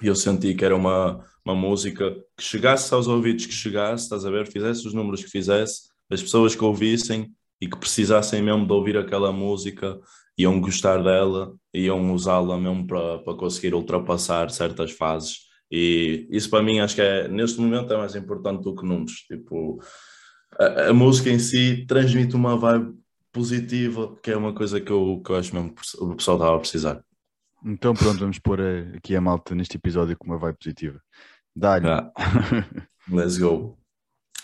E 0.02 0.06
eu 0.06 0.14
senti 0.14 0.54
que 0.54 0.64
era 0.64 0.76
uma, 0.76 1.24
uma 1.44 1.54
música 1.54 2.12
que 2.36 2.42
chegasse 2.42 2.92
aos 2.92 3.06
ouvidos 3.06 3.46
que 3.46 3.52
chegasse, 3.52 4.04
estás 4.04 4.24
a 4.24 4.30
ver? 4.30 4.46
Fizesse 4.46 4.86
os 4.86 4.94
números 4.94 5.22
que 5.22 5.30
fizesse, 5.30 5.82
as 6.10 6.22
pessoas 6.22 6.54
que 6.54 6.64
ouvissem 6.64 7.30
e 7.60 7.68
que 7.68 7.78
precisassem 7.78 8.42
mesmo 8.42 8.66
de 8.66 8.72
ouvir 8.72 8.96
aquela 8.96 9.32
música 9.32 9.98
iam 10.36 10.60
gostar 10.60 11.02
dela, 11.02 11.54
iam 11.72 12.12
usá-la 12.12 12.58
mesmo 12.58 12.86
para, 12.86 13.18
para 13.18 13.34
conseguir 13.34 13.74
ultrapassar 13.74 14.50
certas 14.50 14.90
fases. 14.92 15.38
E 15.70 16.26
isso 16.30 16.50
para 16.50 16.62
mim 16.62 16.80
acho 16.80 16.94
que 16.94 17.02
é, 17.02 17.28
neste 17.28 17.60
momento 17.60 17.92
é 17.92 17.96
mais 17.96 18.14
importante 18.14 18.62
do 18.62 18.74
que 18.74 18.84
números. 18.84 19.24
Tipo, 19.28 19.78
a, 20.58 20.88
a 20.88 20.92
música 20.92 21.30
em 21.30 21.38
si 21.38 21.86
transmite 21.86 22.34
uma 22.34 22.56
vibe 22.56 22.94
positiva, 23.32 24.14
que 24.22 24.30
é 24.30 24.36
uma 24.36 24.52
coisa 24.52 24.80
que 24.80 24.90
eu, 24.90 25.22
que 25.24 25.32
eu 25.32 25.36
acho 25.36 25.54
mesmo 25.54 25.74
que 25.74 25.82
o 26.00 26.14
pessoal 26.14 26.36
estava 26.36 26.56
a 26.56 26.60
precisar. 26.60 27.04
Então 27.64 27.94
pronto, 27.94 28.18
vamos 28.18 28.38
pôr 28.38 28.60
eh, 28.60 28.92
aqui 28.96 29.14
a 29.14 29.20
malta 29.20 29.54
neste 29.54 29.76
episódio 29.76 30.16
com 30.18 30.26
uma 30.26 30.38
vibe 30.38 30.58
positiva. 30.58 31.00
Dá-lhe. 31.54 31.86
Ah, 31.88 32.10
let's 33.10 33.38
go. 33.38 33.78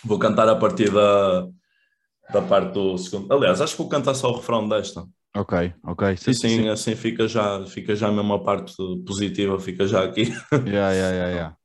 Vou 0.03 0.17
cantar 0.19 0.47
a 0.47 0.55
partir 0.55 0.91
da, 0.91 1.47
da 2.31 2.41
parte 2.41 2.73
do 2.73 2.97
segundo. 2.97 3.31
Aliás, 3.33 3.59
acho 3.61 3.73
que 3.73 3.81
vou 3.81 3.89
cantar 3.89 4.13
só 4.15 4.29
o 4.31 4.37
refrão 4.37 4.67
desta. 4.69 5.05
ok, 5.35 5.73
ok. 5.83 6.17
Sim, 6.17 6.31
Assim, 6.31 6.33
sim, 6.33 6.57
sim. 6.63 6.69
assim 6.69 6.95
fica 6.95 7.27
já, 7.27 7.65
fica 7.65 7.95
já 7.95 8.11
mesmo 8.11 8.33
a 8.33 8.43
parte 8.43 8.73
positiva, 9.05 9.59
fica 9.59 9.87
já 9.87 10.03
aqui. 10.03 10.23
Yeah, 10.65 10.91
yeah, 10.93 11.11
yeah, 11.11 11.29
yeah. 11.29 11.57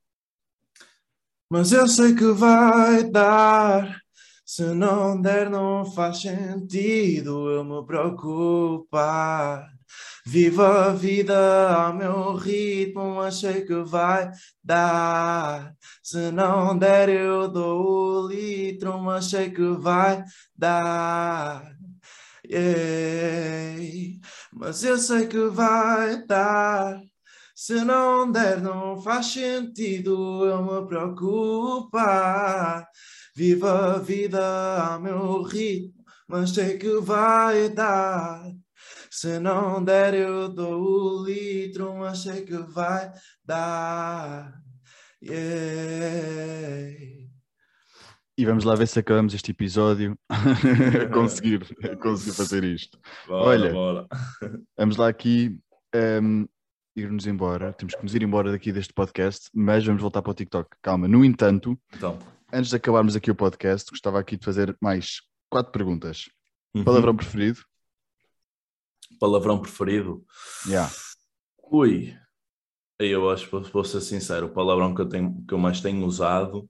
Mas 1.50 1.72
eu 1.72 1.86
sei 1.86 2.14
que 2.14 2.32
vai 2.32 3.04
dar. 3.10 4.00
Se 4.44 4.62
não 4.74 5.20
der, 5.20 5.48
não 5.48 5.84
faz 5.84 6.20
sentido 6.20 7.50
eu 7.50 7.64
me 7.64 7.86
preocupar. 7.86 9.73
Viva 10.26 10.86
a 10.86 10.94
vida 10.94 11.74
ao 11.74 11.94
meu 11.94 12.34
ritmo, 12.34 13.16
mas 13.16 13.40
sei 13.40 13.62
que 13.64 13.82
vai 13.82 14.30
dar. 14.62 15.74
Se 16.02 16.30
não 16.32 16.76
der, 16.78 17.08
eu 17.10 17.48
dou 17.48 18.24
o 18.24 18.28
litro, 18.28 18.98
mas 19.00 19.26
sei 19.30 19.50
que 19.50 19.62
vai 19.78 20.24
dar. 20.56 21.76
Yeah. 22.46 24.18
Mas 24.52 24.82
eu 24.84 24.98
sei 24.98 25.26
que 25.26 25.48
vai 25.48 26.24
dar. 26.26 27.00
Se 27.54 27.84
não 27.84 28.30
der, 28.30 28.60
não 28.60 29.00
faz 29.02 29.26
sentido 29.26 30.44
eu 30.46 30.62
me 30.64 30.86
preocupar. 30.88 32.86
Viva 33.36 33.96
a 33.96 33.98
vida 33.98 34.40
ao 34.92 35.00
meu 35.00 35.42
ritmo, 35.42 36.04
mas 36.28 36.50
sei 36.50 36.78
que 36.78 37.00
vai 37.00 37.68
dar. 37.68 38.63
Se 39.16 39.38
não 39.38 39.82
der, 39.82 40.12
eu 40.12 40.48
dou 40.48 40.82
o 40.82 41.24
litro, 41.24 41.94
mas 41.94 42.18
sei 42.18 42.44
que 42.44 42.56
vai 42.56 43.12
dar. 43.44 44.60
Yeah. 45.22 46.98
E 48.36 48.44
vamos 48.44 48.64
lá 48.64 48.74
ver 48.74 48.88
se 48.88 48.98
acabamos 48.98 49.32
este 49.32 49.52
episódio 49.52 50.18
a 50.28 51.08
conseguir, 51.14 51.62
a 51.84 51.94
conseguir 51.94 52.32
fazer 52.32 52.64
isto. 52.64 52.98
Bora, 53.28 53.44
Olha. 53.50 53.72
bora. 53.72 54.08
Vamos 54.76 54.96
lá 54.96 55.06
aqui 55.06 55.60
ehm, 55.94 56.46
ir-nos 56.96 57.28
embora. 57.28 57.72
Temos 57.72 57.94
que 57.94 58.02
nos 58.02 58.16
ir 58.16 58.22
embora 58.24 58.50
daqui 58.50 58.72
deste 58.72 58.92
podcast, 58.92 59.48
mas 59.54 59.86
vamos 59.86 60.02
voltar 60.02 60.22
para 60.22 60.32
o 60.32 60.34
TikTok. 60.34 60.76
Calma. 60.82 61.06
No 61.06 61.24
entanto, 61.24 61.78
Então, 61.94 62.18
antes 62.52 62.70
de 62.70 62.76
acabarmos 62.76 63.14
aqui 63.14 63.30
o 63.30 63.34
podcast, 63.36 63.88
gostava 63.92 64.18
aqui 64.18 64.36
de 64.36 64.44
fazer 64.44 64.76
mais 64.80 65.20
quatro 65.48 65.70
perguntas. 65.70 66.28
uhum. 66.74 66.82
Palavrão 66.82 67.14
preferido? 67.14 67.60
Palavrão 69.20 69.60
preferido. 69.60 70.24
Yeah. 70.66 70.90
Ui, 71.70 72.14
aí 73.00 73.10
eu 73.10 73.28
acho, 73.30 73.50
vou- 73.50 73.62
vou 73.62 73.84
ser 73.84 74.00
sincero, 74.00 74.46
o 74.46 74.50
palavrão 74.52 74.94
que 74.94 75.00
eu, 75.00 75.08
tenho, 75.08 75.44
que 75.46 75.54
eu 75.54 75.58
mais 75.58 75.80
tenho 75.80 76.04
usado 76.04 76.68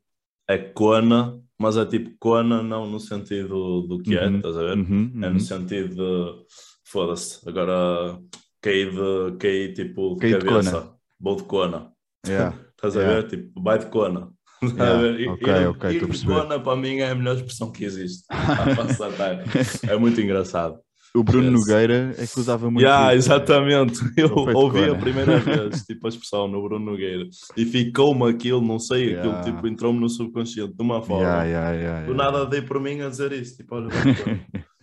é 0.49 0.59
cona, 0.59 1.40
mas 1.59 1.77
é 1.77 1.85
tipo 1.87 2.14
cona 2.18 2.62
não 2.62 2.87
no 2.87 3.01
sentido 3.01 3.83
do 3.83 3.99
que 4.03 4.16
é, 4.16 4.27
Uhum, 4.27 4.37
estás 4.37 4.57
a 4.57 4.62
ver? 4.62 4.79
Uhum, 4.79 5.12
É 5.23 5.27
uhum. 5.27 5.33
no 5.35 5.40
sentido 5.40 5.94
de 5.94 6.44
foda-se, 6.85 7.49
agora 7.49 8.18
caí 8.61 8.90
de 8.90 9.37
caí 9.38 9.73
tipo 9.75 10.14
de 10.14 10.20
Caí 10.20 10.35
de 10.35 10.47
cabeça, 10.47 10.94
vou 11.20 11.37
de 11.37 11.42
cona, 11.44 11.92
Yeah. 12.27 12.57
estás 12.77 12.97
a 12.97 13.01
Yeah. 13.01 13.23
ver? 13.23 13.29
Tipo, 13.29 13.62
vai 13.62 13.79
de 13.79 13.87
cona. 13.87 14.31
Yeah? 14.64 15.07
Ir- 15.20 15.29
ok, 15.29 15.47
ir- 15.49 15.66
ok, 15.68 15.90
ir 15.90 16.07
de 16.07 16.25
cona 16.25 16.59
para 16.61 16.77
mim 16.77 16.97
é 16.99 17.11
a 17.11 17.14
melhor 17.14 17.37
expressão 17.37 17.70
que 17.70 17.85
existe. 17.85 18.25
É 19.90 19.97
muito 19.97 20.20
engraçado. 20.20 20.79
O 21.16 21.22
Bruno 21.22 21.46
Yes. 21.48 21.53
Nogueira 21.61 22.14
é 22.18 22.27
que 22.27 22.40
usava 22.40 22.68
muito. 22.68 22.83
Yeah, 22.85 23.14
isso. 23.14 23.29
exatamente. 23.29 24.00
Eu 24.16 24.35
ouvi 24.35 24.81
a 24.83 24.88
cona. 24.88 24.98
primeira 24.98 25.38
vez, 25.38 25.83
tipo, 25.85 26.07
a 26.07 26.09
expressão 26.09 26.48
no 26.48 26.61
Bruno 26.62 26.85
Nogueira 26.90 27.29
e 27.57 27.64
ficou-me 27.64 28.29
aquilo, 28.31 28.61
não 28.61 28.79
sei, 28.81 29.11
Yeah. 29.11 29.38
aquilo 29.40 29.55
tipo 29.55 29.66
entrou-me 29.68 30.00
no 30.00 30.09
subconsciente 30.09 30.74
de 30.74 30.83
uma 30.83 31.00
forma. 31.00 31.22
Yeah, 31.44 31.70
yeah, 31.72 32.07
Do 32.07 32.14
nada 32.14 32.44
dei 32.46 32.62
por 32.62 32.81
mim 32.81 33.00
a 33.00 33.09
dizer 33.09 33.31
isso, 33.33 33.57
tipo, 33.57 33.77
olha. 33.77 33.88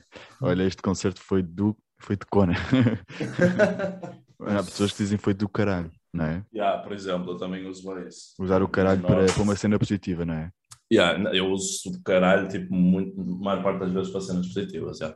Olha, 0.44 0.64
este 0.64 0.82
concerto 0.82 1.22
foi 1.22 1.44
do. 1.44 1.78
Foi 2.00 2.16
de 2.16 2.26
Cona. 2.26 2.54
Há 4.42 4.64
pessoas 4.64 4.92
que 4.92 4.98
dizem 5.04 5.18
foi 5.20 5.34
do 5.36 5.48
caralho, 5.48 5.92
não 6.12 6.26
é? 6.26 6.44
yeah, 6.54 6.82
por 6.82 6.92
exemplo, 6.94 7.32
eu 7.34 7.38
também 7.38 7.68
uso 7.68 7.94
bem 7.94 8.08
isso. 8.08 8.34
Usar 8.40 8.64
o 8.64 8.68
caralho 8.68 9.02
para, 9.02 9.26
para 9.26 9.44
uma 9.44 9.56
cena 9.56 9.78
positiva, 9.78 10.26
não 10.26 10.34
é? 10.34 10.50
Yeah, 10.92 11.32
eu 11.36 11.46
uso 11.52 11.92
do 11.92 12.02
caralho, 12.02 12.50
tipo, 12.50 12.74
muito, 12.74 13.22
a 13.22 13.24
maior 13.24 13.62
parte 13.64 13.80
das 13.82 13.92
vezes 13.92 14.10
para 14.12 14.22
cenas 14.22 14.48
positivas, 14.48 15.00
yeah. 15.00 15.16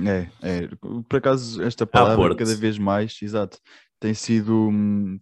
É, 0.00 0.28
é. 0.42 0.68
Por 1.08 1.16
acaso, 1.16 1.62
esta 1.62 1.86
palavra 1.86 2.34
cada 2.34 2.54
vez 2.56 2.78
mais, 2.78 3.16
exato, 3.22 3.58
tem 4.00 4.12
sido, 4.14 4.70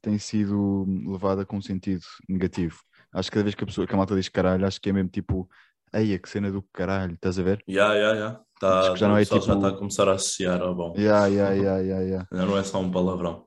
tem 0.01 0.19
sido 0.19 0.85
levada 1.07 1.45
com 1.45 1.59
um 1.59 1.63
sentido 1.63 2.03
negativo. 2.29 2.79
Acho 3.13 3.31
que 3.31 3.35
cada 3.35 3.45
vez 3.45 3.55
que 3.55 3.63
a, 3.65 3.67
pessoa, 3.67 3.87
que 3.87 3.93
a 3.93 3.97
malta 3.97 4.15
diz 4.17 4.29
caralho, 4.29 4.67
acho 4.67 4.81
que 4.81 4.89
é 4.89 4.93
mesmo 4.93 5.11
tipo, 5.11 5.49
ei, 5.93 6.19
que 6.19 6.29
cena 6.29 6.51
do 6.51 6.63
caralho, 6.73 7.15
estás 7.15 7.39
a 7.39 7.43
ver? 7.43 7.63
Yeah, 7.69 7.95
yeah. 7.95 8.41
Acho 8.63 8.89
Tá, 8.89 8.93
que 8.95 9.01
já 9.01 9.09
não 9.09 9.17
é 9.17 9.21
o 9.21 9.23
pessoal 9.23 9.41
já 9.41 9.47
tipo- 9.55 9.67
está 9.67 9.77
a 9.77 9.79
começar 9.79 10.09
a 10.09 10.13
associar 10.13 10.63
ao 10.63 10.75
bom. 10.75 10.95
Yeah, 10.97 11.27
yeah, 11.27 11.55
yeah, 11.55 12.01
yeah. 12.01 12.29
Já 12.33 12.47
não 12.47 12.57
é 12.57 12.63
só 12.65 12.81
um 12.81 12.91
palavrão. 12.91 13.47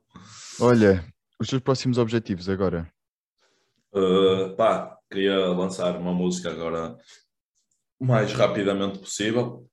Olha, 0.59 1.03
os 1.39 1.47
teus 1.47 1.61
próximos 1.61 1.97
objetivos 1.97 2.47
agora? 2.49 2.87
Uh, 3.93 4.53
pá, 4.57 4.97
queria 5.09 5.37
lançar 5.47 5.95
uma 5.97 6.13
música 6.13 6.51
agora 6.51 6.97
o 7.99 8.05
mais 8.05 8.33
rapidamente 8.33 8.99
possível. 8.99 9.65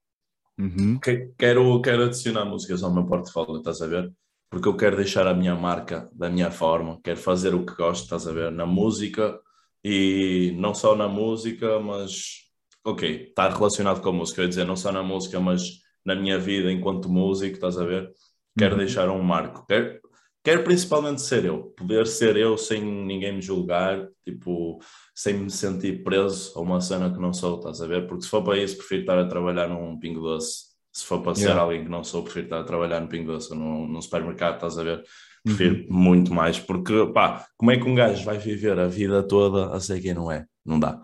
Uhum. 0.59 0.99
Que- 1.01 1.33
Quero, 1.39 1.81
quero 1.83 2.05
adicionar 2.05 2.45
músicas 2.45 2.83
ao 2.83 2.93
meu 2.93 3.05
portfólio, 3.07 3.57
estás 3.59 3.81
a 3.83 3.87
ver? 3.87 4.13
Porque 4.51 4.69
eu 4.69 4.77
quero 4.77 4.97
deixar 4.97 5.27
a 5.27 5.35
minha 5.35 5.55
marca 5.57 6.09
da 6.13 6.29
minha 6.31 6.51
forma, 6.51 7.01
quero 7.03 7.19
fazer 7.19 7.55
o 7.55 7.65
que 7.65 7.75
gosto, 7.75 8.05
estás 8.05 8.27
a 8.27 8.33
ver? 8.33 8.53
Na 8.53 8.67
música 8.67 9.39
e 9.85 10.55
não 10.59 10.75
só 10.75 10.95
na 10.95 11.09
música, 11.09 11.81
mas 11.81 12.43
ok, 12.85 13.29
está 13.29 13.49
relacionado 13.49 14.01
com 14.03 14.11
a 14.11 14.13
música, 14.13 14.41
eu 14.41 14.45
ia 14.45 14.49
dizer, 14.51 14.65
não 14.67 14.77
só 14.77 14.93
na 14.93 15.03
música, 15.03 15.41
mas 15.41 15.63
na 16.05 16.15
minha 16.15 16.39
vida 16.39 16.71
enquanto 16.71 17.09
músico, 17.09 17.55
estás 17.55 17.79
a 17.79 17.85
ver? 17.85 18.11
Quero 18.59 18.75
Uhum. 18.75 18.79
deixar 18.79 19.09
um 19.11 19.23
marco. 19.23 19.65
Quero, 19.67 20.01
quero 20.43 20.65
principalmente 20.65 21.21
ser 21.23 21.45
eu, 21.45 21.73
poder 21.77 22.07
ser 22.07 22.37
eu 22.37 22.57
sem 22.59 22.83
ninguém 22.83 23.35
me 23.35 23.43
julgar, 23.43 24.09
tipo, 24.25 24.81
sem 25.15 25.35
me 25.35 25.51
sentir 25.51 26.03
preso 26.03 26.53
a 26.57 26.61
uma 26.61 26.81
cena 26.81 27.13
que 27.13 27.21
não 27.21 27.33
sou, 27.33 27.59
estás 27.59 27.81
a 27.81 27.87
ver? 27.87 28.07
Porque 28.07 28.25
se 28.25 28.29
for 28.29 28.43
para 28.43 28.59
isso, 28.59 28.77
prefiro 28.77 29.03
estar 29.03 29.19
a 29.19 29.27
trabalhar 29.27 29.69
num 29.69 29.99
pingo 29.99 30.21
doce. 30.21 30.73
Se 30.93 31.07
for 31.07 31.23
para 31.23 31.35
ser 31.35 31.45
Yeah. 31.45 31.63
alguém 31.63 31.85
que 31.85 31.91
não 31.91 32.05
sou, 32.05 32.23
prefiro 32.23 32.47
estar 32.47 32.61
a 32.61 32.65
trabalhar 32.65 33.01
num 33.01 33.07
pingo 33.07 33.33
doce 33.33 33.53
ou 33.53 33.59
num, 33.59 33.87
num 33.89 34.03
supermercado, 34.03 34.55
estás 34.57 34.79
a 34.79 34.83
ver? 34.83 35.03
Prefiro 35.45 35.87
muito 35.89 36.33
mais, 36.33 36.59
porque 36.59 37.07
pá, 37.13 37.47
como 37.57 37.71
é 37.71 37.77
que 37.77 37.85
um 37.89 37.95
gajo 37.95 38.25
vai 38.25 38.39
viver 38.39 38.79
a 38.79 38.87
vida 38.87 39.23
toda 39.23 39.75
a 39.75 39.81
ser 39.81 40.01
quem 40.01 40.15
não 40.15 40.31
é? 40.31 40.45
Não 40.65 40.79
dá. 40.79 41.01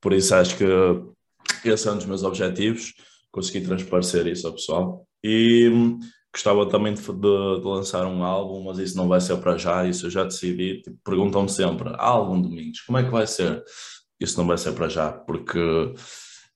Por 0.00 0.12
isso 0.12 0.34
acho 0.34 0.56
que 0.56 0.64
esse 1.64 1.88
é 1.88 1.90
um 1.92 1.96
dos 1.96 2.06
meus 2.06 2.22
objetivos, 2.22 2.92
conseguir 3.30 3.66
transparecer 3.66 4.26
isso 4.26 4.46
ao 4.46 4.52
pessoal. 4.52 5.06
E 5.24 5.68
hum, 5.68 5.98
gostava 6.32 6.66
também 6.68 6.94
de, 6.94 7.02
de- 7.02 7.60
de 7.60 7.66
lançar 7.66 8.06
um 8.06 8.24
álbum, 8.24 8.64
mas 8.64 8.78
isso 8.78 8.96
não 8.96 9.06
vai 9.08 9.20
ser 9.20 9.36
para 9.38 9.56
já, 9.58 9.86
isso 9.86 10.06
eu 10.06 10.10
já 10.10 10.24
decidi. 10.24 10.80
Tipo, 10.82 10.96
Perguntam-me 11.04 11.48
sempre, 11.48 11.92
álbum 11.98 12.40
Domingos, 12.40 12.80
como 12.80 12.98
é 12.98 13.04
que 13.04 13.10
vai 13.10 13.26
ser? 13.26 13.62
Isso 14.18 14.38
não 14.38 14.46
vai 14.46 14.56
ser 14.58 14.72
para 14.72 14.88
já, 14.88 15.12
porque 15.12 15.58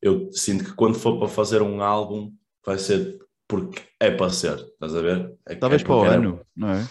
eu 0.00 0.30
sinto 0.32 0.64
que 0.64 0.72
quando 0.74 0.94
for 0.98 1.18
para 1.18 1.28
fazer 1.28 1.62
um 1.62 1.82
álbum, 1.82 2.32
vai 2.64 2.78
ser 2.78 3.18
porque 3.48 3.80
é 4.00 4.10
para 4.10 4.30
ser, 4.30 4.56
estás 4.58 4.94
a 4.94 5.00
ver? 5.00 5.32
É, 5.48 5.54
Talvez 5.56 5.82
é 5.82 5.84
para 5.84 5.94
o 5.96 6.04
é- 6.04 6.08
ano, 6.08 6.40
não 6.56 6.68
é? 6.70 6.86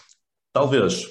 Talvez. 0.53 1.05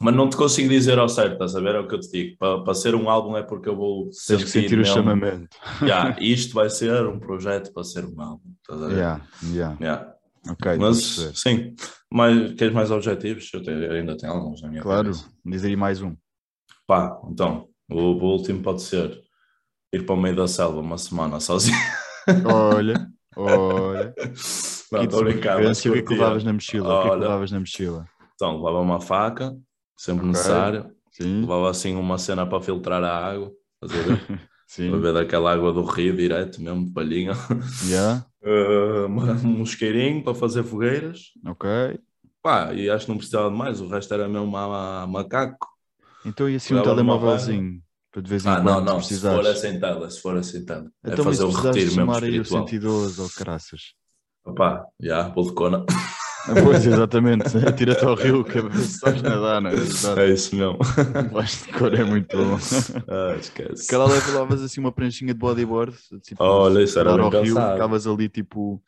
Mas 0.00 0.14
não 0.14 0.30
te 0.30 0.36
consigo 0.36 0.68
dizer 0.68 0.98
ao 0.98 1.08
certo, 1.08 1.32
estás 1.32 1.56
a 1.56 1.60
ver? 1.60 1.74
É 1.74 1.80
o 1.80 1.88
que 1.88 1.94
eu 1.94 2.00
te 2.00 2.10
digo. 2.10 2.36
Para, 2.38 2.62
para 2.62 2.74
ser 2.74 2.94
um 2.94 3.10
álbum 3.10 3.36
é 3.36 3.42
porque 3.42 3.68
eu 3.68 3.76
vou 3.76 4.04
Tens 4.04 4.44
que 4.44 4.48
sentir 4.50 4.74
o 4.76 4.78
mesmo, 4.78 4.94
chamamento. 4.94 5.56
"Ya, 5.84 6.16
isto 6.20 6.54
vai 6.54 6.70
ser 6.70 7.04
um 7.06 7.18
projeto 7.18 7.72
para 7.72 7.82
ser 7.84 8.04
um 8.04 8.20
álbum. 8.20 8.52
Estás 8.60 8.80
a 8.82 8.86
ver? 8.86 8.96
Yeah, 8.96 9.26
yeah. 9.52 9.76
Ya. 9.80 10.14
Ok, 10.46 10.66
Mas 10.78 10.96
sim, 11.34 11.74
mais, 12.12 12.52
queres 12.54 12.74
mais 12.74 12.90
objetivos? 12.90 13.50
Eu 13.52 13.62
tenho- 13.62 13.92
ainda 13.92 14.16
tenho 14.16 14.32
alguns 14.32 14.62
na 14.62 14.68
minha 14.68 14.82
Claro, 14.82 15.10
cabeça. 15.10 15.24
diz 15.44 15.64
aí 15.64 15.76
mais 15.76 16.00
um. 16.02 16.16
Pá, 16.86 17.20
então, 17.30 17.68
o, 17.90 17.96
o 17.96 18.24
último 18.32 18.62
pode 18.62 18.82
ser 18.82 19.20
ir 19.92 20.04
para 20.06 20.14
o 20.14 20.20
meio 20.20 20.36
da 20.36 20.48
selva 20.48 20.80
uma 20.80 20.98
semana 20.98 21.40
sozinho. 21.40 21.76
Olha, 22.44 23.10
olha. 23.36 24.14
Não, 24.90 25.04
estou 25.04 25.20
mas 25.20 25.20
sobrevivência, 25.20 25.90
o 25.90 25.92
que 25.94 25.98
é 25.98 26.02
que 26.02 26.12
levavas 26.12 26.44
na 26.44 26.52
mochila? 26.52 26.94
O 26.94 26.98
que 26.98 27.08
é 27.08 27.10
que 27.10 27.16
Olha. 27.16 27.20
levavas 27.20 27.50
na 27.50 27.60
mochila? 27.60 28.08
Então, 28.34 28.56
levava 28.56 28.80
uma 28.80 29.00
faca, 29.00 29.56
sempre 29.96 30.26
Ok. 30.26 30.28
necessário. 30.28 30.94
Sim, 31.12 31.40
Levava 31.42 31.70
assim 31.70 31.94
uma 31.96 32.18
cena 32.18 32.48
para 32.48 32.62
filtrar 32.62 33.02
a 33.02 33.16
água. 33.16 33.52
Estás 33.82 34.00
a 34.00 34.02
ver? 34.02 34.18
sim. 34.66 34.90
Para 34.90 34.98
ver 35.00 35.12
daquela 35.14 35.52
água 35.52 35.72
do 35.72 35.82
rio 35.84 36.16
direto, 36.16 36.60
mesmo 36.62 36.86
de 36.86 36.92
palhinha. 36.92 37.32
Yeah, 37.80 38.27
Uh, 38.42 39.06
uma- 39.06 39.32
um 39.44 39.62
isqueirinho 39.62 40.22
para 40.22 40.34
fazer 40.34 40.62
fogueiras. 40.64 41.32
ok. 41.46 41.64
Pá, 42.42 42.72
e 42.74 42.88
acho 42.90 43.04
que 43.06 43.10
não 43.10 43.18
precisava 43.18 43.50
de 43.50 43.56
mais, 43.56 43.80
o 43.80 43.88
resto 43.88 44.12
era 44.14 44.28
mesmo 44.28 44.46
ma- 44.46 45.06
macaco. 45.06 45.68
Então 46.24 46.48
e 46.48 46.54
assim 46.56 46.74
um 46.74 46.82
telemóvelzinho? 46.82 47.82
Para 48.12 48.22
de 48.22 48.28
vez 48.30 48.46
em 48.46 48.54
Ah, 48.54 48.56
quando 48.56 48.80
não, 48.80 48.80
se 48.80 48.94
não, 48.94 49.02
se 49.02 49.28
for 49.28 49.46
assim 49.46 49.78
tela, 49.80 50.10
se 50.10 50.20
for 50.20 50.36
assim 50.36 50.64
tela. 50.64 50.90
É 51.04 51.16
Então, 51.16 51.24
mas 51.24 51.38
fazer 51.38 51.42
se 51.42 51.44
o 51.44 51.50
retiro 51.50 51.92
mesmo 51.92 52.12
chamar 52.12 52.22
aí 52.24 52.38
o 52.38 52.44
espiritual. 52.44 52.44
112 52.44 53.20
ou 53.20 53.28
caraças. 53.30 53.94
Opá, 54.44 54.84
já, 55.00 55.28
vou 55.28 55.44
de 55.46 55.54
cona. 55.54 55.84
Ah, 55.86 56.17
Pois, 56.64 56.86
exatamente. 56.86 57.44
Atira-te 57.66 58.04
ao 58.04 58.14
rio, 58.14 58.44
que 58.44 58.60
sabes 58.82 59.22
nadar, 59.22 59.60
não 59.60 59.70
é? 59.70 59.74
Exato. 59.74 60.20
É 60.20 60.30
isso 60.30 60.54
mesmo. 60.56 60.78
Vais 61.32 61.62
de 61.64 61.72
cor, 61.72 61.94
é 61.94 62.04
muito 62.04 62.36
bom. 62.36 62.58
Ah, 63.08 63.36
esquece. 63.38 63.84
Se 63.84 63.88
calhar 63.88 64.08
levavas 64.08 64.62
assim 64.62 64.80
uma 64.80 64.92
pranchinha 64.92 65.32
de 65.32 65.38
bodyboard, 65.38 65.96
tipo, 66.22 66.42
Olha, 66.42 66.82
isso 66.82 66.98
era 66.98 67.10
ao 67.10 67.28
rio, 67.30 67.54
ficavas 67.54 68.06
ali 68.06 68.28
tipo 68.28 68.82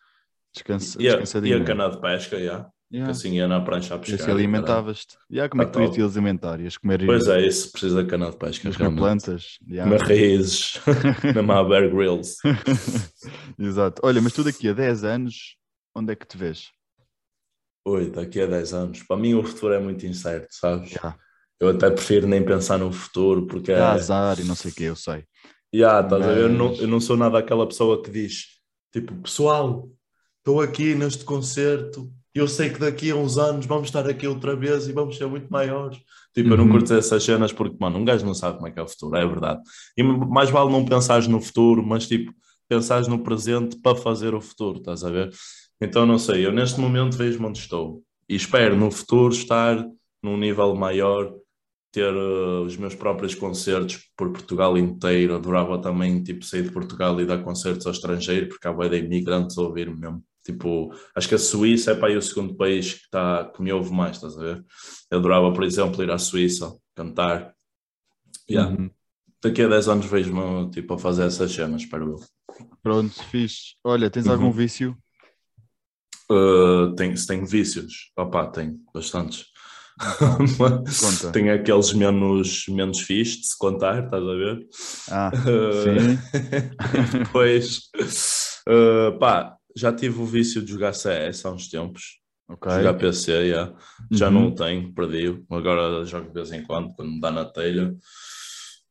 descansa, 0.55 1.01
E 1.01 1.07
a, 1.09 1.13
e 1.13 1.17
descansadinho. 1.17 1.63
a 1.63 1.65
cana 1.65 1.89
de 1.91 2.01
pesca, 2.01 2.39
já. 2.43 2.61
Que 2.65 2.97
Yeah. 2.97 3.13
assim 3.13 3.35
ia 3.37 3.47
na 3.47 3.61
prancha 3.61 3.95
a 3.95 3.99
E 3.99 4.01
pescar. 4.01 4.15
assim 4.15 4.15
e 4.15 4.19
caralho. 4.27 4.39
alimentavas-te. 4.39 5.17
Yeah, 5.31 5.49
como 5.49 5.63
é 5.63 5.67
que 5.67 5.71
tu 5.73 5.81
ias 5.81 5.93
te 5.95 6.03
alimentar? 6.03 6.59
Ias 6.61 6.77
comer, 6.77 7.07
Pois 7.07 7.29
é, 7.29 7.47
isso 7.47 7.71
precisa 7.71 8.03
de 8.03 8.11
cana 8.11 8.31
de 8.33 8.37
pesca. 8.37 8.67
ias 8.67 8.77
comer 8.77 8.97
plantas? 8.97 9.59
Yeah. 9.71 9.89
Comer 9.89 10.03
raízes. 10.09 10.81
Mesmo 11.37 11.53
a 11.53 11.63
Bear 11.63 11.89
Grylls. 11.89 12.35
Exato. 13.59 14.03
Olha, 14.05 14.21
mas 14.21 14.33
tu 14.33 14.43
daqui 14.43 14.69
a 14.69 14.73
10 14.73 15.05
anos, 15.05 15.57
onde 15.95 16.13
é 16.13 16.17
que 16.17 16.27
te 16.27 16.37
vês? 16.37 16.71
Oi, 17.85 18.11
daqui 18.11 18.41
a 18.41 18.47
10 18.47 18.73
anos. 18.75 19.03
Para 19.03 19.17
mim 19.17 19.35
o 19.35 19.43
futuro 19.45 19.75
é 19.75 19.81
muito 19.81 20.05
incerto, 20.07 20.49
sabes? 20.51 20.91
Yeah. 20.93 21.17
Eu 21.59 21.69
até 21.71 21.91
prefiro 21.91 22.27
nem 22.27 22.45
pensar 22.45 22.79
no 22.79 22.93
futuro, 22.93 23.47
porque 23.47 23.73
Dá 23.73 23.79
é. 23.91 23.93
azar 23.93 24.41
e 24.41 24.45
não 24.45 24.55
sei 24.55 24.71
o 24.71 24.75
que, 24.75 24.85
eu 24.85 24.97
sei. 24.97 25.25
Yeah, 25.75 26.07
ver? 26.17 26.43
Eu, 26.43 26.49
não, 26.49 26.69
Mas- 26.69 26.81
eu 26.81 26.89
não 26.89 27.01
sou 27.01 27.17
nada 27.17 27.39
aquela 27.39 27.67
pessoa 27.67 28.03
que 28.03 28.11
diz, 28.11 28.45
tipo, 28.93 29.15
pessoal, 29.23 29.89
estou 30.39 30.61
aqui 30.61 30.95
neste 30.95 31.25
concerto, 31.25 32.11
eu 32.35 32.49
sei 32.49 32.71
que 32.71 32.79
daqui 32.79 33.11
a 33.11 33.17
uns 33.17 33.39
anos 33.39 33.67
vamos 33.67 33.89
estar 33.89 34.09
aqui 34.09 34.27
outra 34.27 34.57
vez 34.57 34.89
e 34.89 34.93
vamos 34.93 35.17
ser 35.17 35.27
muito 35.27 35.49
maiores. 35.51 35.99
Tipo, 36.35 36.51
eu 36.51 36.57
não 36.57 36.65
Uhum. 36.65 36.71
curto 36.73 36.95
essas 36.95 37.23
cenas 37.23 37.53
porque, 37.53 37.77
mano, 37.81 37.99
um 37.99 38.05
gajo 38.05 38.25
não 38.25 38.35
sabe 38.35 38.57
como 38.57 38.69
é 38.69 38.71
que 38.71 38.79
é 38.79 38.83
o 38.83 38.89
futuro, 38.89 39.17
é 39.17 39.27
verdade. 39.27 39.61
E 39.97 40.03
mais 40.03 40.49
vale 40.51 40.71
não 40.71 40.85
pensares 40.85 41.27
no 41.27 41.41
futuro, 41.41 41.85
mas 41.85 42.07
tipo, 42.07 42.33
pensares 42.69 43.07
no 43.09 43.23
presente 43.23 43.77
para 43.81 43.97
fazer 43.97 44.35
o 44.35 44.41
futuro, 44.41 44.79
estás 44.79 45.05
a 45.05 45.11
ver? 45.11 45.31
Então, 45.81 46.05
não 46.07 46.19
sei, 46.19 46.45
eu 46.45 46.53
neste 46.53 46.79
momento 46.81 47.17
vejo-me 47.17 47.47
onde 47.47 47.59
estou 47.59 48.03
e 48.29 48.35
espero 48.35 48.77
no 48.77 48.91
futuro 48.91 49.33
estar 49.33 49.83
num 50.23 50.37
nível 50.37 50.75
maior, 50.75 51.33
ter 51.93 52.13
eh, 52.15 52.61
os 52.65 52.77
meus 52.77 52.95
próprios 52.95 53.35
concertos 53.35 53.99
por 54.17 54.31
Portugal 54.31 54.77
inteiro. 54.77 55.35
Adorava 55.35 55.81
também, 55.81 56.23
tipo, 56.23 56.45
sair 56.45 56.63
de 56.65 56.71
Portugal 56.71 57.19
e 57.21 57.25
dar 57.27 57.43
concertos 57.43 57.87
ao 57.87 57.93
estrangeiro, 57.93 58.49
porque 58.49 58.69
há 58.69 58.73
bué 58.73 58.89
de 58.89 58.99
imigrantes 58.99 59.57
a 59.59 59.63
ouvir-me 59.63 59.99
mesmo. 59.99 60.23
Tipo, 60.45 60.95
acho 61.15 61.29
que 61.29 61.35
a 61.35 61.39
Suíça 61.39 61.93
é 61.93 61.95
para 61.95 62.09
aí 62.09 62.17
o 62.17 62.23
segundo 62.23 62.55
país 62.55 62.95
que, 62.95 63.11
tá, 63.11 63.51
que 63.55 63.63
me 63.63 63.73
ouve 63.73 63.93
mais, 63.93 64.17
estás 64.17 64.37
a 64.39 64.41
ver? 64.43 64.65
Eu 65.11 65.19
adorava, 65.19 65.53
por 65.53 65.65
exemplo, 65.65 66.03
ir 66.03 66.11
à 66.11 66.19
Suíça, 66.19 66.73
cantar. 66.95 67.55
Yeah. 68.49 68.71
Uhum. 68.73 68.91
Daqui 69.43 69.63
a 69.63 69.69
10 69.69 69.89
anos 69.89 70.07
vejo-me, 70.07 70.71
tipo, 70.71 70.95
a 70.95 70.99
fazer 70.99 71.25
essas 71.25 71.51
cenas, 71.53 71.83
espero 71.83 72.11
eu. 72.13 72.17
Pronto, 72.83 73.23
fixe. 73.25 73.75
Olha, 73.83 74.11
tens 74.11 74.27
Uhum. 74.27 74.33
algum 74.33 74.51
vício? 74.53 74.97
Uh, 76.31 77.17
se 77.17 77.27
tenho 77.27 77.45
vícios, 77.47 78.13
opá, 78.17 78.47
tenho 78.47 78.79
bastantes. 78.95 79.47
Tenho 81.33 81.55
aqueles 81.55 81.93
menos, 81.93 82.65
menos 82.69 83.01
fixe 83.01 83.41
de 83.41 83.47
se 83.49 83.59
contar, 83.59 84.05
estás 84.05 84.23
a 84.23 84.35
ver? 84.35 84.67
Ah, 85.11 85.31
Uh, 85.35 85.83
sim. 85.83 86.19
Depois, 87.19 87.91
uh, 88.67 89.19
pá, 89.19 89.57
já 89.77 89.93
tive 89.93 90.21
o 90.23 90.25
vício 90.25 90.63
de 90.63 90.73
jogar 90.73 90.95
CS 90.95 91.45
há 91.45 91.51
uns 91.51 91.69
tempos. 91.69 92.19
Ok. 92.49 92.73
Jogar 92.73 92.95
PC, 92.95 93.33
yeah. 93.33 93.77
já 94.11 94.29
Uhum. 94.29 94.33
não 94.35 94.47
o 94.49 94.55
tenho, 94.55 94.93
perdi-o. 94.95 95.45
Agora 95.51 96.05
jogo 96.07 96.29
de 96.29 96.35
vez 96.35 96.51
em 96.51 96.65
quando, 96.65 96.95
quando 96.95 97.11
me 97.13 97.21
dá 97.21 97.31
na 97.31 97.45
telha. 97.45 97.95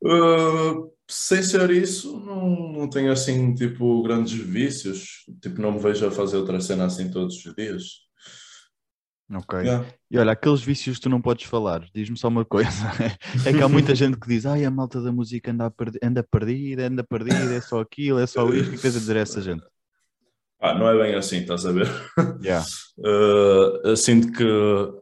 Uh, 0.03 0.91
sem 1.10 1.41
ser 1.41 1.72
isso, 1.72 2.20
não, 2.20 2.72
não 2.72 2.89
tenho 2.89 3.12
assim, 3.12 3.53
tipo, 3.55 4.03
grandes 4.03 4.34
vícios. 4.34 5.26
Tipo, 5.41 5.60
não 5.60 5.72
me 5.72 5.80
vejo 5.80 6.05
a 6.05 6.12
fazer 6.12 6.38
outra 6.38 6.62
cena 6.62 6.86
assim 6.86 7.10
todos 7.10 7.43
os 7.43 7.55
dias. 7.55 7.84
Ok. 9.34 9.60
Yeah. 9.60 9.88
E 10.10 10.18
olha, 10.18 10.32
aqueles 10.32 10.62
vícios 10.62 10.97
que 10.97 11.03
tu 11.03 11.10
não 11.10 11.22
podes 11.22 11.45
falar, 11.45 11.84
diz-me 11.93 12.18
só 12.18 12.28
uma 12.28 12.45
coisa. 12.45 12.70
É 13.45 13.51
que 13.51 13.62
há 13.62 13.68
muita 13.68 13.95
gente 13.95 14.20
que 14.20 14.28
diz, 14.28 14.45
ai, 14.45 14.66
a 14.66 14.72
malta 14.72 15.01
da 15.01 15.12
música 15.12 15.51
anda, 15.51 15.70
perdi- 15.72 15.99
anda 16.03 16.24
perdida, 16.24 16.88
anda 16.88 17.03
perdida, 17.03 17.53
é 17.53 17.62
só 17.62 17.80
aquilo, 17.80 18.20
é 18.20 18.28
só 18.28 18.47
isto. 18.49 18.70
O 18.70 18.72
que 18.76 18.82
tens 18.82 18.95
a 18.95 18.99
dizer 18.99 19.18
a 19.18 19.20
essa 19.22 19.41
gente? 19.41 19.64
Ah, 20.62 20.78
não 20.78 20.89
é 20.89 21.03
bem 21.03 21.16
assim, 21.16 21.38
estás 21.38 21.66
a 21.66 21.72
ver? 21.72 21.88
Yeah. 22.41 22.66
Uh, 22.99 23.95
sinto 23.95 24.30
que 24.34 24.45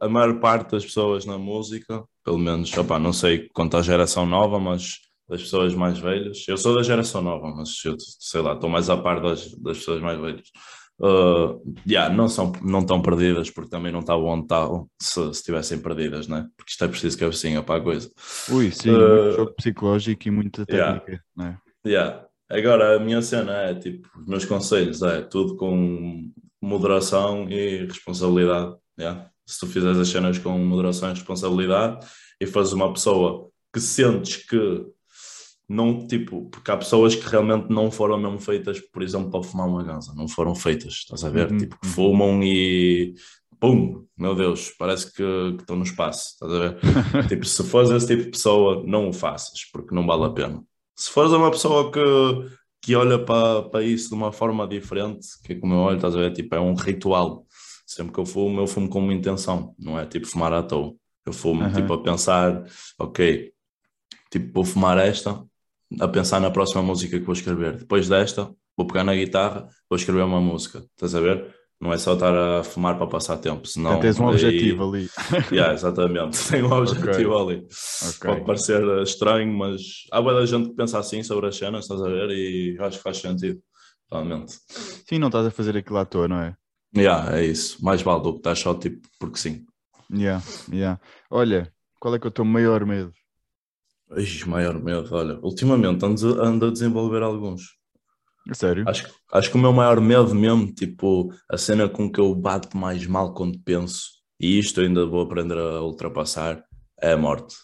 a 0.00 0.08
maior 0.08 0.38
parte 0.38 0.70
das 0.70 0.84
pessoas 0.84 1.26
na 1.26 1.36
música, 1.36 2.04
pelo 2.24 2.38
menos, 2.38 2.72
opá, 2.78 2.96
não 2.96 3.12
sei 3.12 3.48
quanto 3.52 3.76
à 3.76 3.82
geração 3.82 4.24
nova, 4.24 4.60
mas 4.60 5.07
das 5.28 5.42
pessoas 5.42 5.74
mais 5.74 5.98
velhas, 5.98 6.44
eu 6.48 6.56
sou 6.56 6.74
da 6.74 6.82
geração 6.82 7.20
nova, 7.20 7.54
mas 7.54 7.70
eu 7.84 7.96
sei 7.98 8.40
lá, 8.40 8.54
estou 8.54 8.70
mais 8.70 8.88
a 8.88 8.96
par 8.96 9.20
das, 9.20 9.52
das 9.56 9.78
pessoas 9.78 10.00
mais 10.00 10.18
velhas. 10.18 10.48
Uh, 11.00 11.62
yeah, 11.86 12.12
não, 12.12 12.28
são, 12.28 12.50
não 12.60 12.80
estão 12.80 13.00
perdidas 13.00 13.50
porque 13.50 13.70
também 13.70 13.92
não 13.92 14.00
estavam 14.00 14.26
onde 14.26 14.44
estavam 14.44 14.90
se, 15.00 15.22
se 15.22 15.30
estivessem 15.30 15.78
perdidas, 15.78 16.26
né? 16.26 16.48
Porque 16.56 16.72
isto 16.72 16.84
é 16.84 16.88
preciso 16.88 17.18
cabecinha 17.18 17.62
para 17.62 17.76
a 17.76 17.84
coisa. 17.84 18.10
Ui, 18.50 18.72
sim, 18.72 18.90
Uh, 18.90 19.22
muito 19.22 19.36
jogo 19.36 19.54
psicológico 19.54 20.26
e 20.26 20.30
muita 20.30 20.64
yeah. 20.68 20.98
técnica, 20.98 21.24
não 21.36 21.46
é? 21.46 21.58
Yeah. 21.86 22.26
Agora, 22.50 22.96
a 22.96 22.98
minha 22.98 23.22
cena 23.22 23.52
é 23.52 23.74
tipo, 23.74 24.08
os 24.18 24.26
meus 24.26 24.44
conselhos 24.44 25.02
é 25.02 25.20
tudo 25.20 25.56
com 25.56 26.32
moderação 26.60 27.48
e 27.48 27.84
responsabilidade. 27.84 28.74
Yeah. 28.98 29.30
Se 29.46 29.60
tu 29.60 29.66
fizeres 29.66 29.98
as 29.98 30.08
cenas 30.08 30.38
com 30.38 30.58
moderação 30.58 31.10
e 31.10 31.12
responsabilidade 31.12 32.04
e 32.40 32.46
fores 32.46 32.72
uma 32.72 32.92
pessoa 32.92 33.48
que 33.72 33.80
sentes 33.80 34.36
que 34.36 34.84
não, 35.68 36.06
tipo, 36.06 36.48
porque 36.50 36.70
há 36.70 36.76
pessoas 36.76 37.14
que 37.14 37.28
realmente 37.28 37.68
não 37.68 37.90
foram 37.90 38.16
mesmo 38.16 38.38
feitas, 38.38 38.80
por 38.80 39.02
exemplo, 39.02 39.30
para 39.30 39.42
fumar 39.42 39.68
uma 39.68 39.82
ganza, 39.82 40.14
não 40.14 40.26
foram 40.26 40.54
feitas, 40.54 40.94
estás 40.94 41.22
a 41.24 41.28
ver? 41.28 41.50
Uhum, 41.50 41.58
Tipo, 41.58 41.78
que 41.78 41.86
uhum. 41.86 41.92
fumam 41.92 42.42
e 42.42 43.14
pum, 43.60 44.06
meu 44.16 44.34
Deus, 44.34 44.70
parece 44.78 45.12
que, 45.12 45.22
que 45.22 45.60
estão 45.60 45.76
no 45.76 45.82
espaço, 45.82 46.32
estás 46.32 46.52
a 46.52 46.58
ver? 46.58 46.78
tipo, 47.28 47.44
se 47.44 47.62
fores 47.64 47.90
esse 47.90 48.06
tipo 48.06 48.22
de 48.22 48.30
pessoa, 48.30 48.82
não 48.86 49.08
o 49.08 49.12
faças, 49.12 49.64
porque 49.72 49.94
não 49.94 50.06
vale 50.06 50.24
a 50.24 50.30
pena. 50.30 50.64
Se 50.96 51.10
fores 51.10 51.32
uma 51.32 51.50
pessoa 51.50 51.92
que, 51.92 52.00
que 52.82 52.94
olha 52.96 53.22
para, 53.22 53.62
para 53.68 53.82
isso 53.84 54.08
de 54.08 54.14
uma 54.14 54.32
forma 54.32 54.66
diferente, 54.66 55.26
que 55.44 55.52
é 55.52 55.56
como 55.56 55.74
eu 55.74 55.78
olho, 55.78 55.96
estás 55.96 56.14
a 56.16 56.18
ver? 56.18 56.32
Tipo, 56.32 56.54
é 56.54 56.60
um 56.60 56.74
ritual. 56.74 57.46
Sempre 57.86 58.12
que 58.14 58.20
eu 58.20 58.26
fumo, 58.26 58.60
eu 58.60 58.66
fumo 58.66 58.88
com 58.88 59.00
uma 59.00 59.14
intenção, 59.14 59.74
não 59.78 59.98
é 59.98 60.06
tipo 60.06 60.26
fumar 60.26 60.52
à 60.52 60.62
toa. 60.62 60.94
Eu 61.26 61.32
fumo 61.32 61.62
Aham. 61.62 61.72
tipo 61.72 61.92
a 61.92 62.02
pensar, 62.02 62.64
ok, 62.98 63.52
tipo 64.30 64.52
vou 64.52 64.64
fumar 64.64 64.98
esta, 64.98 65.42
a 66.00 66.08
pensar 66.08 66.40
na 66.40 66.50
próxima 66.50 66.82
música 66.82 67.18
que 67.18 67.24
vou 67.24 67.32
escrever. 67.34 67.76
Depois 67.78 68.08
desta, 68.08 68.50
vou 68.76 68.86
pegar 68.86 69.04
na 69.04 69.14
guitarra, 69.14 69.68
vou 69.88 69.96
escrever 69.96 70.22
uma 70.22 70.40
música. 70.40 70.84
Estás 70.94 71.14
a 71.14 71.20
ver? 71.20 71.54
Não 71.80 71.92
é 71.92 71.98
só 71.98 72.14
estar 72.14 72.34
a 72.34 72.64
fumar 72.64 72.98
para 72.98 73.06
passar 73.06 73.36
tempo, 73.36 73.64
senão. 73.66 74.00
Tens 74.00 74.18
um 74.18 74.26
aí- 74.28 74.34
objetivo 74.34 74.88
ali. 74.88 75.08
Yeah, 75.52 75.72
exatamente, 75.72 76.36
tem 76.48 76.62
um 76.62 76.72
objetivo 76.72 77.38
ali. 77.38 77.66
Ok. 78.08 78.30
Pode 78.30 78.44
parecer 78.44 78.82
estranho, 79.02 79.56
mas 79.56 79.80
há 80.10 80.20
boa 80.20 80.44
gente 80.44 80.70
que 80.70 80.74
pensa 80.74 80.98
assim 80.98 81.22
sobre 81.22 81.46
as 81.46 81.56
cenas, 81.56 81.84
estás 81.84 82.02
a 82.02 82.08
ver? 82.08 82.30
E 82.30 82.76
acho 82.80 82.96
que 82.96 83.02
faz 83.04 83.18
sentido, 83.18 83.60
realmente. 84.10 84.56
Sim, 85.08 85.18
não 85.20 85.28
estás 85.28 85.46
a 85.46 85.50
fazer 85.52 85.76
aquilo 85.76 85.98
à 85.98 86.04
toa, 86.04 86.26
não 86.26 86.40
é? 86.40 86.56
Yeah, 86.96 87.38
é 87.38 87.44
isso. 87.44 87.82
Mais 87.84 88.02
vale 88.02 88.22
do 88.24 88.32
que 88.32 88.38
estás 88.38 88.58
só 88.58 88.74
tipo 88.74 89.06
porque 89.20 89.38
sim. 89.38 89.64
Yeah, 90.12 90.42
yeah. 90.72 90.98
Olha, 91.30 91.72
qual 92.00 92.14
é 92.14 92.18
que 92.18 92.26
é 92.26 92.28
o 92.28 92.32
teu 92.32 92.44
maior 92.44 92.84
medo? 92.84 93.12
Ixi, 94.16 94.48
maior 94.48 94.82
medo, 94.82 95.14
olha, 95.14 95.38
ultimamente 95.42 96.04
ando, 96.04 96.40
ando 96.42 96.66
a 96.66 96.70
desenvolver 96.70 97.22
alguns. 97.22 97.76
Sério? 98.54 98.84
Acho, 98.86 99.04
que- 99.04 99.14
acho 99.32 99.50
que 99.50 99.56
o 99.56 99.60
meu 99.60 99.72
maior 99.72 100.00
medo 100.00 100.34
mesmo, 100.34 100.72
tipo, 100.72 101.32
a 101.50 101.58
cena 101.58 101.88
com 101.88 102.10
que 102.10 102.18
eu 102.20 102.34
bato 102.34 102.76
mais 102.76 103.06
mal 103.06 103.34
quando 103.34 103.58
penso, 103.60 104.10
e 104.40 104.58
isto 104.58 104.80
ainda 104.80 105.04
vou 105.06 105.20
aprender 105.20 105.58
a 105.58 105.82
ultrapassar, 105.82 106.64
é 107.00 107.12
a 107.12 107.16
morte. 107.18 107.54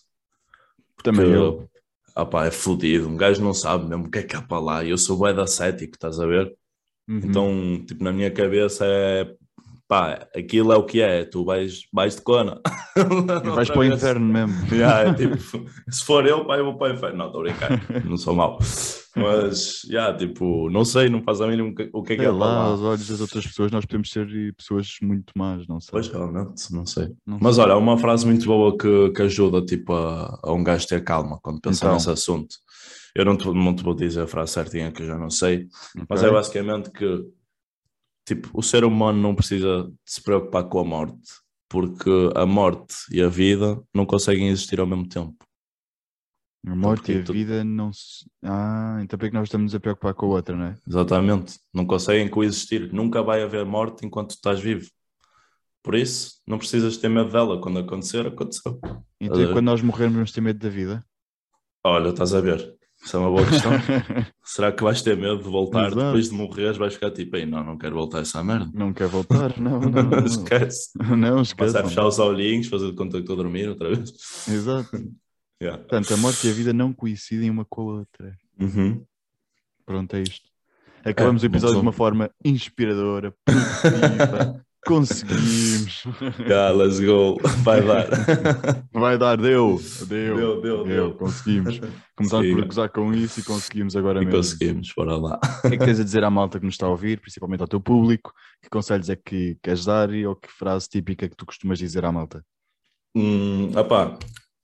Também 1.02 1.26
Que, 1.26 1.32
eu. 1.32 1.68
ah 2.14 2.26
pá, 2.26 2.46
é 2.46 2.50
fodido, 2.50 3.08
um 3.08 3.16
gajo 3.16 3.42
não 3.42 3.54
sabe 3.54 3.86
mesmo 3.88 4.06
o 4.06 4.10
que 4.10 4.18
é 4.18 4.22
que 4.22 4.36
há 4.36 4.42
para 4.42 4.60
lá, 4.60 4.84
eu 4.84 4.98
sou 4.98 5.16
bué 5.16 5.32
da 5.32 5.46
cético, 5.46 5.94
estás 5.94 6.20
a 6.20 6.26
ver? 6.26 6.54
Uhum. 7.08 7.20
Então, 7.24 7.84
tipo, 7.86 8.02
na 8.04 8.12
minha 8.12 8.30
cabeça 8.30 8.84
é, 8.86 9.34
pá, 9.88 10.26
aquilo 10.34 10.72
é 10.72 10.76
o 10.76 10.82
que 10.84 11.00
é, 11.00 11.24
tu 11.24 11.44
vais, 11.44 11.80
vais 11.92 12.16
de 12.16 12.22
cona. 12.22 12.60
vais 13.54 13.68
para 13.68 13.78
o 13.80 13.84
inferno 13.84 14.26
mesmo. 14.26 14.54
Yeah, 14.72 15.10
é 15.10 15.14
tipo, 15.14 15.36
se 15.90 16.04
for 16.04 16.26
eu, 16.26 16.44
pá, 16.46 16.56
eu 16.56 16.64
vou 16.64 16.76
para 16.78 16.92
o 16.92 16.96
inferno. 16.96 17.18
Não, 17.18 17.26
estou 17.26 17.40
a 17.40 17.44
brincar, 17.44 18.04
não 18.04 18.16
sou 18.16 18.34
mau. 18.34 18.58
Mas, 19.16 19.82
yeah, 19.84 20.16
tipo, 20.16 20.68
não 20.70 20.84
sei, 20.84 21.08
não 21.08 21.22
faz 21.22 21.40
a 21.40 21.46
mínima 21.46 21.72
o 21.92 22.02
que, 22.02 22.14
é 22.14 22.16
que 22.16 22.24
é 22.24 22.30
lá, 22.30 22.64
aos 22.64 22.80
olhos 22.80 23.06
das 23.08 23.20
outras 23.20 23.46
pessoas, 23.46 23.70
nós 23.70 23.84
podemos 23.84 24.10
ser 24.10 24.26
pessoas 24.56 24.88
muito 25.00 25.32
más, 25.36 25.66
não 25.68 25.80
sei. 25.80 25.90
Pois, 25.92 26.08
realmente, 26.08 26.72
não 26.72 26.84
sei. 26.84 27.10
Não 27.24 27.38
Mas 27.40 27.54
sei. 27.54 27.64
olha, 27.64 27.76
uma 27.76 27.96
frase 27.96 28.26
muito 28.26 28.44
boa 28.46 28.76
que, 28.76 29.10
que 29.10 29.22
ajuda, 29.22 29.64
tipo, 29.64 29.92
a, 29.92 30.40
a 30.42 30.52
um 30.52 30.64
gajo 30.64 30.86
ter 30.88 31.04
calma 31.04 31.38
quando 31.40 31.60
pensa 31.60 31.84
Então. 31.84 31.94
nesse 31.94 32.10
assunto. 32.10 32.56
Eu 33.14 33.24
não 33.24 33.36
te, 33.36 33.46
não 33.46 33.72
te 33.76 33.84
vou 33.84 33.94
dizer 33.94 34.22
a 34.22 34.26
frase 34.26 34.50
certinha 34.52 34.90
que 34.90 35.02
eu 35.02 35.06
já 35.06 35.16
não 35.16 35.30
sei, 35.30 35.68
mas 36.10 36.20
Ok? 36.20 36.28
é 36.28 36.32
basicamente 36.32 36.90
que, 36.90 37.24
tipo, 38.24 38.50
o 38.54 38.62
ser 38.62 38.84
humano 38.84 39.20
não 39.20 39.34
precisa 39.34 39.90
se 40.04 40.22
preocupar 40.22 40.64
com 40.64 40.78
a 40.80 40.84
morte, 40.84 41.32
porque 41.68 42.10
a 42.34 42.46
morte 42.46 42.94
e 43.10 43.22
a 43.22 43.28
vida 43.28 43.82
não 43.94 44.06
conseguem 44.06 44.48
existir 44.48 44.80
ao 44.80 44.86
mesmo 44.86 45.08
tempo. 45.08 45.36
A 46.66 46.74
morte 46.74 47.00
porque 47.00 47.12
e 47.12 47.20
a 47.20 47.24
tu- 47.24 47.32
vida 47.34 47.62
não 47.62 47.92
se. 47.92 48.24
Ah, 48.42 48.98
então 49.02 49.18
por 49.18 49.28
que 49.28 49.34
nós 49.34 49.48
estamos 49.48 49.74
a 49.74 49.80
preocupar 49.80 50.14
com 50.14 50.26
a 50.26 50.28
outra, 50.30 50.56
não 50.56 50.64
é? 50.66 50.74
Exatamente. 50.88 51.58
Não 51.74 51.84
conseguem 51.84 52.28
coexistir. 52.28 52.90
Nunca 52.92 53.22
vai 53.22 53.42
haver 53.42 53.66
morte 53.66 54.06
enquanto 54.06 54.30
tu 54.30 54.36
estás 54.36 54.60
vivo. 54.60 54.88
Por 55.82 55.94
isso, 55.94 56.40
não 56.46 56.56
precisas 56.56 56.96
ter 56.96 57.10
medo 57.10 57.30
dela. 57.30 57.60
Quando 57.60 57.78
acontecer, 57.80 58.26
aconteceu. 58.26 58.80
Então 59.20 59.52
quando 59.52 59.66
nós 59.66 59.82
morrermos, 59.82 60.14
vamos 60.14 60.32
ter 60.32 60.40
medo 60.40 60.58
da 60.58 60.70
vida? 60.70 61.04
Olha, 61.84 62.08
estás 62.08 62.32
a 62.32 62.40
ver. 62.40 62.74
Isso 63.04 63.16
é 63.16 63.20
uma 63.20 63.30
boa 63.30 63.46
questão. 63.46 63.72
Será 64.42 64.72
que 64.72 64.82
vais 64.82 65.02
ter 65.02 65.16
medo 65.16 65.36
de 65.38 65.44
voltar 65.44 65.88
Exato. 65.88 65.96
depois 66.06 66.28
de 66.30 66.34
morreres? 66.34 66.76
Vais 66.78 66.94
ficar 66.94 67.10
tipo, 67.10 67.36
ei, 67.36 67.44
não, 67.44 67.62
não 67.62 67.76
quero 67.76 67.94
voltar 67.94 68.18
a 68.18 68.20
essa 68.22 68.42
merda. 68.42 68.70
não 68.72 68.92
quer 68.94 69.08
voltar? 69.08 69.56
Não, 69.60 69.78
não. 69.80 70.02
Não, 70.02 70.24
Esquece. 70.24 70.90
não 71.16 71.42
esquece. 71.42 71.72
Passar 71.72 71.84
a 71.84 71.88
fechar 71.88 72.06
os 72.06 72.18
olhinhos, 72.18 72.66
fazer 72.68 72.86
de 72.90 72.96
conta 72.96 73.12
que 73.18 73.22
estou 73.22 73.34
a 73.34 73.42
dormir 73.42 73.68
outra 73.68 73.94
vez. 73.94 74.10
Exato. 74.48 74.96
Yeah. 75.62 75.78
Portanto, 75.82 76.14
a 76.14 76.16
morte 76.16 76.46
e 76.46 76.50
a 76.50 76.54
vida 76.54 76.72
não 76.72 76.92
coincidem 76.92 77.50
uma 77.50 77.64
com 77.64 77.82
a 77.82 77.94
outra. 77.98 78.36
Uhum. 78.58 79.04
Pronto, 79.86 80.14
é 80.16 80.22
isto. 80.22 80.48
Acabamos 81.04 81.42
o 81.42 81.46
É, 81.46 81.48
episódio 81.48 81.76
de 81.76 81.82
uma 81.82 81.92
forma 81.92 82.30
inspiradora, 82.44 83.34
positiva. 83.44 84.64
Conseguimos. 84.86 86.04
Yeah, 86.46 86.70
let's 86.72 87.00
go. 87.00 87.36
Vai 87.62 87.82
dar. 87.82 88.06
Vai 88.92 89.18
dar, 89.18 89.36
deu. 89.36 89.80
Deu. 90.06 90.36
Deu, 90.36 90.60
deu, 90.60 90.84
deu. 90.84 91.14
Conseguimos. 91.14 91.80
Começámos 92.16 92.50
por 92.52 92.64
gozar 92.66 92.88
com 92.90 93.12
isso 93.14 93.40
e 93.40 93.42
conseguimos 93.42 93.96
agora 93.96 94.20
E 94.22 94.24
mesmo. 94.26 94.38
conseguimos, 94.38 94.92
bora 94.96 95.16
lá. 95.16 95.40
O 95.64 95.68
que 95.68 95.74
é 95.74 95.78
que 95.78 95.84
tens 95.84 95.98
a 96.00 96.04
dizer 96.04 96.22
à 96.24 96.30
malta 96.30 96.58
que 96.60 96.66
nos 96.66 96.74
está 96.74 96.86
a 96.86 96.90
ouvir, 96.90 97.20
principalmente 97.20 97.60
ao 97.62 97.68
teu 97.68 97.80
público? 97.80 98.32
Que 98.62 98.68
conselhos 98.68 99.08
é 99.08 99.16
que 99.16 99.56
queres 99.62 99.84
dar 99.84 100.12
e 100.12 100.26
ou 100.26 100.36
que 100.36 100.48
frase 100.50 100.88
típica 100.88 101.28
que 101.28 101.36
tu 101.36 101.46
costumas 101.46 101.78
dizer 101.78 102.04
à 102.04 102.12
malta? 102.12 102.44
Hum, 103.16 103.70
opá, 103.76 104.18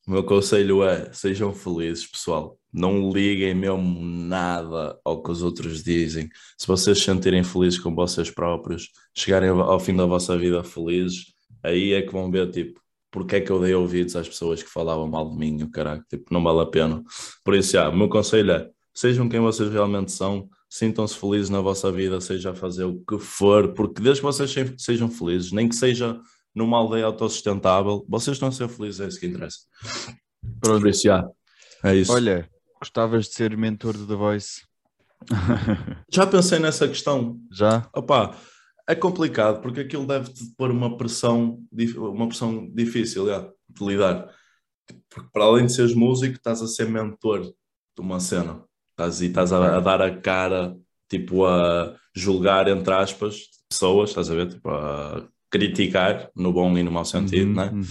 o 0.07 0.11
meu 0.11 0.25
conselho 0.25 0.85
é 0.85 1.13
sejam 1.13 1.53
felizes, 1.55 2.07
pessoal. 2.07 2.59
Não 2.73 3.11
liguem 3.11 3.55
mesmo 3.55 4.01
nada 4.01 4.99
ao 5.05 5.23
que 5.23 5.31
os 5.31 5.43
outros 5.43 5.83
dizem. 5.83 6.29
Se 6.57 6.67
vocês 6.67 6.99
se 6.99 7.05
sentirem 7.05 7.43
felizes 7.43 7.79
com 7.79 7.95
vocês 7.95 8.31
próprios, 8.31 8.91
chegarem 9.17 9.49
ao 9.51 9.81
fim 9.81 9.95
da 9.97 10.07
vossa 10.07 10.37
vida 10.39 10.63
felizes, 10.63 11.33
aí 11.63 11.93
é 11.93 12.03
que 12.03 12.13
vão 12.13 12.31
ver, 12.31 12.51
tipo, 12.51 12.81
porque 13.11 13.37
é 13.37 13.41
que 13.41 13.51
eu 13.51 13.61
dei 13.61 13.75
ouvidos 13.75 14.15
às 14.15 14.29
pessoas 14.29 14.63
que 14.63 14.71
falavam 14.71 15.09
mal 15.09 15.29
de 15.29 15.37
mim, 15.37 15.63
o 15.63 15.71
caralho, 15.71 16.05
tipo, 16.09 16.33
não 16.33 16.43
vale 16.43 16.61
a 16.61 16.67
pena. 16.67 17.03
Por 17.45 17.55
isso, 17.55 17.73
já, 17.73 17.89
o 17.89 17.97
meu 17.97 18.09
conselho 18.09 18.53
é, 18.53 18.71
sejam 18.95 19.29
quem 19.29 19.41
vocês 19.41 19.69
realmente 19.69 20.13
são, 20.13 20.49
sintam-se 20.69 21.17
felizes 21.17 21.51
na 21.51 21.61
vossa 21.61 21.91
vida, 21.91 22.21
seja 22.21 22.51
a 22.51 22.55
fazer 22.55 22.85
o 22.85 23.01
que 23.01 23.19
for, 23.19 23.73
porque 23.75 24.01
desde 24.01 24.21
que 24.21 24.27
vocês 24.27 24.49
se- 24.53 24.75
sejam 24.79 25.11
felizes, 25.11 25.51
nem 25.51 25.69
que 25.69 25.75
seja 25.75 26.21
numa 26.55 26.79
aldeia 26.79 27.07
autossustentável, 27.07 28.05
vocês 28.09 28.37
estão 28.37 28.49
a 28.49 28.53
ser 28.53 28.69
felizes, 28.69 29.01
é 29.01 29.09
isso 29.09 29.19
que 29.19 29.27
interessa. 29.27 29.59
Pronto. 30.61 30.89
Isso, 30.89 31.03
já, 31.03 31.29
é 31.85 31.97
isso. 31.97 32.13
Olha, 32.13 32.49
gostavas 32.81 33.27
de 33.27 33.35
ser 33.35 33.57
mentor 33.57 33.93
do 33.97 34.07
The 34.07 34.15
Voice? 34.15 34.63
Já 36.11 36.27
pensei 36.27 36.59
nessa 36.59 36.89
questão, 36.89 37.39
Já? 37.53 37.89
Opa, 37.95 38.35
é 38.89 38.95
complicado 38.95 39.61
porque 39.61 39.81
aquilo 39.81 40.07
deve-te 40.07 40.45
pôr 40.57 40.71
uma 40.71 40.97
pressão, 40.97 41.61
uma 41.97 42.27
pressão 42.27 42.69
difícil 42.73 43.27
já, 43.27 43.49
de 43.69 43.85
lidar. 43.87 44.29
Porque 45.09 45.29
para 45.33 45.45
além 45.45 45.67
de 45.67 45.73
seres 45.73 45.95
músico, 45.95 46.35
estás 46.37 46.63
a 46.63 46.67
ser 46.67 46.89
mentor 46.89 47.43
de 47.43 47.53
uma 48.01 48.19
cena. 48.19 48.65
Estás, 48.93 49.21
e 49.21 49.27
estás 49.27 49.53
a, 49.53 49.77
a 49.77 49.81
dar 49.81 50.01
a 50.03 50.19
cara, 50.19 50.77
tipo, 51.09 51.45
a 51.47 51.95
julgar, 52.15 52.67
entre 52.69 52.93
aspas, 52.93 53.43
pessoas, 53.69 54.11
estás 54.11 54.31
a 54.31 54.35
ver? 54.35 54.49
Tipo, 54.49 54.69
a 54.71 55.29
criticar, 55.51 56.31
no 56.35 56.53
bom 56.53 56.77
e 56.79 56.83
no 56.83 56.91
mau 56.91 57.05
sentido, 57.05 57.49
Uhum, 57.51 57.55
né? 57.55 57.71
uhum. 57.73 57.85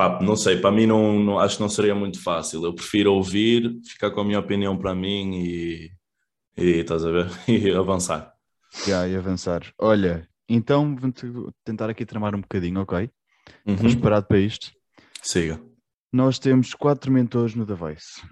Pá, 0.00 0.18
não 0.22 0.34
sei, 0.34 0.58
para 0.58 0.70
mim 0.70 0.86
não, 0.86 1.18
não- 1.22 1.38
acho 1.38 1.56
que 1.56 1.62
não 1.62 1.68
seria 1.68 1.94
muito 1.94 2.22
fácil. 2.22 2.64
Eu 2.64 2.72
prefiro 2.74 3.12
ouvir, 3.12 3.78
ficar 3.84 4.10
com 4.10 4.22
a 4.22 4.24
minha 4.24 4.38
opinião 4.40 4.74
para 4.78 4.94
mim 4.94 5.34
e, 5.44 5.90
e 6.56 6.64
estás 6.80 7.04
a 7.04 7.10
ver? 7.10 7.26
E 7.46 7.70
avançar. 7.70 8.32
Já, 8.86 9.06
e 9.06 9.14
avançar. 9.14 9.60
Olha, 9.78 10.26
então 10.48 10.96
vou 10.96 11.12
te- 11.12 11.26
tentar 11.62 11.90
aqui 11.90 12.06
tramar 12.06 12.34
um 12.34 12.40
bocadinho, 12.40 12.80
ok? 12.80 13.10
Estás 13.66 13.82
Uhum. 13.92 13.92
preparado 14.00 14.24
para 14.26 14.38
isto? 14.38 14.70
Siga. 15.22 15.60
Nós 16.10 16.38
temos 16.38 16.72
quatro 16.72 17.12
mentores 17.12 17.54
no 17.54 17.66
The 17.66 17.74
Voice. 17.74 18.22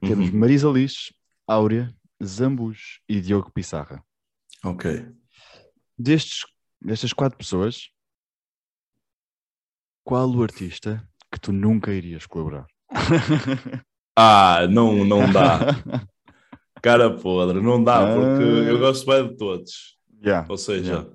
Temos 0.00 0.30
Uhum. 0.30 0.36
Marisa 0.40 0.68
Lix, 0.68 1.12
Áurea, 1.46 1.94
Zambus 2.24 2.98
e 3.08 3.20
Diogo 3.20 3.52
Pissarra. 3.52 4.02
Ok. 4.64 5.06
Destes, 5.96 6.40
destas 6.82 7.12
quatro 7.12 7.38
pessoas, 7.38 7.90
qual 10.04 10.30
o 10.30 10.42
artista 10.42 11.02
que 11.32 11.40
tu 11.40 11.52
nunca 11.52 11.92
irias 11.92 12.26
colaborar? 12.26 12.66
Ah, 14.16 14.68
não, 14.70 15.04
não 15.04 15.28
dá. 15.32 15.58
Cara 16.80 17.10
podre, 17.10 17.60
não 17.60 17.82
dá, 17.82 18.14
porque 18.14 18.44
Ah. 18.44 18.70
eu 18.70 18.78
gosto 18.78 19.04
bem 19.06 19.26
de 19.26 19.36
todos. 19.36 19.96
Yeah, 20.24 20.46
Ou 20.48 20.56
seja, 20.56 21.08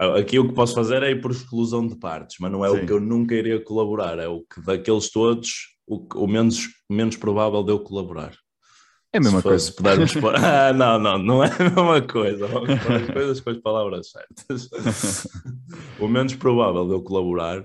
yeah. 0.00 0.18
aqui 0.18 0.36
o 0.36 0.48
que 0.48 0.52
posso 0.52 0.74
fazer 0.74 1.00
é 1.04 1.12
ir 1.12 1.20
por 1.20 1.30
exclusão 1.30 1.86
de 1.86 1.94
partes, 1.96 2.38
mas 2.40 2.50
não 2.50 2.64
é 2.64 2.70
Sim. 2.70 2.76
o 2.78 2.86
que 2.86 2.92
eu 2.92 2.98
nunca 2.98 3.36
iria 3.36 3.62
colaborar, 3.62 4.18
é 4.18 4.26
o 4.26 4.40
que 4.40 4.60
daqueles 4.62 5.12
todos, 5.12 5.76
o, 5.86 6.04
o 6.16 6.26
menos, 6.26 6.70
menos 6.90 7.16
provável 7.16 7.62
de 7.62 7.70
eu 7.70 7.78
colaborar. 7.78 8.32
É 9.12 9.18
a 9.18 9.20
mesma 9.20 9.38
se, 9.38 9.42
coisa. 9.44 9.64
se 9.66 9.76
pudermos. 9.76 10.12
Ah, 10.42 10.72
não, 10.72 10.98
não, 10.98 11.18
não 11.18 11.44
é 11.44 11.52
a 11.52 11.58
mesma 11.62 12.02
coisa. 12.02 12.48
Vamos 12.48 12.80
pôr 12.82 12.92
as 12.96 13.10
coisas 13.10 13.40
com 13.40 13.50
as 13.50 13.58
palavras 13.58 14.10
certas. 14.10 14.68
o 16.00 16.08
menos 16.08 16.34
provável 16.34 16.84
de 16.86 16.94
eu 16.94 17.02
colaborar, 17.02 17.62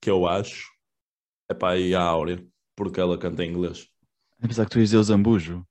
que 0.00 0.10
eu 0.10 0.26
acho, 0.26 0.66
é 1.50 1.54
para 1.54 1.74
aí 1.74 1.94
a 1.94 2.02
Áurea, 2.02 2.44
porque 2.76 3.00
ela 3.00 3.18
canta 3.18 3.44
em 3.44 3.50
inglês. 3.50 3.86
Apesar 4.42 4.64
que 4.64 4.70
tu 4.70 4.78
ias 4.78 4.88
dizer 4.90 4.98
o 4.98 5.02
Zambujo. 5.02 5.64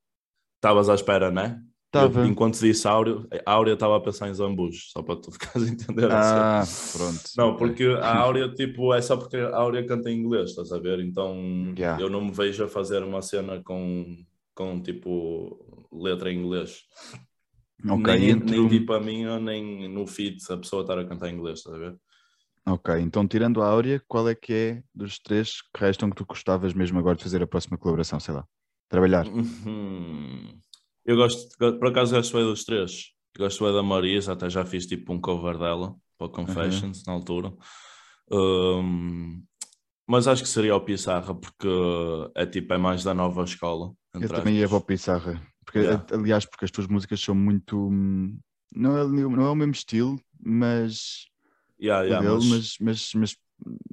Estavas 0.57 0.89
à 0.89 0.95
espera, 0.95 1.31
não 1.31 1.41
é? 1.43 1.59
Estava. 1.85 2.27
Enquanto 2.27 2.59
disse 2.59 2.85
Áurea, 2.87 3.25
a 3.45 3.51
Áurea 3.53 3.73
estava 3.75 3.95
a 3.95 4.01
pensar 4.01 4.27
em 4.27 4.33
Zambujo, 4.33 4.77
só 4.91 5.01
para 5.01 5.15
tu 5.15 5.31
ficares 5.33 5.67
a 5.67 5.71
entender. 5.71 6.11
assim. 6.11 6.35
Ah, 6.35 6.63
pronto. 6.97 7.21
Não, 7.37 7.55
porque 7.55 7.85
a 7.85 8.17
Áurea, 8.17 8.49
tipo, 8.53 8.93
é 8.93 9.01
só 9.01 9.15
porque 9.15 9.37
a 9.37 9.55
Áurea 9.55 9.85
canta 9.85 10.09
em 10.11 10.19
inglês, 10.19 10.49
estás 10.49 10.71
a 10.73 10.79
ver? 10.79 10.99
Então 10.99 11.73
Yeah. 11.77 12.01
eu 12.01 12.09
não 12.09 12.25
me 12.25 12.31
vejo 12.31 12.63
a 12.65 12.67
fazer 12.67 13.03
uma 13.03 13.21
cena 13.21 13.61
com, 13.63 14.17
com 14.53 14.81
tipo, 14.81 15.87
letra 15.91 16.31
em 16.31 16.39
inglês. 16.39 16.81
Nem, 17.83 18.31
entre 18.31 18.57
nem 18.59 18.67
tipo 18.67 18.91
a 18.93 18.99
minha, 18.99 19.39
nem 19.39 19.87
no 19.87 20.05
feed 20.07 20.37
a 20.49 20.57
pessoa 20.57 20.81
estar 20.81 20.97
a 20.99 21.05
cantar 21.05 21.29
em 21.29 21.35
inglês, 21.35 21.59
estás 21.59 21.75
a 21.75 21.79
ver? 21.79 21.95
Ok, 22.67 22.99
então 22.99 23.25
tirando 23.25 23.61
a 23.61 23.67
Áurea, 23.67 24.01
qual 24.07 24.27
é 24.27 24.35
que 24.35 24.53
é 24.53 24.83
dos 24.93 25.19
três 25.19 25.61
que 25.73 25.79
restam 25.79 26.09
que 26.09 26.17
tu 26.17 26.25
gostavas 26.25 26.73
mesmo 26.73 26.99
agora 26.99 27.15
de 27.15 27.23
fazer 27.23 27.41
a 27.41 27.47
próxima 27.47 27.77
colaboração, 27.77 28.19
sei 28.19 28.33
lá? 28.33 28.45
Trabalhar. 28.89 29.25
Uhum. 29.27 30.59
Eu 31.05 31.15
gosto, 31.15 31.57
por 31.57 31.87
acaso 31.87 32.13
gosto 32.13 32.35
bem 32.35 32.45
dos 32.45 32.65
três. 32.65 33.11
Gosto 33.37 33.63
bem 33.63 33.73
da 33.73 33.81
Marisa, 33.81 34.33
até 34.33 34.49
já 34.49 34.65
fiz 34.65 34.85
tipo 34.85 35.13
um 35.13 35.21
cover 35.21 35.57
dela 35.57 35.95
para 36.17 36.27
o 36.27 36.29
Confessions 36.29 37.03
na 37.05 37.13
altura. 37.13 37.53
Um, 38.29 39.41
mas 40.05 40.27
acho 40.27 40.43
que 40.43 40.49
seria 40.49 40.75
o 40.75 40.81
Pissarra 40.81 41.33
porque 41.35 41.69
é 42.35 42.45
tipo 42.45 42.73
é 42.73 42.77
mais 42.77 43.03
da 43.03 43.13
nova 43.13 43.43
escola. 43.43 43.93
Eu 44.13 44.27
também 44.27 44.55
ia 44.55 44.67
para 44.67 44.77
o 44.77 44.81
Pissarra. 44.81 45.41
Porque, 45.63 45.79
Yeah. 45.79 46.05
Aliás, 46.11 46.45
porque 46.45 46.65
as 46.65 46.71
tuas 46.71 46.87
músicas 46.87 47.19
são 47.19 47.35
muito. 47.35 47.77
hum, 47.77 48.39
Não 48.73 48.97
é, 48.97 49.05
não 49.05 49.45
é 49.45 49.49
o 49.49 49.55
mesmo 49.55 49.73
estilo, 49.73 50.19
mas. 50.39 51.27
Yeah, 51.79 52.03
yeah, 52.05 52.21
dele, 52.21 52.49
mas- 52.49 52.77
mas, 52.79 52.81
mas, 52.81 53.13
mas 53.13 53.35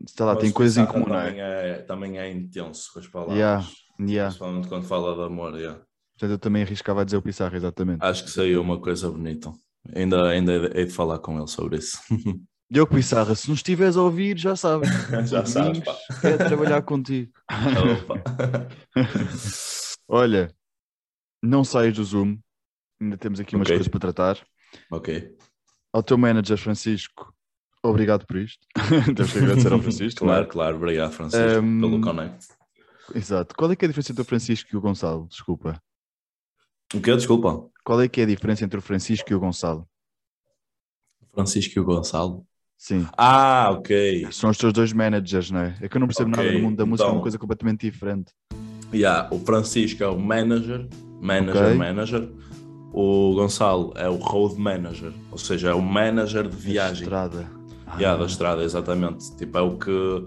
sei 0.09 0.27
lá, 0.27 0.35
mas 0.35 0.43
tem 0.43 0.53
coisas 0.53 0.77
em 0.79 0.87
comum, 0.87 1.07
não 1.07 1.17
também 1.17 1.41
é? 1.41 1.69
é? 1.71 1.75
Também 1.83 2.19
é 2.19 2.31
intenso 2.31 2.91
com 2.93 2.99
as 3.01 3.07
palavras. 3.07 3.37
Yeah, 3.37 3.67
yeah. 4.01 4.27
Principalmente 4.29 4.69
quando 4.69 4.87
fala 4.87 5.15
de 5.15 5.23
amor. 5.23 5.59
yeah. 5.59 5.81
Portanto, 6.17 6.31
eu 6.31 6.39
também 6.39 6.63
arriscava 6.63 7.01
a 7.03 7.05
dizer 7.05 7.17
o 7.17 7.23
Pissarra, 7.23 7.57
exatamente. 7.57 8.03
Acho 8.05 8.25
que 8.25 8.31
saiu 8.31 8.63
uma 8.63 8.81
coisa 8.81 9.11
bonita. 9.11 9.53
Ainda, 9.95 10.29
ainda 10.29 10.53
hei 10.79 10.87
de 10.87 10.93
falar 10.93 11.19
com 11.19 11.37
ele 11.39 11.49
sobre 11.49 11.79
isso. 11.79 11.99
Diogo 12.71 12.95
Pissarra, 12.95 13.35
se 13.35 13.49
não 13.49 13.55
estiveres 13.55 13.97
a 13.97 14.03
ouvir, 14.03 14.39
já 14.39 14.57
sabes. 14.57 14.89
Já 15.31 15.45
sabes, 15.45 15.81
pá. 15.81 15.95
Quero 16.21 16.39
trabalhar 16.39 16.83
contigo. 16.83 17.33
Olha, 20.09 20.55
não 21.43 21.65
saias 21.65 21.95
do 21.97 22.05
Zoom. 22.05 22.39
Ainda 23.01 23.17
temos 23.19 23.41
aqui 23.41 23.57
umas 23.57 23.67
Ok. 23.69 23.77
coisas 23.77 23.91
para 23.91 24.01
tratar. 24.01 24.39
ok. 24.91 25.37
Ao 25.93 26.03
teu 26.03 26.17
manager 26.19 26.57
Francisco, 26.57 27.34
obrigado 27.89 28.27
por 28.27 28.37
isto. 28.37 28.67
Temos 29.15 29.33
que 29.33 29.39
agradecer 29.39 29.73
ao 29.73 29.81
Francisco. 29.81 30.25
Claro, 30.25 30.47
claro. 30.47 30.77
Obrigado, 30.77 31.13
Francisco, 31.13 31.61
Um, 31.61 31.81
pelo 31.81 32.01
connect. 32.01 32.47
Exato. 33.15 33.55
Qual 33.55 33.71
é 33.71 33.77
que 33.77 33.85
é 33.85 33.87
a 33.87 33.89
diferença 33.89 34.13
entre 34.13 34.23
o 34.23 34.25
Francisco 34.25 34.69
e 34.73 34.77
o 34.77 34.81
Gonçalo? 34.81 35.27
Desculpa. 35.29 35.81
O 36.95 37.01
quê? 37.01 37.15
Desculpa. 37.17 37.67
Qual 37.85 38.01
é 38.01 38.09
que 38.09 38.21
é 38.21 38.25
a 38.25 38.27
diferença 38.27 38.65
entre 38.65 38.79
o 38.79 38.83
Francisco 38.83 39.31
e 39.31 39.35
o 39.35 39.41
Gonçalo? 39.41 39.87
Francisco 41.33 41.79
e 41.79 41.81
o 41.81 41.85
Gonçalo. 41.85 42.47
Sim. 42.77 43.07
Ah, 43.17 43.71
ok. 43.73 44.27
São 44.31 44.51
os 44.51 44.59
teus 44.59 44.73
dois 44.73 44.93
managers, 44.93 45.51
não 45.51 45.61
é? 45.61 45.77
É 45.81 45.89
que 45.89 45.97
eu 45.97 46.01
não 46.01 46.07
percebo 46.07 46.31
Ok, 46.31 46.45
nada 46.45 46.57
no 46.57 46.63
mundo 46.65 46.77
da 46.77 46.87
música, 46.87 47.05
é 47.05 47.07
então- 47.07 47.17
uma 47.17 47.23
coisa 47.23 47.39
completamente 47.39 47.81
diferente. 47.91 48.33
Yeah, 48.93 49.29
o 49.35 49.41
Francisco 49.41 50.03
é 50.05 50.09
o 50.09 50.19
manager, 50.19 50.87
manager, 51.21 51.63
Ok. 51.65 51.75
manager. 51.75 52.29
O 52.93 53.35
Gonçalo 53.35 53.93
é 53.97 54.09
o 54.09 54.15
road 54.17 54.57
manager, 54.61 55.13
ou 55.33 55.39
seja, 55.39 55.71
é 55.71 55.75
o 55.75 55.83
manager 55.83 56.47
de 56.49 56.57
viagem. 56.57 57.03
Estrada. 57.03 57.51
Yeah, 57.99 58.15
Ah, 58.15 58.17
da 58.17 58.27
estrada, 58.27 58.63
exatamente. 58.63 59.37
Tipo, 59.37 59.59
é 59.59 59.61
o 59.63 59.77
que 59.77 60.25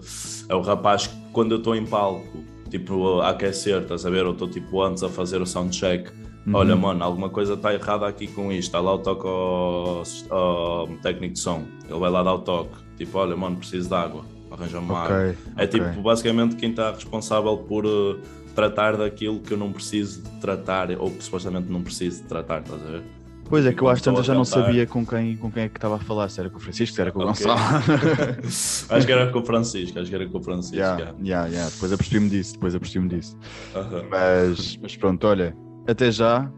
é 0.48 0.54
o 0.54 0.60
rapaz 0.60 1.06
que 1.06 1.14
quando 1.32 1.52
eu 1.52 1.58
estou 1.58 1.74
em 1.76 1.86
palco, 1.86 2.44
tipo, 2.70 3.20
a 3.20 3.30
aquecer, 3.30 3.82
estás 3.82 4.04
a 4.06 4.10
ver? 4.10 4.24
Eu 4.24 4.32
estou 4.32 4.48
tipo 4.48 4.82
antes 4.82 5.02
a 5.02 5.08
fazer 5.08 5.40
o 5.40 5.46
soundcheck. 5.46 6.10
uhum. 6.46 6.54
Olha, 6.54 6.76
mano, 6.76 7.04
alguma 7.04 7.28
coisa 7.28 7.54
está 7.54 7.72
errada 7.74 8.06
aqui 8.06 8.26
com 8.26 8.50
isto. 8.50 8.68
Está 8.68 8.80
lá 8.80 8.94
o 8.94 8.98
toque 8.98 9.26
ao, 9.26 10.02
ao 10.36 10.86
técnico 11.02 11.34
de 11.34 11.40
som. 11.40 11.64
Ele 11.88 11.98
vai 11.98 12.10
lá 12.10 12.22
dar 12.22 12.34
o 12.34 12.38
toque. 12.40 12.76
Tipo, 12.96 13.18
olha, 13.18 13.36
mano, 13.36 13.56
preciso 13.56 13.88
de 13.88 13.94
água. 13.94 14.24
Arranja-me 14.50 14.86
uma 14.86 15.00
água. 15.00 15.36
É 15.56 15.64
ok. 15.64 15.66
tipo, 15.68 16.02
basicamente, 16.02 16.56
quem 16.56 16.70
está 16.70 16.90
responsável 16.90 17.56
por 17.58 17.84
eh, 17.84 18.16
tratar 18.54 18.96
daquilo 18.96 19.40
que 19.40 19.52
eu 19.52 19.58
não 19.58 19.70
preciso 19.72 20.22
de 20.22 20.30
tratar 20.40 20.90
ou 20.98 21.10
que 21.10 21.22
supostamente 21.22 21.70
não 21.70 21.82
preciso 21.82 22.22
de 22.22 22.28
tratar, 22.28 22.62
estás 22.62 22.82
a 22.82 22.90
ver? 22.90 23.02
Pois 23.48 23.64
é 23.64 23.72
que 23.72 23.80
eu 23.82 23.88
às 23.88 24.02
tantas 24.02 24.26
já 24.26 24.34
não 24.34 24.44
sabia 24.44 24.86
com 24.86 25.06
quem, 25.06 25.36
com 25.36 25.50
quem 25.50 25.62
é 25.64 25.68
que 25.68 25.78
estava 25.78 25.96
a 25.96 25.98
falar, 25.98 26.28
se 26.28 26.38
era 26.40 26.50
com 26.50 26.58
o 26.58 26.60
Francisco, 26.60 26.94
se 26.94 27.00
era 27.00 27.10
com 27.10 27.20
o 27.20 27.28
Ok. 27.28 27.46
Gonçalo. 27.46 27.58
acho 28.90 29.06
que 29.06 29.12
era 29.12 29.32
com 29.32 29.38
o 29.38 29.44
Francisco, 29.44 29.98
acho 29.98 30.08
que 30.08 30.14
era 30.14 30.28
com 30.28 30.38
o 30.38 30.42
Francisco. 30.42 30.76
yeah, 30.76 30.98
yeah. 31.00 31.18
yeah, 31.24 31.48
yeah. 31.48 31.70
Depois 31.70 31.92
apercebi-me 31.92 32.28
disso, 32.30 32.52
depois 32.54 32.74
apercebi-me 32.74 33.08
disso. 33.16 33.38
Aham. 33.74 34.04
Mas, 34.10 34.76
mas 34.82 34.96
pronto, 34.96 35.26
olha, 35.26 35.56
até 35.86 36.10
já. 36.10 36.50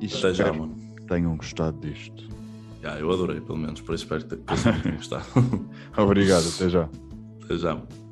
E 0.00 0.06
Até 0.06 0.34
já, 0.34 0.52
mano. 0.52 0.74
que 0.96 1.06
tenham 1.06 1.36
gostado 1.36 1.78
disto. 1.80 2.24
Yeah, 2.82 3.00
eu 3.00 3.10
adorei, 3.10 3.40
pelo 3.40 3.56
menos, 3.56 3.80
por 3.80 3.94
isso 3.94 4.04
espero 4.04 4.24
que 4.26 4.36
tenham 4.36 4.96
gostado. 4.96 5.24
Obrigado, 5.96 6.44
até 6.54 6.68
já. 6.68 6.88
Até 7.44 7.56
já. 7.56 7.74
mano. 7.74 8.03